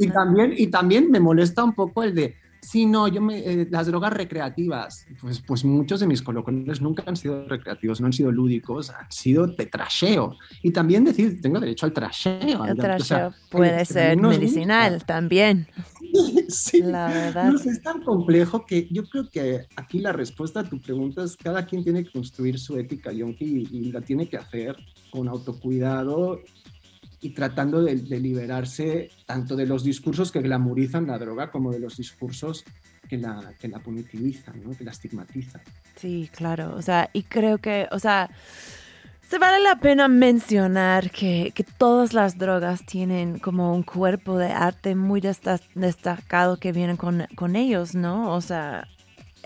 Y 0.00 0.08
también, 0.08 0.52
y 0.56 0.66
también 0.66 1.08
me 1.08 1.20
molesta 1.20 1.62
un 1.62 1.72
poco 1.72 2.02
el 2.02 2.16
de, 2.16 2.34
sí, 2.68 2.86
no, 2.86 3.06
yo 3.08 3.20
me, 3.20 3.38
eh, 3.38 3.68
las 3.70 3.86
drogas 3.86 4.12
recreativas, 4.12 5.06
pues, 5.20 5.40
pues 5.46 5.64
muchos 5.64 6.00
de 6.00 6.06
mis 6.06 6.22
colocones 6.22 6.80
nunca 6.80 7.04
han 7.06 7.16
sido 7.16 7.46
recreativos, 7.48 8.00
no 8.00 8.06
han 8.06 8.12
sido 8.12 8.32
lúdicos, 8.32 8.90
han 8.90 9.10
sido 9.10 9.46
de 9.46 9.66
trasheo. 9.66 10.36
Y 10.62 10.70
también 10.72 11.04
decir, 11.04 11.40
tengo 11.40 11.60
derecho 11.60 11.86
al 11.86 11.92
trasheo. 11.92 12.64
El 12.64 12.70
al- 12.70 12.72
o 12.72 12.74
sea, 12.74 12.96
trasheo 12.96 13.34
puede 13.50 13.84
ser 13.84 14.16
medicinal 14.20 14.94
gusta. 14.94 15.06
también, 15.06 15.66
Sí. 16.48 16.80
la 16.82 17.08
verdad. 17.08 17.52
No 17.52 17.58
es 17.58 17.82
tan 17.82 18.02
complejo 18.02 18.64
que 18.66 18.88
yo 18.90 19.04
creo 19.08 19.28
que 19.30 19.66
aquí 19.76 19.98
la 20.00 20.12
respuesta 20.12 20.60
a 20.60 20.64
tu 20.64 20.80
pregunta 20.80 21.22
es 21.24 21.36
cada 21.36 21.66
quien 21.66 21.82
tiene 21.84 22.04
que 22.04 22.10
construir 22.12 22.58
su 22.58 22.76
ética 22.78 23.12
yonki 23.12 23.66
y, 23.70 23.76
y 23.88 23.92
la 23.92 24.00
tiene 24.00 24.28
que 24.28 24.36
hacer 24.36 24.76
con 25.10 25.28
autocuidado 25.28 26.40
y 27.26 27.30
tratando 27.30 27.82
de, 27.82 27.96
liberarse 27.96 29.10
tanto 29.26 29.56
de 29.56 29.66
los 29.66 29.82
discursos 29.82 30.30
que 30.30 30.40
glamorizan 30.40 31.08
la 31.08 31.18
droga 31.18 31.50
como 31.50 31.72
de 31.72 31.80
los 31.80 31.96
discursos 31.96 32.64
que 33.08 33.18
la, 33.18 33.52
que 33.58 33.66
la 33.66 33.80
punitivizan, 33.80 34.62
¿no? 34.62 34.76
que 34.76 34.84
la 34.84 34.92
estigmatizan. 34.92 35.60
Sí, 35.96 36.30
claro. 36.32 36.74
O 36.76 36.82
sea, 36.82 37.10
y 37.12 37.24
creo 37.24 37.58
que, 37.58 37.88
o 37.90 37.98
sea, 37.98 38.30
se 39.28 39.38
vale 39.38 39.60
la 39.60 39.80
pena 39.80 40.06
mencionar 40.06 41.10
que, 41.10 41.52
que 41.52 41.64
todas 41.64 42.12
las 42.12 42.38
drogas 42.38 42.86
tienen 42.86 43.40
como 43.40 43.74
un 43.74 43.82
cuerpo 43.82 44.38
de 44.38 44.52
arte 44.52 44.94
muy 44.94 45.20
desta- 45.20 45.60
destacado 45.74 46.58
que 46.58 46.70
vienen 46.70 46.96
con, 46.96 47.26
con 47.34 47.56
ellos, 47.56 47.96
¿no? 47.96 48.32
O 48.32 48.40
sea, 48.40 48.86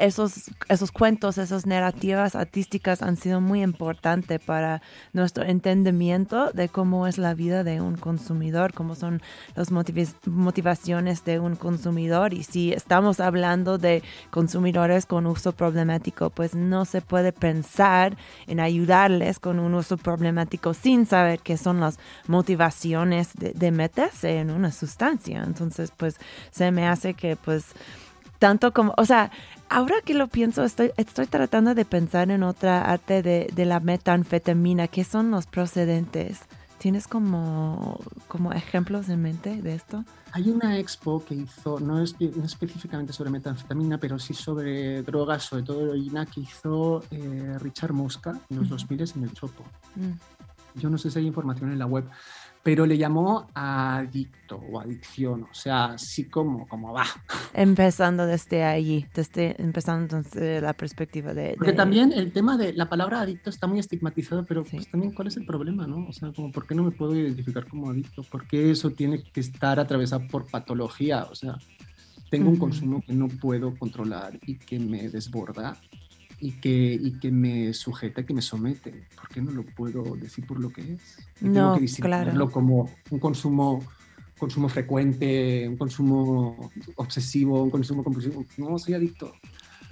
esos, 0.00 0.50
esos 0.68 0.90
cuentos, 0.92 1.38
esas 1.38 1.66
narrativas 1.66 2.34
artísticas 2.34 3.02
han 3.02 3.16
sido 3.16 3.40
muy 3.40 3.62
importantes 3.62 4.40
para 4.40 4.82
nuestro 5.12 5.44
entendimiento 5.44 6.50
de 6.52 6.68
cómo 6.68 7.06
es 7.06 7.18
la 7.18 7.34
vida 7.34 7.64
de 7.64 7.80
un 7.80 7.96
consumidor, 7.96 8.72
cómo 8.72 8.94
son 8.94 9.22
las 9.54 9.70
motiv- 9.70 10.14
motivaciones 10.26 11.24
de 11.24 11.38
un 11.38 11.56
consumidor. 11.56 12.32
Y 12.32 12.42
si 12.42 12.72
estamos 12.72 13.20
hablando 13.20 13.78
de 13.78 14.02
consumidores 14.30 15.06
con 15.06 15.26
uso 15.26 15.52
problemático, 15.52 16.30
pues 16.30 16.54
no 16.54 16.84
se 16.84 17.00
puede 17.00 17.32
pensar 17.32 18.16
en 18.46 18.60
ayudarles 18.60 19.38
con 19.38 19.60
un 19.60 19.74
uso 19.74 19.96
problemático 19.96 20.74
sin 20.74 21.06
saber 21.06 21.40
qué 21.40 21.56
son 21.56 21.80
las 21.80 21.98
motivaciones 22.26 23.30
de, 23.34 23.52
de 23.52 23.70
meterse 23.70 24.38
en 24.38 24.50
una 24.50 24.72
sustancia. 24.72 25.42
Entonces, 25.44 25.92
pues 25.96 26.16
se 26.50 26.70
me 26.70 26.88
hace 26.88 27.14
que 27.14 27.36
pues 27.36 27.66
tanto 28.40 28.72
como, 28.72 28.94
o 28.96 29.04
sea, 29.04 29.30
ahora 29.68 29.96
que 30.04 30.14
lo 30.14 30.26
pienso, 30.26 30.64
estoy, 30.64 30.90
estoy 30.96 31.26
tratando 31.26 31.74
de 31.74 31.84
pensar 31.84 32.30
en 32.30 32.42
otra 32.42 32.82
arte 32.90 33.22
de, 33.22 33.48
de 33.54 33.64
la 33.66 33.78
metanfetamina, 33.78 34.88
¿qué 34.88 35.04
son 35.04 35.30
los 35.30 35.46
procedentes? 35.46 36.40
¿Tienes 36.78 37.06
como, 37.06 38.00
como 38.26 38.52
ejemplos 38.52 39.10
en 39.10 39.20
mente 39.20 39.60
de 39.60 39.74
esto? 39.74 40.02
Hay 40.32 40.48
una 40.48 40.78
expo 40.78 41.22
que 41.22 41.34
hizo, 41.34 41.78
no, 41.78 41.96
no 41.98 42.02
específicamente 42.02 43.12
sobre 43.12 43.30
metanfetamina, 43.30 43.98
pero 43.98 44.18
sí 44.18 44.32
sobre 44.32 45.02
drogas, 45.02 45.42
sobre 45.42 45.62
todo 45.62 45.82
heroína, 45.82 46.24
que 46.24 46.40
hizo 46.40 47.04
eh, 47.10 47.58
Richard 47.58 47.92
Mosca 47.92 48.40
en 48.48 48.56
los 48.56 48.66
Ujú. 48.66 48.76
2000 48.76 49.12
en 49.16 49.24
el 49.24 49.32
Chopo. 49.34 49.64
Mm, 49.96 50.80
yo 50.80 50.88
no 50.88 50.96
sé 50.96 51.10
si 51.10 51.18
hay 51.18 51.26
información 51.26 51.72
en 51.72 51.78
la 51.78 51.86
web, 51.86 52.08
pero 52.62 52.84
le 52.86 52.98
llamó 52.98 53.48
adicto 53.54 54.56
o 54.56 54.80
adicción, 54.80 55.44
o 55.44 55.54
sea, 55.54 55.86
así 55.92 56.28
como, 56.28 56.68
como 56.68 56.92
va. 56.92 57.04
Empezando 57.54 58.26
desde 58.26 58.64
allí, 58.64 59.06
desde 59.14 59.60
empezando 59.60 60.18
desde 60.22 60.60
la 60.60 60.72
perspectiva 60.74 61.32
de... 61.32 61.54
Porque 61.56 61.72
de- 61.72 61.76
también 61.76 62.12
el 62.12 62.32
tema 62.32 62.56
de 62.56 62.72
la 62.74 62.88
palabra 62.88 63.22
adicto 63.22 63.48
está 63.50 63.66
muy 63.66 63.78
estigmatizado, 63.78 64.44
pero 64.46 64.64
Sí. 64.64 64.76
pues 64.76 64.88
también 64.90 65.12
cuál 65.14 65.28
es 65.28 65.36
el 65.36 65.44
problema, 65.46 65.86
¿no? 65.86 66.06
O 66.06 66.12
sea, 66.12 66.32
como, 66.32 66.52
¿por 66.52 66.66
qué 66.66 66.74
no 66.74 66.84
me 66.84 66.90
puedo 66.90 67.16
identificar 67.16 67.66
como 67.66 67.90
adicto? 67.90 68.22
¿Por 68.30 68.46
qué 68.46 68.70
eso 68.70 68.90
tiene 68.90 69.22
que 69.22 69.40
estar 69.40 69.80
atravesado 69.80 70.26
por 70.28 70.46
patología? 70.50 71.24
O 71.30 71.34
sea, 71.34 71.56
tengo 72.28 72.48
un 72.50 72.56
Ujú. 72.56 72.60
consumo 72.66 73.02
que 73.06 73.14
no 73.14 73.26
puedo 73.28 73.74
controlar 73.78 74.38
y 74.46 74.58
que 74.58 74.78
me 74.78 75.08
desborda 75.08 75.76
y 76.40 76.52
que, 76.52 76.98
y 77.00 77.12
que 77.18 77.30
me 77.30 77.72
sujeta, 77.74 78.24
que 78.24 78.34
me 78.34 78.42
somete. 78.42 79.06
¿Por 79.14 79.28
qué 79.28 79.42
no 79.42 79.50
lo 79.50 79.62
puedo 79.62 80.16
decir 80.16 80.46
por 80.46 80.58
lo 80.58 80.70
que 80.70 80.80
es? 80.80 81.18
Y 81.40 81.46
No, 81.46 81.52
tengo 81.52 81.52
que 81.52 81.52
claro. 81.52 81.80
disimularlo 81.80 82.50
como 82.50 82.90
un 83.10 83.18
consumo 83.18 83.82
consumo 84.40 84.70
frecuente, 84.70 85.68
un 85.68 85.76
consumo 85.76 86.70
obsesivo, 86.96 87.62
un 87.62 87.70
consumo 87.70 88.02
compulsivo. 88.02 88.44
No, 88.56 88.78
soy 88.78 88.94
adicto. 88.94 89.34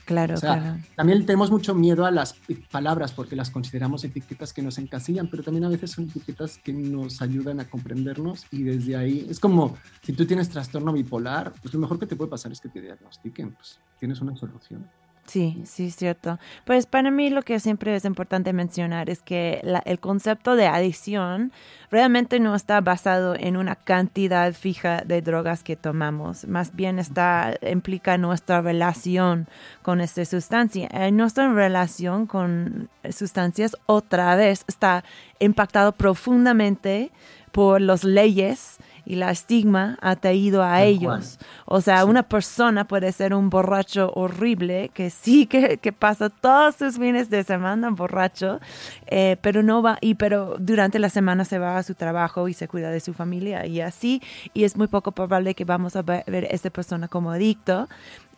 Claro, 0.06 0.36
O 0.36 0.38
sea, 0.38 0.58
claro. 0.58 0.80
También 0.96 1.26
tenemos 1.26 1.50
mucho 1.50 1.74
miedo 1.74 2.06
a 2.06 2.10
las 2.10 2.34
palabras 2.70 3.12
porque 3.12 3.36
las 3.36 3.50
consideramos 3.50 4.04
etiquetas 4.04 4.54
que 4.54 4.62
nos 4.62 4.78
encasillan, 4.78 5.28
pero 5.28 5.42
también 5.42 5.64
a 5.64 5.68
veces 5.68 5.90
son 5.90 6.04
etiquetas 6.04 6.56
que 6.56 6.72
nos 6.72 7.20
ayudan 7.20 7.60
a 7.60 7.68
comprendernos 7.68 8.46
y 8.50 8.62
desde 8.62 8.96
ahí 8.96 9.26
es 9.28 9.38
como 9.38 9.76
si 10.02 10.14
tú 10.14 10.24
tienes 10.24 10.48
trastorno 10.48 10.94
bipolar, 10.94 11.52
pues 11.60 11.74
lo 11.74 11.80
mejor 11.80 11.98
que 11.98 12.06
te 12.06 12.16
puede 12.16 12.30
pasar 12.30 12.50
es 12.50 12.60
que 12.62 12.70
te 12.70 12.80
diagnostiquen, 12.80 13.52
pues 13.52 13.78
tienes 13.98 14.18
una 14.22 14.34
solución. 14.34 14.86
Sí, 15.28 15.60
sí, 15.66 15.88
es 15.88 15.96
cierto. 15.96 16.38
Pues 16.64 16.86
para 16.86 17.10
mí 17.10 17.28
lo 17.28 17.42
que 17.42 17.60
siempre 17.60 17.94
es 17.94 18.06
importante 18.06 18.54
mencionar 18.54 19.10
es 19.10 19.20
que 19.20 19.60
la- 19.62 19.82
el 19.84 20.00
concepto 20.00 20.56
de 20.56 20.66
adicción 20.66 21.52
realmente 21.90 22.40
no 22.40 22.54
está 22.54 22.80
basado 22.80 23.34
en 23.38 23.58
una 23.58 23.74
cantidad 23.76 24.50
fija 24.54 25.02
de 25.04 25.20
drogas 25.20 25.62
que 25.62 25.76
tomamos, 25.76 26.46
más 26.48 26.74
bien 26.74 26.98
está 26.98 27.54
implica 27.60 28.16
nuestra 28.16 28.62
relación 28.62 29.48
con 29.82 30.00
esta 30.00 30.24
sustancia. 30.24 30.88
Eh, 30.92 31.12
nuestra 31.12 31.52
relación 31.52 32.26
con 32.26 32.88
sustancias 33.10 33.76
otra 33.84 34.34
vez 34.34 34.64
está 34.66 35.04
impactado 35.40 35.92
profundamente 35.92 37.10
por 37.52 37.82
las 37.82 38.02
leyes 38.02 38.78
y 39.08 39.16
la 39.16 39.30
estigma 39.30 39.96
atraído 40.02 40.62
a 40.62 40.72
Tal 40.72 40.86
ellos. 40.86 41.38
O 41.64 41.80
sea, 41.80 42.02
Sí. 42.02 42.10
una 42.10 42.22
persona 42.24 42.86
puede 42.86 43.10
ser 43.12 43.32
un 43.32 43.48
borracho 43.48 44.12
horrible 44.14 44.90
que 44.92 45.08
sí 45.08 45.46
que, 45.50 45.78
que 45.78 45.92
pasa 45.92 46.28
todos 46.28 46.76
sus 46.76 46.98
fines 46.98 47.30
de 47.30 47.42
semana 47.42 47.88
borracho, 47.88 48.60
eh, 49.06 49.38
pero 49.40 49.62
no 49.62 49.82
va 49.82 49.96
y 50.02 50.14
pero 50.14 50.56
durante 50.58 50.98
la 50.98 51.08
semana 51.08 51.46
se 51.46 51.58
va 51.58 51.78
a 51.78 51.82
su 51.82 51.94
trabajo 51.94 52.48
y 52.48 52.52
se 52.52 52.68
cuida 52.68 52.90
de 52.90 53.00
su 53.00 53.14
familia 53.14 53.64
y 53.64 53.80
así 53.80 54.20
y 54.52 54.64
es 54.64 54.76
muy 54.76 54.88
poco 54.88 55.12
probable 55.12 55.54
que 55.54 55.64
vamos 55.64 55.96
a 55.96 56.02
ver, 56.02 56.24
ver 56.26 56.44
a 56.44 56.48
esta 56.48 56.68
persona 56.68 57.08
como 57.08 57.30
adicto 57.30 57.88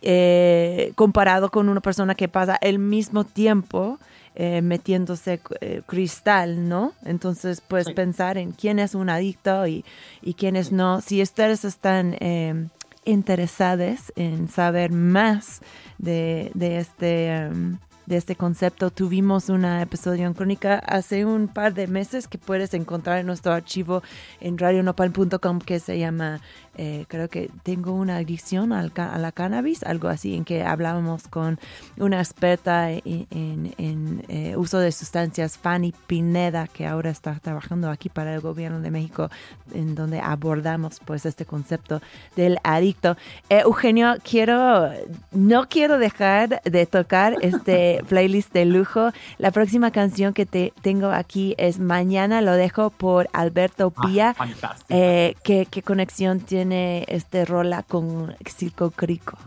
eh, 0.01 0.93
comparado 0.95 1.51
con 1.51 1.69
una 1.69 1.81
persona 1.81 2.15
que 2.15 2.27
pasa 2.27 2.57
el 2.61 2.79
mismo 2.79 3.23
tiempo 3.23 3.99
eh, 4.35 4.61
metiéndose 4.61 5.41
eh, 5.59 5.81
cristal, 5.85 6.67
¿no? 6.69 6.93
Entonces, 7.03 7.61
pues 7.67 7.87
Sí. 7.87 7.93
pensar 7.93 8.37
en 8.37 8.51
quién 8.51 8.79
es 8.79 8.95
un 8.95 9.09
adicto 9.09 9.67
y, 9.67 9.83
y 10.21 10.33
quiénes 10.35 10.71
no. 10.71 11.01
Si 11.01 11.21
ustedes 11.21 11.65
están 11.65 12.15
eh, 12.19 12.67
interesados 13.05 14.11
en 14.15 14.47
saber 14.47 14.91
más 14.91 15.61
de, 15.97 16.51
de 16.53 16.77
este... 16.79 17.27
em, 17.35 17.77
de 18.07 18.17
este 18.17 18.35
concepto. 18.35 18.89
Tuvimos 18.89 19.47
un 19.47 19.63
episodio 19.63 20.25
en 20.25 20.33
Crónica 20.33 20.79
hace 20.79 21.23
un 21.23 21.47
par 21.47 21.73
de 21.73 21.87
meses 21.87 22.27
que 22.27 22.37
puedes 22.37 22.73
encontrar 22.73 23.19
en 23.19 23.27
nuestro 23.27 23.53
archivo 23.53 24.01
en 24.41 24.57
radionopal.com 24.57 25.59
que 25.59 25.79
se 25.79 25.97
llama, 25.97 26.41
eh, 26.77 27.05
creo 27.07 27.27
que 27.29 27.49
tengo 27.63 27.91
una 27.93 28.17
adicción 28.17 28.71
al 28.73 28.91
a 28.95 29.17
la 29.17 29.31
cannabis, 29.31 29.83
algo 29.83 30.07
así, 30.07 30.35
en 30.35 30.45
que 30.45 30.63
hablábamos 30.63 31.27
con 31.27 31.59
una 31.97 32.19
experta 32.19 32.91
en, 32.91 33.27
en- 33.31 33.73
en, 33.77 34.23
eh, 34.29 34.55
uso 34.55 34.79
de 34.79 34.91
sustancias, 34.91 35.57
Fanny 35.57 35.93
Pineda, 36.07 36.67
que 36.67 36.87
ahora 36.87 37.09
está 37.09 37.39
trabajando 37.41 37.89
aquí 37.89 38.07
para 38.09 38.33
el 38.33 38.39
gobierno 38.41 38.79
de 38.79 38.91
México, 38.91 39.29
en 39.73 39.95
donde 39.95 40.19
abordamos 40.21 40.99
pues 41.05 41.25
este 41.25 41.45
concepto 41.45 42.01
del 42.35 42.57
adicto. 42.63 43.17
Eh, 43.49 43.59
Eugenio, 43.65 44.15
quiero, 44.23 44.89
no 45.31 45.67
quiero 45.67 45.97
dejar 45.97 46.61
de 46.63 46.85
tocar 46.85 47.35
este 47.41 48.01
playlist 48.09 48.53
de 48.53 48.65
lujo. 48.65 49.11
La 49.39 49.51
próxima 49.51 49.91
canción 49.91 50.33
que 50.33 50.45
te 50.45 50.73
tengo 50.81 51.07
aquí 51.11 51.55
es 51.57 51.79
Mañana 51.79 52.41
lo 52.41 52.53
dejo 52.53 52.91
por 52.91 53.27
Alberto 53.33 53.91
Ah, 53.97 54.01
Pía. 54.07 54.33
fantástico. 54.35 54.85
Eh, 54.89 55.35
¿qué, 55.43 55.67
qué 55.69 55.81
conexión 55.81 56.39
tiene 56.39 56.60
este 56.71 57.45
rola 57.45 57.83
con 57.83 58.35
Circo 58.45 58.91
Crico? 58.91 59.37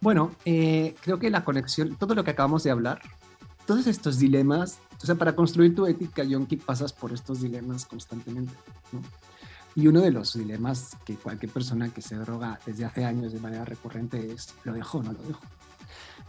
Bueno, 0.00 0.32
eh, 0.44 0.94
creo 1.00 1.18
que 1.18 1.30
la 1.30 1.44
conexión, 1.44 1.96
todo 1.96 2.14
lo 2.14 2.24
que 2.24 2.32
acabamos 2.32 2.62
de 2.62 2.70
hablar, 2.70 3.00
todos 3.66 3.86
estos 3.86 4.18
dilemas, 4.18 4.78
o 5.02 5.06
sea, 5.06 5.14
para 5.14 5.34
construir 5.34 5.74
tu 5.74 5.86
ética 5.86 6.22
yonki 6.24 6.56
pasas 6.56 6.92
por 6.92 7.12
estos 7.12 7.40
dilemas 7.40 7.86
constantemente, 7.86 8.52
¿no? 8.92 9.00
Y 9.76 9.88
uno 9.88 10.00
de 10.00 10.12
los 10.12 10.34
dilemas 10.34 10.96
que 11.04 11.16
cualquier 11.16 11.50
persona 11.50 11.88
que 11.88 12.00
se 12.00 12.14
droga 12.16 12.60
desde 12.64 12.84
hace 12.84 13.04
años 13.04 13.32
de 13.32 13.40
manera 13.40 13.64
recurrente 13.64 14.32
es, 14.32 14.54
¿lo 14.64 14.72
dejo 14.72 14.98
o 14.98 15.02
no 15.02 15.12
lo 15.12 15.22
dejo? 15.22 15.40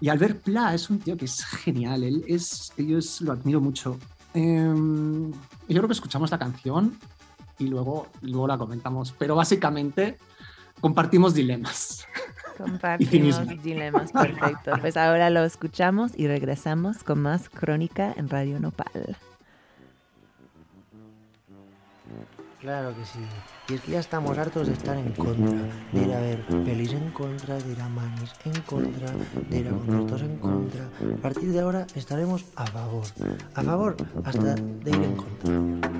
Y 0.01 0.09
Albert 0.09 0.41
Pla 0.41 0.73
es 0.73 0.89
un 0.89 0.99
tío 0.99 1.15
que 1.15 1.25
es 1.25 1.43
genial, 1.43 2.03
él 2.03 2.23
es, 2.27 2.73
yo 2.77 2.99
lo 3.21 3.33
admiro 3.33 3.61
mucho. 3.61 3.97
Em, 4.33 5.31
yo 5.31 5.37
creo 5.67 5.87
que 5.87 5.93
escuchamos 5.93 6.31
la 6.31 6.39
canción 6.39 6.97
y 7.59 7.67
luego, 7.67 8.07
luego 8.21 8.47
la 8.47 8.57
comentamos, 8.57 9.13
pero 9.17 9.35
básicamente 9.35 10.17
compartimos 10.81 11.33
dilemas. 11.33 12.07
Compartimos 12.57 13.41
dilemas, 13.63 14.11
perfecto. 14.11 14.71
Pues 14.79 14.97
ahora 14.97 15.29
lo 15.29 15.43
escuchamos 15.43 16.11
y 16.15 16.27
regresamos 16.27 17.03
con 17.03 17.21
más 17.21 17.49
crónica 17.49 18.13
en 18.15 18.29
Radio 18.29 18.59
Nopal. 18.59 19.17
Claro 22.61 22.95
que 22.95 23.05
sí. 23.05 23.19
Y 23.69 23.75
es 23.75 23.81
que 23.81 23.91
ya 23.91 23.99
estamos 23.99 24.35
hartos 24.39 24.65
de 24.65 24.73
estar 24.73 24.97
en 24.97 25.11
contra, 25.11 25.51
de 25.91 26.01
ir 26.01 26.13
a 26.13 26.19
ver 26.19 26.43
pelis 26.65 26.93
en 26.93 27.11
contra, 27.11 27.59
de 27.59 27.71
ir 27.71 27.79
a 27.79 27.89
manis 27.89 28.33
en 28.43 28.59
contra, 28.61 29.11
de 29.49 29.59
ir 29.59 29.67
a 29.67 29.71
conciertos 29.71 30.21
en 30.23 30.37
contra. 30.37 30.85
A 30.85 31.21
partir 31.21 31.51
de 31.51 31.59
ahora 31.59 31.85
estaremos 31.93 32.45
a 32.55 32.65
favor. 32.65 33.03
A 33.53 33.61
favor 33.61 33.95
hasta 34.23 34.55
de 34.55 34.89
ir 34.89 34.95
en 34.95 35.15
contra. 35.15 35.91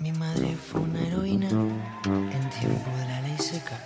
Mi 0.00 0.12
madre 0.12 0.56
fue 0.56 0.80
una 0.80 0.98
heroína 1.06 1.50
en 1.50 2.50
tiempo 2.58 2.90
de 2.96 3.04
la 3.06 3.20
ley 3.20 3.36
seca. 3.36 3.78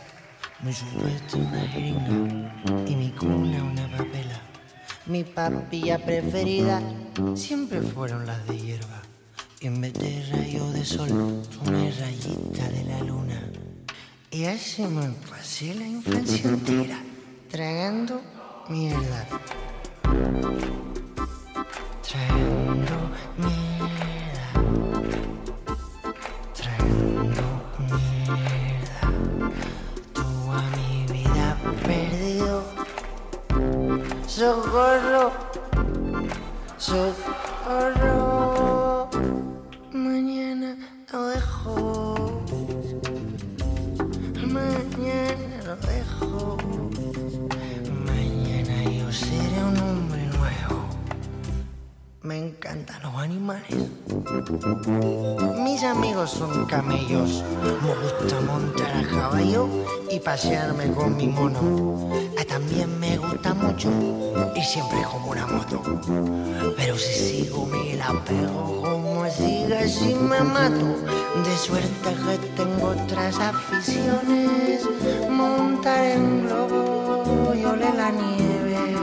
Mi 0.63 0.73
supuesto 0.73 1.39
una 1.39 1.61
jeringa 1.67 2.87
y 2.87 2.95
mi 2.95 3.11
cuna 3.11 3.65
una 3.65 3.89
papela. 3.97 4.41
Mi 5.07 5.25
papilla 5.25 5.99
preferida 5.99 6.81
siempre 7.35 7.83
fueron 7.83 8.27
las 8.27 8.47
de 8.47 8.57
hierba. 8.57 9.03
Y 9.61 9.67
en 9.67 9.81
vez 9.81 9.95
de 9.95 10.25
rayo 10.31 10.71
de 10.71 10.85
sol, 10.85 11.43
una 11.67 11.91
rayita 11.91 12.69
de 12.69 12.85
la 12.85 13.01
luna. 13.01 13.43
Y 14.31 14.45
así 14.45 14.83
me 14.83 15.09
pasé 15.29 15.75
la 15.75 15.89
infancia 15.89 16.49
entera 16.49 17.03
tragando 17.51 18.21
mierda. 18.69 19.27
Tragando 22.03 23.11
mierda. 23.37 23.74
Socorro. 34.37 35.31
Socorro. 36.77 38.19
Mañana 39.93 40.77
lo 41.13 41.27
dejo. 41.29 42.43
Mañana 44.45 45.63
lo 45.65 45.77
dejo. 45.77 46.57
Mañana 48.05 48.83
yo 48.91 49.13
seré 49.13 49.63
un 49.63 49.79
hombre 49.79 50.27
nuevo. 50.27 50.83
Me 52.23 52.37
encantan 52.39 53.03
los 53.03 53.15
animales. 53.15 53.71
Mis 55.63 55.85
amigos 55.85 56.31
son 56.31 56.67
camellos. 56.67 57.45
Me 57.63 57.95
gusta 58.03 58.41
montar 58.41 58.97
a 58.97 59.07
caballo 59.09 59.69
y 60.11 60.19
pasearme 60.19 60.93
con 60.93 61.17
mi 61.17 61.29
mono. 61.29 62.11
También 62.75 62.99
me 62.99 63.17
gusta 63.19 63.55
mucho 63.55 63.89
y 64.57 64.61
siempre 64.65 65.01
como 65.05 65.31
una 65.31 65.47
moto. 65.47 65.81
Pero 66.77 66.99
si 66.99 67.13
sigo 67.13 67.67
me 67.67 67.95
la 67.95 68.09
pego 68.25 68.83
como 68.83 69.31
siga 69.31 69.87
si 69.87 70.13
me 70.17 70.41
mato. 70.41 70.97
De 71.45 71.57
suerte 71.57 72.11
que 72.41 72.49
tengo 72.57 72.89
otras 72.89 73.39
aficiones. 73.39 74.89
Montar 75.31 76.05
en 76.05 76.49
globo 76.49 77.55
y 77.55 77.65
oler 77.65 77.95
la 77.95 78.11
nieve. 78.11 78.97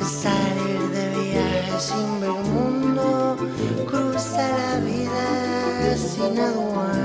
Salir 0.00 0.88
de 0.94 1.08
viaje 1.20 1.80
sin 1.80 2.18
ver 2.18 2.30
mundo. 2.30 3.36
Cruzar 3.86 4.50
la 4.58 4.76
vida 4.80 5.96
sin 5.98 6.40
aduanas. 6.40 7.01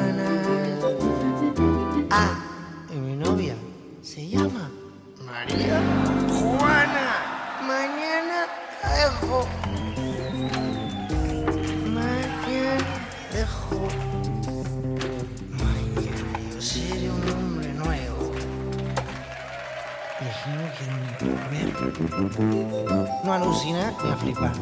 Ni 24.04 24.12
a 24.12 24.16
flipar. 24.16 24.60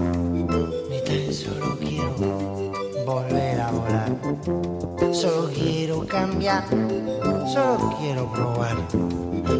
Ni 0.89 1.01
tan 1.03 1.33
solo 1.33 1.77
quiero 1.79 2.13
volver 3.05 3.61
a 3.61 3.71
volar. 3.71 4.11
Solo 5.13 5.49
quiero 5.53 6.05
cambiar. 6.05 6.63
Solo 7.53 7.95
quiero 7.99 8.31
probar. 8.31 8.77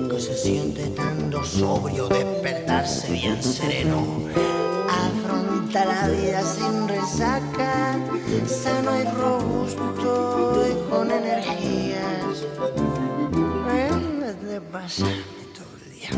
Que 0.10 0.20
se 0.20 0.36
siente 0.36 0.88
tanto 0.90 1.44
sobrio 1.44 2.08
despertarse 2.08 3.12
bien 3.12 3.42
sereno. 3.42 4.04
Afronta 4.90 5.86
la 5.86 6.08
vida 6.08 6.42
sin 6.42 6.88
resaca, 6.88 7.98
sano 8.46 9.00
y 9.00 9.04
robusto 9.04 10.66
y 10.70 10.90
con 10.90 11.12
energías. 11.12 12.46
En 13.72 14.20
vez 14.22 14.42
de 14.42 14.62
pasarme 14.62 15.44
todo 15.54 15.74
el 15.84 15.92
día 15.92 16.10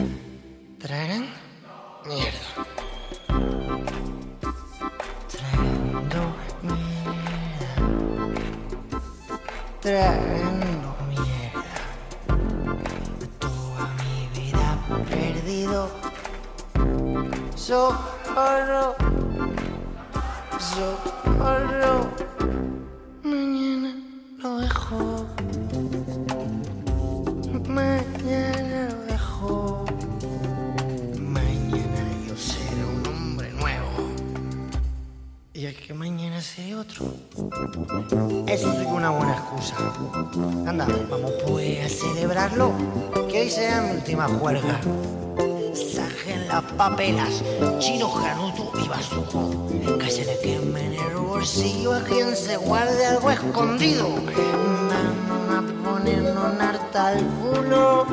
papelas. 46.62 47.43
Chino, 47.80 48.10
Januto 48.10 48.72
y 48.84 48.88
Basujo. 48.88 49.68
Que 49.99 50.10
se 50.10 50.26
le 50.26 50.39
queme 50.39 50.86
en 50.86 50.93
el 50.93 51.16
bolsillo 51.16 51.93
a 51.93 52.03
quien 52.03 52.36
se 52.36 52.58
guarde 52.58 53.05
algo 53.05 53.32
escondido. 53.32 54.08
Vamos 54.10 55.55
a 55.55 55.89
ponernos 55.89 56.62
harta 56.62 57.08
al 57.08 57.24
culo 57.41 58.05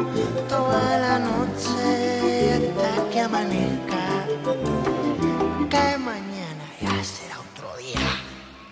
toda 0.48 0.98
la 0.98 1.18
noche 1.18 2.54
hasta 2.54 3.10
que 3.10 3.20
amanezca. 3.20 4.26
Que 5.70 5.98
mañana 5.98 6.64
ya 6.80 7.04
será 7.04 7.36
otro 7.40 7.76
día. 7.78 8.00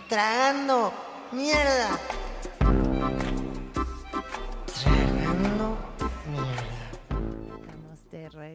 Tragando 0.09 0.93
mierda. 1.33 1.99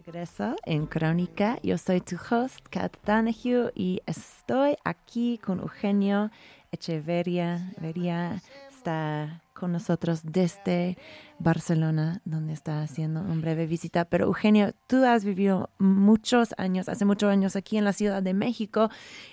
Regreso 0.06 0.56
en 0.64 0.86
Crónica. 0.86 1.58
Yo 1.64 1.76
soy 1.80 2.02
tu 2.02 2.18
host, 2.18 2.60
Kat 2.70 2.96
Donahue, 3.04 3.72
y 3.74 4.00
estoy 4.06 4.76
aquí 4.84 5.40
con 5.40 5.60
Eugenio 5.60 6.30
Echeverria. 6.72 7.74
Vería 7.82 8.40
está 8.70 9.42
con 9.58 9.72
nosotros 9.72 10.22
desde 10.24 10.98
Barcelona, 11.40 12.22
donde 12.26 12.54
está 12.54 12.82
haciendo 12.82 13.22
una 13.22 13.42
breve 13.42 13.68
visita. 13.68 14.06
Pero 14.06 14.26
Eugenio, 14.26 14.74
tú 14.88 15.04
has 15.06 15.24
vivido 15.24 15.70
muchos 15.78 16.54
años, 16.58 16.90
hace 16.90 17.06
muchos 17.06 17.30
años 17.30 17.56
aquí 17.56 17.78
en 17.78 17.86
la 17.86 17.94
Ciudad 17.94 18.24
de 18.24 18.34
México 18.34 18.90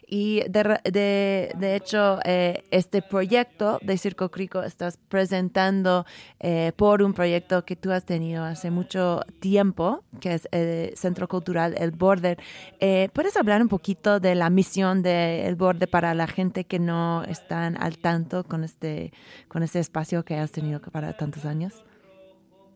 y 0.06 0.42
de, 0.48 0.78
de, 0.84 1.52
de 1.58 1.76
hecho 1.76 2.18
eh, 2.24 2.64
este 2.70 3.00
proyecto 3.00 3.78
de 3.82 3.96
Circo 3.96 4.30
Crico 4.30 4.62
estás 4.62 4.98
presentando 5.08 6.04
eh, 6.40 6.72
por 6.76 7.02
un 7.02 7.14
proyecto 7.14 7.64
que 7.64 7.76
tú 7.76 7.90
has 7.90 8.04
tenido 8.04 8.44
hace 8.44 8.70
mucho 8.70 9.22
tiempo, 9.40 10.04
que 10.20 10.34
es 10.34 10.48
el 10.50 10.96
Centro 10.96 11.26
Cultural 11.26 11.74
El 11.78 11.90
Border. 11.90 12.38
Eh, 12.80 13.08
¿Puedes 13.12 13.36
hablar 13.36 13.62
un 13.62 13.68
poquito 13.68 14.20
de 14.20 14.34
la 14.34 14.50
misión 14.50 15.02
de 15.02 15.46
El 15.46 15.56
Border 15.56 15.88
para 15.88 16.14
la 16.14 16.26
gente 16.26 16.64
que 16.64 16.78
no 16.78 17.24
están 17.24 17.80
al 17.82 17.98
tanto 17.98 18.44
con 18.44 18.62
este, 18.62 19.12
con 19.48 19.62
este 19.62 19.80
espacio 19.80 20.13
que 20.22 20.36
has 20.36 20.52
tenido 20.52 20.80
para 20.82 21.16
tantos 21.16 21.46
años? 21.46 21.72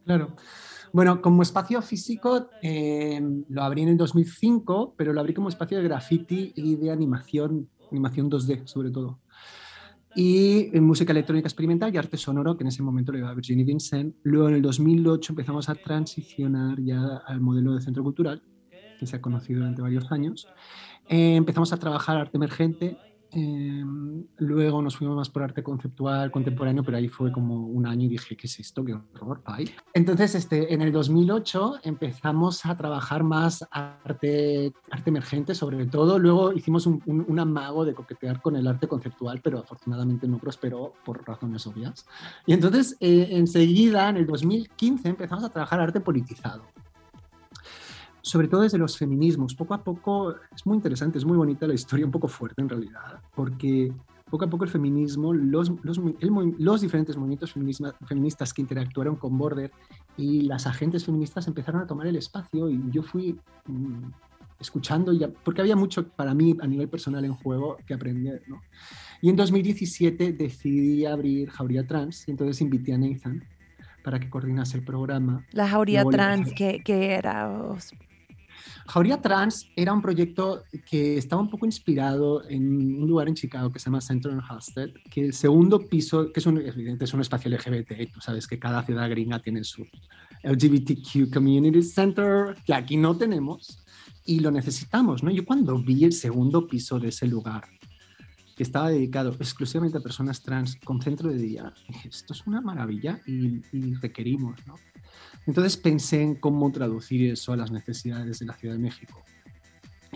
Claro. 0.06 0.34
Bueno, 0.90 1.20
como 1.20 1.42
espacio 1.42 1.82
físico 1.82 2.48
eh, 2.62 3.20
lo 3.50 3.62
abrí 3.62 3.82
en 3.82 3.90
el 3.90 3.98
2005, 3.98 4.94
pero 4.96 5.12
lo 5.12 5.20
abrí 5.20 5.34
como 5.34 5.50
espacio 5.50 5.76
de 5.76 5.84
graffiti 5.84 6.54
y 6.56 6.76
de 6.76 6.90
animación, 6.90 7.68
animación 7.90 8.30
2D 8.30 8.66
sobre 8.66 8.90
todo. 8.90 9.20
Y 10.14 10.74
en 10.76 10.84
música 10.84 11.12
electrónica 11.12 11.46
experimental 11.46 11.94
y 11.94 11.98
arte 11.98 12.16
sonoro, 12.16 12.56
que 12.56 12.64
en 12.64 12.68
ese 12.68 12.82
momento 12.82 13.12
lo 13.12 13.18
iba 13.18 13.28
a 13.28 13.34
Virginie 13.34 13.64
Vincent. 13.64 14.16
Luego 14.22 14.48
en 14.48 14.54
el 14.56 14.62
2008 14.62 15.32
empezamos 15.32 15.68
a 15.68 15.74
transicionar 15.74 16.80
ya 16.80 17.18
al 17.26 17.40
modelo 17.40 17.74
de 17.74 17.82
centro 17.82 18.02
cultural, 18.02 18.42
que 18.98 19.06
se 19.06 19.16
ha 19.16 19.20
conocido 19.20 19.60
durante 19.60 19.82
varios 19.82 20.10
años. 20.10 20.48
Eh, 21.08 21.36
empezamos 21.36 21.72
a 21.72 21.76
trabajar 21.76 22.16
arte 22.16 22.36
emergente. 22.36 22.96
Eh, 23.38 23.84
luego 24.38 24.82
nos 24.82 24.96
fuimos 24.96 25.16
más 25.16 25.28
por 25.30 25.42
arte 25.42 25.62
conceptual, 25.62 26.30
contemporáneo, 26.30 26.82
pero 26.82 26.96
ahí 26.96 27.08
fue 27.08 27.30
como 27.30 27.66
un 27.66 27.86
año 27.86 28.06
y 28.06 28.08
dije, 28.08 28.36
¿qué 28.36 28.46
es 28.46 28.58
esto? 28.58 28.84
¿Qué 28.84 28.94
horror? 28.94 29.42
Ay. 29.44 29.70
Entonces, 29.94 30.34
este, 30.34 30.72
en 30.74 30.82
el 30.82 30.90
2008 30.92 31.76
empezamos 31.84 32.64
a 32.66 32.76
trabajar 32.76 33.22
más 33.22 33.66
arte, 33.70 34.72
arte 34.90 35.10
emergente, 35.10 35.54
sobre 35.54 35.86
todo. 35.86 36.18
Luego 36.18 36.52
hicimos 36.52 36.86
un, 36.86 37.02
un- 37.06 37.24
un 37.28 37.38
amago 37.38 37.84
de 37.84 37.94
coquetear 37.94 38.40
con 38.42 38.56
el 38.56 38.66
arte 38.66 38.88
conceptual, 38.88 39.40
pero 39.42 39.58
afortunadamente 39.60 40.26
no 40.26 40.38
prosperó 40.38 40.92
por 41.04 41.26
razones 41.26 41.66
obvias. 41.66 42.06
Y 42.46 42.52
entonces, 42.52 42.96
eh, 43.00 43.28
enseguida, 43.32 44.08
en 44.08 44.16
el 44.18 44.26
2015, 44.26 45.08
empezamos 45.08 45.44
a 45.44 45.50
trabajar 45.50 45.80
arte 45.80 46.00
politizado 46.00 46.64
sobre 48.22 48.48
todo 48.48 48.62
desde 48.62 48.78
los 48.78 48.96
feminismos. 48.98 49.54
Poco 49.54 49.74
a 49.74 49.82
poco 49.84 50.34
es 50.54 50.66
muy 50.66 50.76
interesante, 50.76 51.18
es 51.18 51.24
muy 51.24 51.36
bonita 51.36 51.66
la 51.66 51.74
historia, 51.74 52.04
un 52.06 52.12
poco 52.12 52.28
fuerte 52.28 52.60
en 52.62 52.68
realidad, 52.68 53.20
porque 53.34 53.92
poco 54.30 54.44
a 54.44 54.50
poco 54.50 54.64
el 54.64 54.70
feminismo, 54.70 55.32
los, 55.32 55.72
los, 55.82 55.98
el 56.20 56.54
los 56.58 56.80
diferentes 56.82 57.16
movimientos 57.16 57.54
feministas 58.06 58.52
que 58.52 58.60
interactuaron 58.62 59.16
con 59.16 59.38
Border 59.38 59.70
y 60.18 60.42
las 60.42 60.66
agentes 60.66 61.06
feministas 61.06 61.46
empezaron 61.48 61.80
a 61.80 61.86
tomar 61.86 62.06
el 62.06 62.16
espacio 62.16 62.68
y 62.68 62.78
yo 62.90 63.02
fui 63.02 63.38
mm, 63.66 64.10
escuchando, 64.60 65.12
ya, 65.12 65.28
porque 65.28 65.62
había 65.62 65.76
mucho 65.76 66.08
para 66.08 66.34
mí 66.34 66.54
a 66.60 66.66
nivel 66.66 66.88
personal 66.88 67.24
en 67.24 67.32
juego 67.32 67.78
que 67.86 67.94
aprender. 67.94 68.42
¿no? 68.48 68.60
Y 69.22 69.30
en 69.30 69.36
2017 69.36 70.32
decidí 70.32 71.06
abrir 71.06 71.48
Jauría 71.50 71.86
Trans 71.86 72.28
y 72.28 72.32
entonces 72.32 72.60
invité 72.60 72.92
a 72.92 72.98
Nathan 72.98 73.42
para 74.02 74.20
que 74.20 74.28
coordinase 74.28 74.76
el 74.76 74.84
programa. 74.84 75.44
La 75.52 75.68
jauría 75.68 76.04
trans, 76.04 76.52
que, 76.54 76.82
que 76.84 77.12
era... 77.14 77.48
os- 77.50 77.92
Jauría 78.86 79.20
Trans 79.20 79.68
era 79.76 79.92
un 79.92 80.00
proyecto 80.00 80.64
que 80.88 81.18
estaba 81.18 81.42
un 81.42 81.50
poco 81.50 81.66
inspirado 81.66 82.48
en 82.48 83.02
un 83.02 83.08
lugar 83.08 83.28
en 83.28 83.34
Chicago 83.34 83.70
que 83.70 83.78
se 83.78 83.86
llama 83.86 84.00
Central 84.00 84.42
Halstead, 84.48 84.90
que 85.10 85.26
el 85.26 85.32
segundo 85.32 85.78
piso, 85.78 86.32
que 86.32 86.40
es 86.40 86.46
un, 86.46 86.58
evidente, 86.58 87.04
es 87.04 87.14
un 87.14 87.20
espacio 87.20 87.50
LGBT, 87.50 88.12
tú 88.12 88.20
sabes 88.20 88.46
que 88.46 88.58
cada 88.58 88.82
ciudad 88.84 89.08
gringa 89.10 89.38
tiene 89.40 89.64
su 89.64 89.86
LGBTQ 90.42 91.32
Community 91.32 91.82
Center, 91.82 92.56
que 92.64 92.74
aquí 92.74 92.96
no 92.96 93.16
tenemos, 93.16 93.84
y 94.24 94.40
lo 94.40 94.50
necesitamos, 94.50 95.22
¿no? 95.22 95.30
Yo 95.30 95.44
cuando 95.44 95.78
vi 95.78 96.04
el 96.04 96.12
segundo 96.12 96.66
piso 96.66 96.98
de 96.98 97.08
ese 97.08 97.26
lugar, 97.26 97.64
que 98.56 98.62
estaba 98.62 98.90
dedicado 98.90 99.30
exclusivamente 99.38 99.98
a 99.98 100.00
personas 100.00 100.42
trans 100.42 100.76
con 100.84 101.00
centro 101.00 101.30
de 101.30 101.38
día, 101.38 101.72
dije, 101.88 102.08
esto 102.08 102.32
es 102.32 102.46
una 102.46 102.60
maravilla 102.60 103.20
y, 103.26 103.60
y 103.72 103.94
requerimos, 103.94 104.66
¿no? 104.66 104.74
Entonces 105.48 105.78
pensé 105.78 106.20
en 106.20 106.34
cómo 106.34 106.70
traducir 106.70 107.30
eso 107.30 107.54
a 107.54 107.56
las 107.56 107.70
necesidades 107.72 108.38
de 108.38 108.44
la 108.44 108.52
Ciudad 108.52 108.74
de 108.74 108.80
México. 108.80 109.24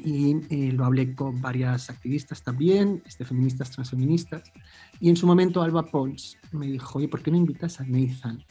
Y 0.04 0.36
eh, 0.50 0.72
lo 0.72 0.84
hablé 0.84 1.14
con 1.14 1.40
varias 1.40 1.88
activistas 1.88 2.42
también, 2.42 3.02
este, 3.06 3.24
feministas, 3.24 3.70
transfeministas. 3.70 4.52
Y 5.00 5.08
en 5.08 5.16
su 5.16 5.26
momento 5.26 5.62
Alba 5.62 5.86
Pons 5.86 6.36
me 6.52 6.66
dijo, 6.66 6.98
oye, 6.98 7.08
¿por 7.08 7.22
qué 7.22 7.30
no 7.30 7.38
invitas 7.38 7.80
a 7.80 7.84
Nathan 7.84 8.44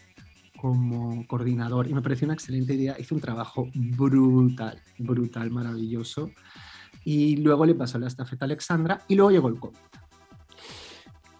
como 0.59 1.23
coordinador? 1.27 1.87
Y 1.87 1.93
me 1.93 2.01
pareció 2.01 2.25
una 2.25 2.33
excelente 2.33 2.73
idea. 2.73 2.99
Hizo 2.99 3.13
un 3.13 3.21
trabajo 3.21 3.69
brutal, 3.75 4.81
brutal, 4.97 5.51
maravilloso. 5.51 6.31
Y 7.05 7.37
luego 7.37 7.63
le 7.67 7.75
pasó 7.75 7.99
la 7.99 8.07
estafeta 8.07 8.45
a 8.45 8.47
Alexandra 8.47 9.01
y 9.07 9.13
luego 9.13 9.29
llegó 9.29 9.49
el 9.49 9.59
COVID. 9.59 9.77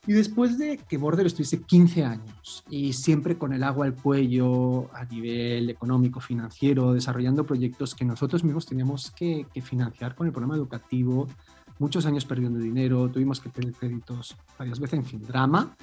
Y 0.07 0.13
después 0.13 0.57
de 0.57 0.77
que 0.77 0.97
Border 0.97 1.27
estuviese 1.27 1.61
15 1.61 2.03
años 2.03 2.63
y 2.69 2.93
siempre 2.93 3.37
con 3.37 3.53
el 3.53 3.63
agua 3.63 3.85
al 3.85 3.93
cuello 3.93 4.89
a 4.95 5.05
nivel 5.05 5.69
económico, 5.69 6.19
financiero, 6.19 6.93
desarrollando 6.93 7.45
proyectos 7.45 7.93
que 7.93 8.03
nosotros 8.03 8.43
mismos 8.43 8.65
teníamos 8.65 9.11
que, 9.11 9.45
que 9.53 9.61
financiar 9.61 10.15
con 10.15 10.25
el 10.25 10.33
programa 10.33 10.55
educativo, 10.55 11.27
muchos 11.81 12.05
años 12.05 12.25
perdiendo 12.25 12.59
dinero, 12.59 13.09
tuvimos 13.09 13.39
que 13.39 13.49
pedir 13.49 13.73
créditos 13.73 14.35
varias 14.57 14.79
veces, 14.79 14.99
en 14.99 15.05
fin, 15.05 15.21
drama, 15.21 15.75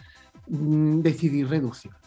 mm, 0.48 1.00
decidí 1.00 1.44
reducirlo. 1.44 1.98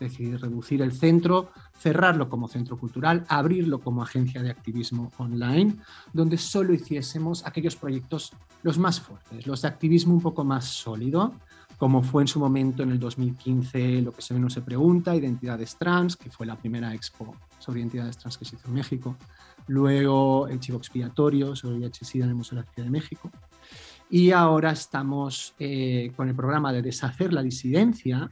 Decidí 0.00 0.36
reducir 0.36 0.82
el 0.82 0.92
centro, 0.92 1.50
cerrarlo 1.78 2.28
como 2.28 2.48
centro 2.48 2.76
cultural, 2.76 3.24
abrirlo 3.28 3.80
como 3.80 4.02
agencia 4.02 4.42
de 4.42 4.50
activismo 4.50 5.12
online, 5.18 5.76
donde 6.12 6.36
solo 6.36 6.74
hiciésemos 6.74 7.46
aquellos 7.46 7.76
proyectos 7.76 8.32
los 8.62 8.78
más 8.78 9.00
fuertes, 9.00 9.46
los 9.46 9.62
de 9.62 9.68
activismo 9.68 10.14
un 10.14 10.20
poco 10.20 10.42
más 10.42 10.64
sólido, 10.64 11.34
como 11.78 12.02
fue 12.02 12.22
en 12.22 12.28
su 12.28 12.38
momento 12.38 12.82
en 12.82 12.90
el 12.90 12.98
2015 12.98 14.02
lo 14.02 14.12
que 14.12 14.22
se 14.22 14.34
ve 14.34 14.40
no 14.40 14.50
se 14.50 14.62
pregunta, 14.62 15.14
Identidades 15.14 15.76
Trans, 15.76 16.16
que 16.16 16.30
fue 16.30 16.46
la 16.46 16.56
primera 16.56 16.94
expo 16.94 17.34
sobre 17.58 17.80
identidades 17.80 18.18
trans 18.18 18.38
que 18.38 18.44
se 18.44 18.56
hizo 18.56 18.68
en 18.68 18.74
México, 18.74 19.16
luego 19.66 20.48
el 20.48 20.60
Chivo 20.60 20.78
Expiatorio 20.78 21.56
sobre 21.56 21.78
VIH-Sida 21.78 22.24
en 22.24 22.30
el 22.30 22.36
Museo 22.36 22.58
de 22.58 22.64
la 22.64 22.70
Ciudad 22.72 22.86
de 22.86 22.90
México, 22.90 23.30
y 24.10 24.30
ahora 24.30 24.70
estamos 24.70 25.54
eh, 25.58 26.12
con 26.14 26.28
el 26.28 26.34
programa 26.34 26.72
de 26.72 26.82
Deshacer 26.82 27.32
la 27.32 27.42
Disidencia, 27.42 28.30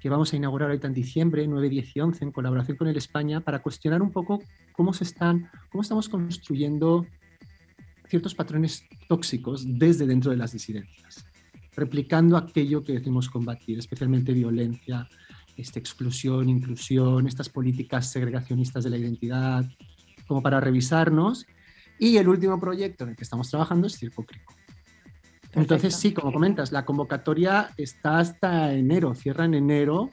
que 0.00 0.08
vamos 0.08 0.32
a 0.32 0.36
inaugurar 0.36 0.68
ahorita 0.68 0.86
en 0.88 0.94
diciembre, 0.94 1.46
9, 1.46 1.68
10 1.68 1.96
y 1.96 2.00
11, 2.00 2.24
en 2.24 2.32
colaboración 2.32 2.76
con 2.76 2.88
el 2.88 2.96
España, 2.96 3.40
para 3.40 3.60
cuestionar 3.60 4.02
un 4.02 4.12
poco 4.12 4.42
cómo, 4.72 4.92
se 4.92 5.04
están, 5.04 5.50
cómo 5.70 5.82
estamos 5.82 6.08
construyendo 6.08 7.06
ciertos 8.06 8.34
patrones 8.34 8.84
tóxicos 9.08 9.64
desde 9.66 10.06
dentro 10.06 10.30
de 10.30 10.36
las 10.36 10.52
disidencias 10.52 11.28
replicando 11.78 12.36
aquello 12.36 12.82
que 12.82 12.94
decimos 12.94 13.28
combatir, 13.28 13.78
especialmente 13.78 14.32
violencia, 14.32 15.08
esta 15.56 15.78
exclusión, 15.78 16.48
inclusión, 16.48 17.26
estas 17.26 17.48
políticas 17.48 18.10
segregacionistas 18.10 18.84
de 18.84 18.90
la 18.90 18.96
identidad, 18.96 19.64
como 20.26 20.42
para 20.42 20.60
revisarnos. 20.60 21.46
Y 21.98 22.16
el 22.16 22.28
último 22.28 22.60
proyecto 22.60 23.04
en 23.04 23.10
el 23.10 23.16
que 23.16 23.24
estamos 23.24 23.50
trabajando 23.50 23.86
es 23.86 23.98
Circo 23.98 24.24
Crico. 24.24 24.54
Entonces, 25.52 25.96
sí, 25.96 26.12
como 26.12 26.32
comentas, 26.32 26.70
la 26.70 26.84
convocatoria 26.84 27.70
está 27.76 28.18
hasta 28.18 28.72
enero, 28.72 29.14
cierra 29.14 29.46
en 29.46 29.54
enero 29.54 30.10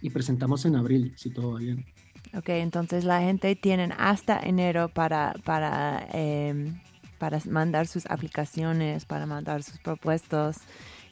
y 0.00 0.10
presentamos 0.10 0.64
en 0.64 0.76
abril, 0.76 1.12
si 1.16 1.30
todo 1.30 1.52
va 1.52 1.58
bien. 1.58 1.84
Ok, 2.32 2.48
entonces 2.50 3.04
la 3.04 3.20
gente 3.20 3.56
tiene 3.56 3.90
hasta 3.98 4.38
enero 4.38 4.88
para, 4.88 5.34
para, 5.44 6.06
eh, 6.12 6.72
para 7.18 7.38
mandar 7.50 7.88
sus 7.88 8.06
aplicaciones, 8.06 9.04
para 9.04 9.26
mandar 9.26 9.62
sus 9.62 9.78
propuestos 9.78 10.58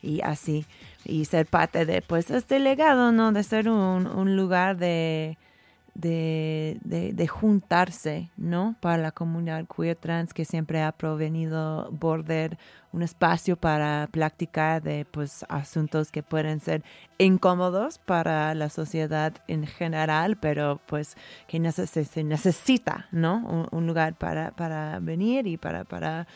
y 0.03 0.21
así, 0.23 0.67
y 1.05 1.25
ser 1.25 1.47
parte 1.47 1.87
de, 1.87 2.03
pues, 2.03 2.31
este 2.31 2.59
legado, 2.59 3.13
¿no? 3.13 3.33
De 3.33 3.43
ser 3.43 3.69
un, 3.69 4.07
un 4.07 4.37
lugar 4.37 4.77
de, 4.77 5.39
de, 5.99 6.79
de, 7.13 7.29
juntarse, 7.29 8.31
¿no? 8.37 8.77
Para 8.81 8.99
la 8.99 9.11
comunidad 9.11 9.67
queer 9.67 9.97
trans 9.97 10.33
que 10.33 10.45
siempre 10.45 10.83
ha 10.83 10.93
provenido 10.93 11.91
Border 11.91 12.57
un 12.93 13.03
espacio 13.03 13.57
para 13.57 14.09
platicar 14.11 14.83
de 14.83 15.05
pues 15.05 15.45
asuntos 15.49 16.11
que 16.11 16.23
pueden 16.23 16.61
ser 16.61 16.83
incómodos 17.19 17.99
para 17.99 18.55
la 18.55 18.71
sociedad 18.71 19.35
en 19.47 19.67
general, 19.67 20.37
pero 20.37 20.81
pues 20.87 21.17
que 21.47 21.59
se 21.73 22.25
necesita, 22.25 23.07
¿no? 23.13 23.39
Un, 23.47 23.69
un 23.71 23.87
lugar 23.87 24.15
para, 24.15 24.53
para 24.53 25.01
venir 25.01 25.47
y 25.47 25.57
para, 25.57 25.85
para 25.85 26.27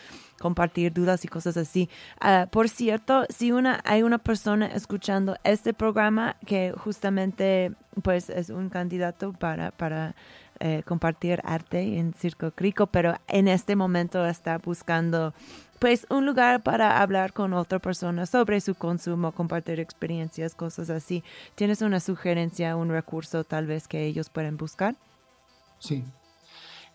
compartir 0.42 0.92
dudas 0.92 1.24
y 1.24 1.28
cosas 1.28 1.56
así. 1.56 1.88
Ah, 2.20 2.48
por 2.50 2.68
cierto, 2.68 3.24
si 3.30 3.52
una, 3.52 3.80
hay 3.84 4.02
una 4.02 4.18
persona 4.18 4.66
escuchando 4.66 5.36
este 5.44 5.72
programa 5.72 6.36
que 6.46 6.74
justamente 6.76 7.72
pues 8.02 8.28
es 8.28 8.50
un 8.50 8.68
candidato 8.68 9.32
para, 9.32 9.70
para 9.70 10.14
eh, 10.60 10.82
compartir 10.84 11.40
arte 11.44 11.98
en 11.98 12.12
Circo 12.12 12.50
Crico, 12.50 12.86
pero 12.86 13.14
en 13.28 13.48
este 13.48 13.76
momento 13.76 14.26
está 14.26 14.58
buscando 14.58 15.32
pues 15.82 16.06
un 16.10 16.26
lugar 16.26 16.62
para 16.62 17.02
hablar 17.02 17.32
con 17.32 17.52
otra 17.54 17.80
persona 17.80 18.24
sobre 18.24 18.60
su 18.60 18.76
consumo, 18.76 19.32
compartir 19.32 19.80
experiencias, 19.80 20.54
cosas 20.54 20.90
así. 20.90 21.24
¿Tienes 21.56 21.82
una 21.82 21.98
sugerencia, 21.98 22.76
un 22.76 22.88
recurso 22.88 23.42
tal 23.42 23.66
vez 23.66 23.88
que 23.88 24.06
ellos 24.06 24.30
pueden 24.30 24.56
buscar? 24.56 24.94
Sí. 25.80 26.04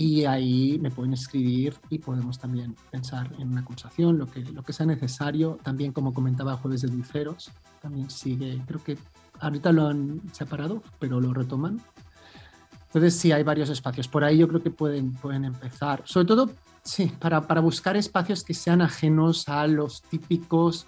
y 0.00 0.24
ahí 0.24 0.78
me 0.80 0.90
pueden 0.90 1.12
escribir 1.12 1.74
y 1.90 1.98
podemos 1.98 2.38
también 2.38 2.74
pensar 2.90 3.30
en 3.38 3.50
una 3.50 3.60
acusación, 3.60 4.16
lo 4.16 4.26
que, 4.26 4.40
lo 4.40 4.62
que 4.62 4.72
sea 4.72 4.86
necesario. 4.86 5.58
También, 5.62 5.92
como 5.92 6.14
comentaba 6.14 6.56
Jueves 6.56 6.80
de 6.80 6.88
Dulceros, 6.88 7.50
también 7.82 8.08
sigue, 8.08 8.62
creo 8.66 8.82
que 8.82 8.96
ahorita 9.40 9.72
lo 9.72 9.88
han 9.88 10.22
separado, 10.32 10.82
pero 10.98 11.20
lo 11.20 11.34
retoman. 11.34 11.82
Entonces 12.90 13.14
sí, 13.14 13.30
hay 13.30 13.44
varios 13.44 13.70
espacios. 13.70 14.08
Por 14.08 14.24
ahí 14.24 14.38
yo 14.38 14.48
creo 14.48 14.62
que 14.62 14.70
pueden, 14.70 15.12
pueden 15.12 15.44
empezar. 15.44 16.02
Sobre 16.04 16.26
todo, 16.26 16.50
sí, 16.82 17.12
para, 17.20 17.40
para 17.46 17.60
buscar 17.60 17.96
espacios 17.96 18.42
que 18.42 18.52
sean 18.52 18.82
ajenos 18.82 19.48
a 19.48 19.66
los 19.68 20.02
típicos 20.02 20.86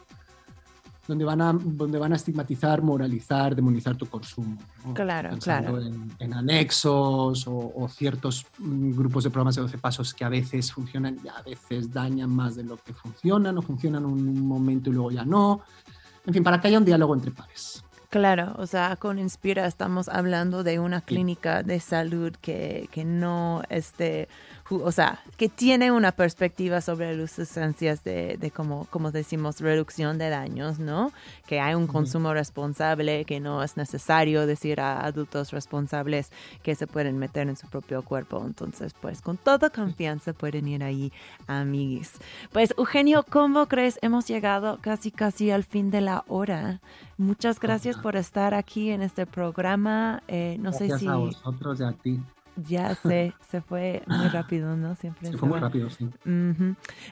donde 1.06 1.24
van 1.24 1.40
a, 1.40 1.52
donde 1.52 1.98
van 1.98 2.12
a 2.12 2.16
estigmatizar, 2.16 2.82
moralizar, 2.82 3.54
demonizar 3.54 3.96
tu 3.96 4.06
consumo. 4.06 4.58
¿no? 4.84 4.94
Claro, 4.94 5.30
Pensando 5.30 5.72
claro. 5.72 5.86
En, 5.86 6.12
en 6.18 6.34
anexos 6.34 7.46
o, 7.46 7.72
o 7.76 7.88
ciertos 7.88 8.46
mm, 8.58 8.92
grupos 8.96 9.24
de 9.24 9.30
programas 9.30 9.56
de 9.56 9.62
12 9.62 9.78
pasos 9.78 10.14
que 10.14 10.24
a 10.24 10.28
veces 10.28 10.72
funcionan 10.72 11.18
y 11.24 11.28
a 11.28 11.40
veces 11.42 11.92
dañan 11.92 12.30
más 12.30 12.56
de 12.56 12.64
lo 12.64 12.76
que 12.76 12.92
funcionan 12.92 13.58
o 13.58 13.62
funcionan 13.62 14.04
un 14.04 14.46
momento 14.46 14.90
y 14.90 14.92
luego 14.92 15.10
ya 15.12 15.24
no. 15.24 15.62
En 16.24 16.34
fin, 16.34 16.42
para 16.42 16.60
que 16.60 16.68
haya 16.68 16.78
un 16.78 16.84
diálogo 16.84 17.14
entre 17.14 17.30
pares. 17.32 17.84
Claro, 18.12 18.52
o 18.58 18.66
sea, 18.66 18.96
con 18.96 19.18
Inspira 19.18 19.66
estamos 19.66 20.10
hablando 20.10 20.62
de 20.64 20.78
una 20.78 21.00
clínica 21.00 21.62
de 21.62 21.80
salud 21.80 22.34
que, 22.42 22.90
que 22.92 23.06
no 23.06 23.62
este, 23.70 24.28
ju- 24.61 24.61
o 24.80 24.92
sea, 24.92 25.20
que 25.36 25.48
tiene 25.48 25.90
una 25.90 26.12
perspectiva 26.12 26.80
sobre 26.80 27.16
las 27.16 27.32
sustancias 27.32 28.04
de, 28.04 28.36
de 28.38 28.50
como, 28.50 28.86
como 28.86 29.10
decimos, 29.10 29.60
reducción 29.60 30.18
de 30.18 30.30
daños, 30.30 30.78
¿no? 30.78 31.12
Que 31.46 31.60
hay 31.60 31.74
un 31.74 31.86
consumo 31.86 32.32
responsable, 32.32 33.24
que 33.24 33.40
no 33.40 33.62
es 33.62 33.76
necesario 33.76 34.46
decir 34.46 34.80
a 34.80 35.04
adultos 35.04 35.50
responsables 35.52 36.30
que 36.62 36.74
se 36.74 36.86
pueden 36.86 37.18
meter 37.18 37.48
en 37.48 37.56
su 37.56 37.68
propio 37.68 38.02
cuerpo. 38.02 38.42
Entonces, 38.44 38.94
pues 39.00 39.20
con 39.20 39.36
toda 39.36 39.70
confianza 39.70 40.32
pueden 40.32 40.68
ir 40.68 40.82
ahí, 40.82 41.12
amiguis. 41.46 42.12
Pues, 42.52 42.74
Eugenio, 42.76 43.24
¿cómo 43.28 43.66
crees? 43.66 43.98
Hemos 44.02 44.26
llegado 44.26 44.78
casi, 44.80 45.10
casi 45.10 45.50
al 45.50 45.64
fin 45.64 45.90
de 45.90 46.00
la 46.00 46.24
hora. 46.28 46.80
Muchas 47.18 47.60
gracias 47.60 47.96
por 47.96 48.16
estar 48.16 48.54
aquí 48.54 48.90
en 48.90 49.02
este 49.02 49.26
programa. 49.26 50.22
Eh, 50.28 50.56
no 50.58 50.70
Gracias 50.70 50.92
sé 50.92 50.98
si 50.98 51.06
a 51.06 51.16
vosotros 51.16 51.80
y 51.80 51.84
a 51.84 51.92
ti. 51.92 52.20
Ya 52.56 52.94
sé, 52.94 53.34
se 53.48 53.60
fue 53.60 54.02
muy 54.06 54.28
rápido, 54.28 54.76
¿no? 54.76 54.94
Siempre 54.94 55.30
Se 55.30 55.36
fue 55.36 55.48
muy 55.48 55.58
rápido, 55.58 55.90
sí. 55.90 56.08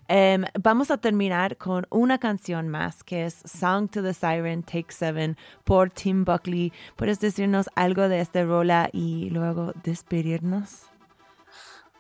Em, 0.08 0.44
vamos 0.62 0.90
a 0.90 0.98
terminar 0.98 1.56
con 1.56 1.86
una 1.90 2.18
canción 2.18 2.68
más 2.68 3.02
que 3.02 3.26
es 3.26 3.42
Song 3.44 3.88
to 3.88 4.02
the 4.02 4.14
Siren 4.14 4.62
Take 4.62 4.90
Seven 4.92 5.36
por 5.64 5.90
Tim 5.90 6.24
Buckley. 6.24 6.72
¿Puedes 6.96 7.20
decirnos 7.20 7.68
algo 7.74 8.08
de 8.08 8.20
esta 8.20 8.44
rola 8.44 8.90
y 8.92 9.30
luego 9.30 9.72
despedirnos? 9.82 10.86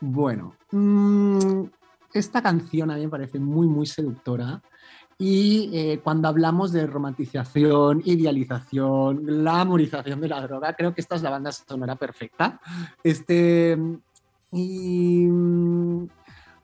Bueno, 0.00 0.54
mm, 0.70 1.64
esta 2.14 2.42
canción 2.42 2.90
a 2.90 2.96
mí 2.96 3.02
me 3.02 3.08
parece 3.08 3.38
muy, 3.38 3.66
muy 3.66 3.86
seductora. 3.86 4.62
Y 5.20 5.68
eh, 5.74 6.00
cuando 6.02 6.28
hablamos 6.28 6.72
de 6.72 6.86
romantización, 6.86 8.00
idealización, 8.06 9.22
glamorización 9.22 10.18
de 10.18 10.28
la 10.28 10.40
droga, 10.40 10.72
creo 10.72 10.94
que 10.94 11.02
esta 11.02 11.16
es 11.16 11.22
la 11.22 11.28
banda 11.28 11.52
sonora 11.52 11.94
perfecta. 11.96 12.58
Este, 13.04 13.76
y 14.50 15.28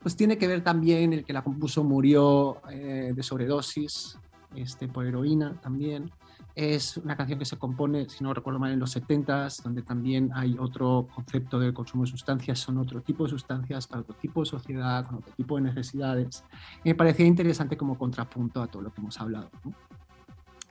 pues 0.00 0.16
tiene 0.16 0.38
que 0.38 0.46
ver 0.48 0.64
también 0.64 1.12
el 1.12 1.22
que 1.22 1.34
la 1.34 1.44
compuso 1.44 1.84
murió 1.84 2.62
eh, 2.70 3.12
de 3.14 3.22
sobredosis 3.22 4.18
este, 4.54 4.88
por 4.88 5.04
heroína 5.04 5.61
también. 5.61 6.11
Es 6.57 6.96
una 6.96 7.18
canción 7.18 7.38
que 7.38 7.44
se 7.44 7.59
compone, 7.59 8.09
si 8.09 8.24
no 8.24 8.32
recuerdo 8.32 8.59
mal, 8.59 8.72
en 8.72 8.78
los 8.78 8.96
70s, 8.96 9.62
donde 9.62 9.82
también 9.82 10.30
hay 10.34 10.57
otro 10.59 11.07
concepto 11.14 11.59
del 11.59 11.74
consumo 11.74 12.04
de 12.04 12.11
sustancias, 12.11 12.59
son 12.59 12.78
otro 12.78 13.02
tipo 13.02 13.24
de 13.24 13.30
sustancias 13.30 13.86
para 13.86 14.00
otro 14.00 14.14
tipo 14.14 14.40
de 14.40 14.46
sociedad, 14.46 15.04
con 15.04 15.16
otro 15.16 15.34
tipo 15.34 15.57
de 15.57 15.62
necesidades. 15.62 16.44
Y 16.82 16.88
me 16.88 16.94
parecía 16.94 17.26
interesante 17.26 17.76
como 17.76 17.98
contrapunto 17.98 18.62
a 18.62 18.68
todo 18.68 18.80
lo 18.80 18.90
que 18.90 19.02
hemos 19.02 19.20
hablado. 19.20 19.50
¿no? 19.64 19.74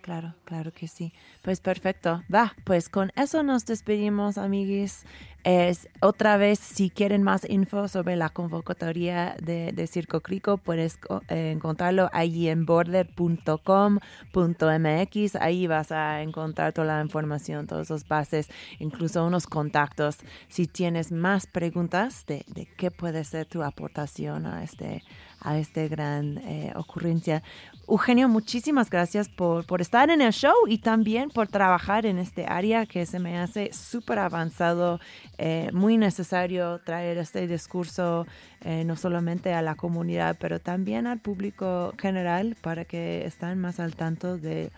Claro, 0.06 0.36
claro 0.44 0.72
que 0.72 0.88
sí. 0.88 1.12
Pues 1.42 1.62
perfecto. 1.62 2.22
Va, 2.32 2.54
pues 2.64 2.90
con 2.90 3.12
eso 3.16 3.42
nos 3.42 3.66
despedimos, 3.66 4.38
amiguis. 4.38 5.04
Es 5.44 5.90
otra 6.00 6.38
vez, 6.38 6.60
si 6.60 6.92
quieren 6.92 7.24
más 7.24 7.50
info 7.50 7.88
sobre 7.88 8.16
la 8.16 8.30
convocatoria 8.30 9.36
de, 9.42 9.88
Circo 9.88 10.22
Crico, 10.22 10.58
puedes 10.58 11.00
eh, 11.30 11.50
encontrarlo 11.52 12.12
allí 12.14 12.50
en 12.50 12.68
border.com.mx. 12.68 15.36
Ahí 15.38 15.66
vas 15.66 15.92
a 15.92 16.22
encontrar 16.22 16.72
toda 16.72 16.98
la 16.98 17.02
información, 17.02 17.66
todas 17.66 17.90
las 17.90 18.08
bases, 18.08 18.48
incluso 18.78 19.26
unos 19.26 19.48
contactos. 19.48 20.18
Si 20.50 20.68
tienes 20.68 21.12
más 21.12 21.48
preguntas 21.48 22.28
de, 22.28 22.46
de 22.46 22.68
qué 22.78 22.92
puede 22.92 23.24
ser 23.24 23.48
tu 23.48 23.64
aportación 23.64 24.46
a 24.46 24.64
este 24.64 25.02
a 25.46 25.60
esta 25.60 25.88
gran 25.88 26.40
eh, 26.40 26.74
ocurrencia. 26.76 27.44
Eugenio, 27.88 28.28
muchísimas 28.28 28.90
gracias 28.90 29.30
por, 29.30 29.64
por 29.66 29.80
estar 29.80 30.10
en 30.10 30.20
el 30.22 30.34
show 30.34 30.56
y 30.68 30.80
también 30.80 31.30
por 31.30 31.48
trabajar 31.48 32.08
en 32.08 32.18
este 32.18 32.46
área 32.48 32.88
que 32.88 33.06
se 33.06 33.20
me 33.20 33.38
hace 33.38 33.72
súper 33.74 34.18
avanzado, 34.18 35.00
eh, 35.38 35.70
muy 35.72 35.98
necesario 35.98 36.80
traer 36.80 37.20
este 37.20 37.48
discurso 37.48 38.26
eh, 38.62 38.84
no 38.86 38.96
solamente 38.96 39.54
a 39.54 39.62
la 39.62 39.76
comunidad, 39.76 40.36
pero 40.40 40.60
también 40.60 41.06
al 41.06 41.20
público 41.20 41.94
general 42.00 42.56
para 42.60 42.86
que 42.86 43.24
estén 43.26 43.60
más 43.60 43.80
al 43.80 43.96
tanto 43.96 44.38
de, 44.40 44.72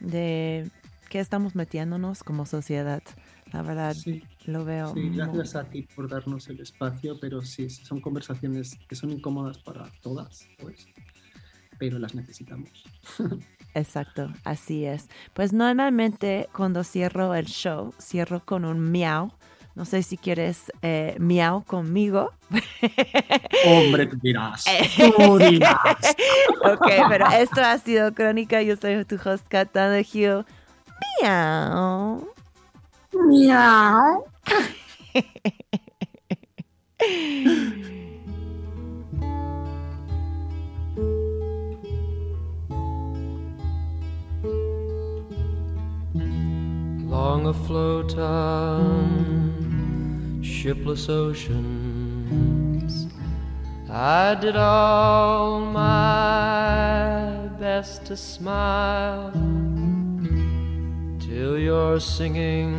de 0.00 0.70
qué 1.10 1.20
estamos 1.20 1.54
metiéndonos 1.54 2.22
como 2.22 2.46
sociedad. 2.46 3.02
La 3.52 3.60
verdad, 3.62 3.94
Sí, 3.94 4.22
lo 4.46 4.64
veo. 4.64 4.94
sí, 4.94 5.00
muy- 5.00 5.10
gracias 5.16 5.56
a 5.56 5.68
ti 5.68 5.82
por 5.82 6.08
darnos 6.08 6.48
el 6.48 6.60
espacio, 6.60 7.18
pero 7.20 7.42
sí, 7.42 7.68
son 7.68 8.00
conversaciones 8.00 8.78
que 8.88 8.96
son 8.96 9.10
incómodas 9.10 9.58
para 9.58 9.90
todas, 10.00 10.48
pues, 10.58 10.88
pero 11.78 11.98
las 11.98 12.14
necesitamos. 12.14 12.70
Exacto, 13.74 14.32
así 14.44 14.86
es. 14.86 15.08
Pues 15.34 15.52
normalmente 15.52 16.48
cuando 16.54 16.82
cierro 16.82 17.34
el 17.34 17.46
show, 17.46 17.92
cierro 18.00 18.44
con 18.44 18.64
un 18.64 18.90
miau. 18.90 19.30
No 19.74 19.84
sé 19.84 20.02
si 20.02 20.16
quieres 20.16 20.72
eh, 20.80 21.14
miau 21.18 21.62
conmigo. 21.62 22.32
Hombre, 23.66 24.06
tú 24.06 24.16
dirás, 24.22 24.64
tú 24.96 25.38
dirás. 25.50 26.16
ok, 26.64 26.88
pero 27.10 27.26
esto 27.28 27.60
ha 27.60 27.76
sido 27.76 28.14
Crónica. 28.14 28.62
Yo 28.62 28.76
soy 28.76 29.04
tu 29.04 29.16
host, 29.22 29.46
Kat 29.48 29.70
Donahue. 29.74 30.46
Miau. 31.20 32.32
Miau. 33.12 34.24
long 47.06 47.46
afloat 47.46 48.18
on 48.18 49.46
shipless 50.42 51.08
oceans. 51.08 53.06
I 53.88 54.34
did 54.34 54.56
all 54.56 55.60
my 55.60 57.48
best 57.58 58.04
to 58.06 58.16
smile 58.16 59.30
till 61.20 61.56
your 61.58 62.00
singing 62.00 62.74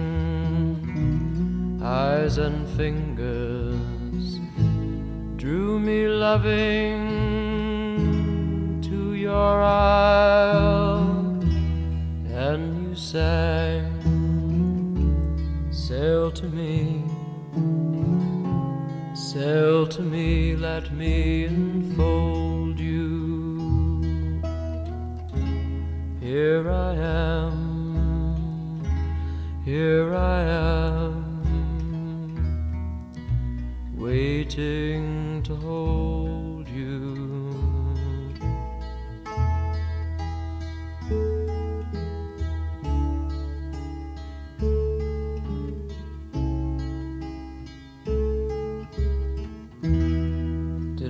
eyes 1.81 2.37
and 2.37 2.67
fingers 2.69 4.39
drew 5.37 5.79
me 5.79 6.07
loving 6.07 6.97
to 8.81 9.13
your 9.13 9.61
isle, 9.63 10.99
and 12.25 12.89
you 12.89 12.95
sang, 12.95 13.96
Sail 15.87 16.31
to 16.31 16.47
me, 16.49 17.01
sail 19.15 19.87
to 19.87 20.01
me, 20.01 20.53
let 20.53 20.91
me 20.91 21.45
enfold 21.45 22.77
you. 22.77 24.41
Here 26.19 26.69
I 26.69 26.93
am, 26.93 28.83
here 29.63 30.13
I 30.13 30.41
am, 30.41 31.23
waiting 33.95 35.41
to 35.43 35.55
hold 35.55 36.26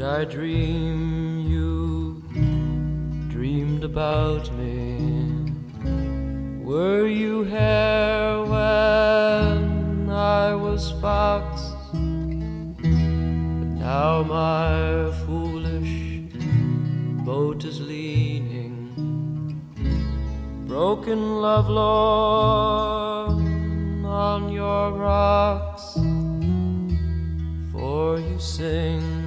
I 0.07 0.23
dream 0.23 1.41
you 1.41 2.23
dreamed 3.27 3.83
about 3.83 4.51
me? 4.53 5.51
Were 6.63 7.07
you 7.07 7.43
here 7.43 8.43
when 8.45 10.09
I 10.09 10.55
was 10.55 10.91
fox? 11.01 11.61
But 11.91 13.67
now 13.85 14.23
my 14.23 15.11
foolish 15.25 16.23
boat 17.25 17.65
is 17.65 17.81
leaning, 17.81 18.75
broken 20.67 21.41
love 21.41 21.69
Lord, 21.69 23.43
on 24.05 24.49
your 24.51 24.93
rocks. 24.93 25.93
For 27.71 28.19
you 28.19 28.39
sing, 28.39 29.26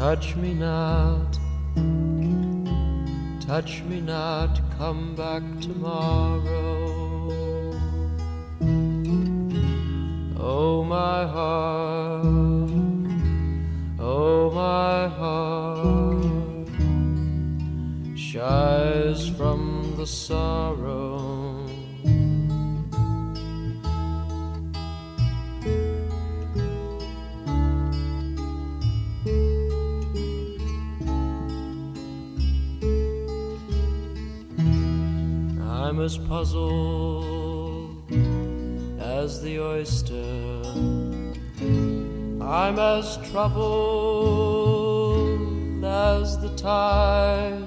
touch 0.00 0.34
me 0.34 0.54
not, 0.54 1.38
touch 3.38 3.82
me 3.82 4.00
not, 4.00 4.58
come 4.78 5.14
back 5.14 5.42
tomorrow. 5.60 6.88
Oh, 10.38 10.82
my 10.84 11.26
heart, 11.26 12.24
oh, 14.00 14.50
my 14.54 15.06
heart, 15.20 16.68
shies 18.16 19.28
from 19.36 19.96
the 19.98 20.06
sorrow. 20.06 21.29
As 36.10 36.18
puzzled 36.18 38.10
as 39.00 39.40
the 39.42 39.60
oyster. 39.60 40.62
I'm 42.42 42.80
as 42.80 43.16
troubled 43.30 44.24
as 45.84 46.36
the 46.40 46.48
tide. 46.56 47.62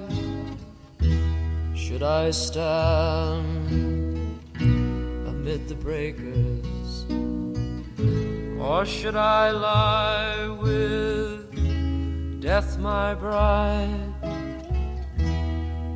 Should 1.74 2.02
I 2.02 2.30
stand 2.32 3.48
amid 5.26 5.66
the 5.66 5.76
breakers? 5.76 7.06
Or 8.60 8.84
should 8.84 9.16
I 9.16 9.52
lie 9.52 10.48
with 10.60 12.42
death, 12.42 12.76
my 12.78 13.14
bride? 13.14 14.12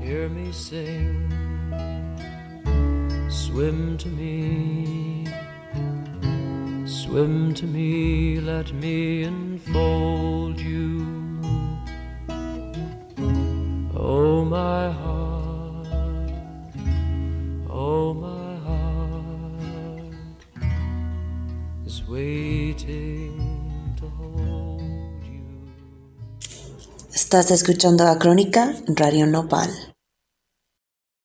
Hear 0.03 0.31
me 0.31 0.51
sing 0.51 1.28
Swim 3.59 3.99
to 3.99 4.09
me, 4.09 5.27
swim 6.87 7.53
to 7.55 7.67
me, 7.67 8.39
let 8.39 8.73
me 8.73 9.25
enfold 9.25 10.61
you. 10.61 11.41
Oh, 13.97 14.45
my 14.45 14.93
heart, 14.93 15.89
oh, 17.69 18.15
my 18.15 18.57
heart 18.65 20.15
is 21.85 22.07
waiting 22.07 23.43
to 23.97 24.07
hold 24.09 25.25
you. 25.25 25.43
Estás 27.13 27.51
escuchando 27.51 28.07
a 28.07 28.21
Crónica 28.21 28.73
Radio 28.87 29.27
Nopal. 29.27 29.98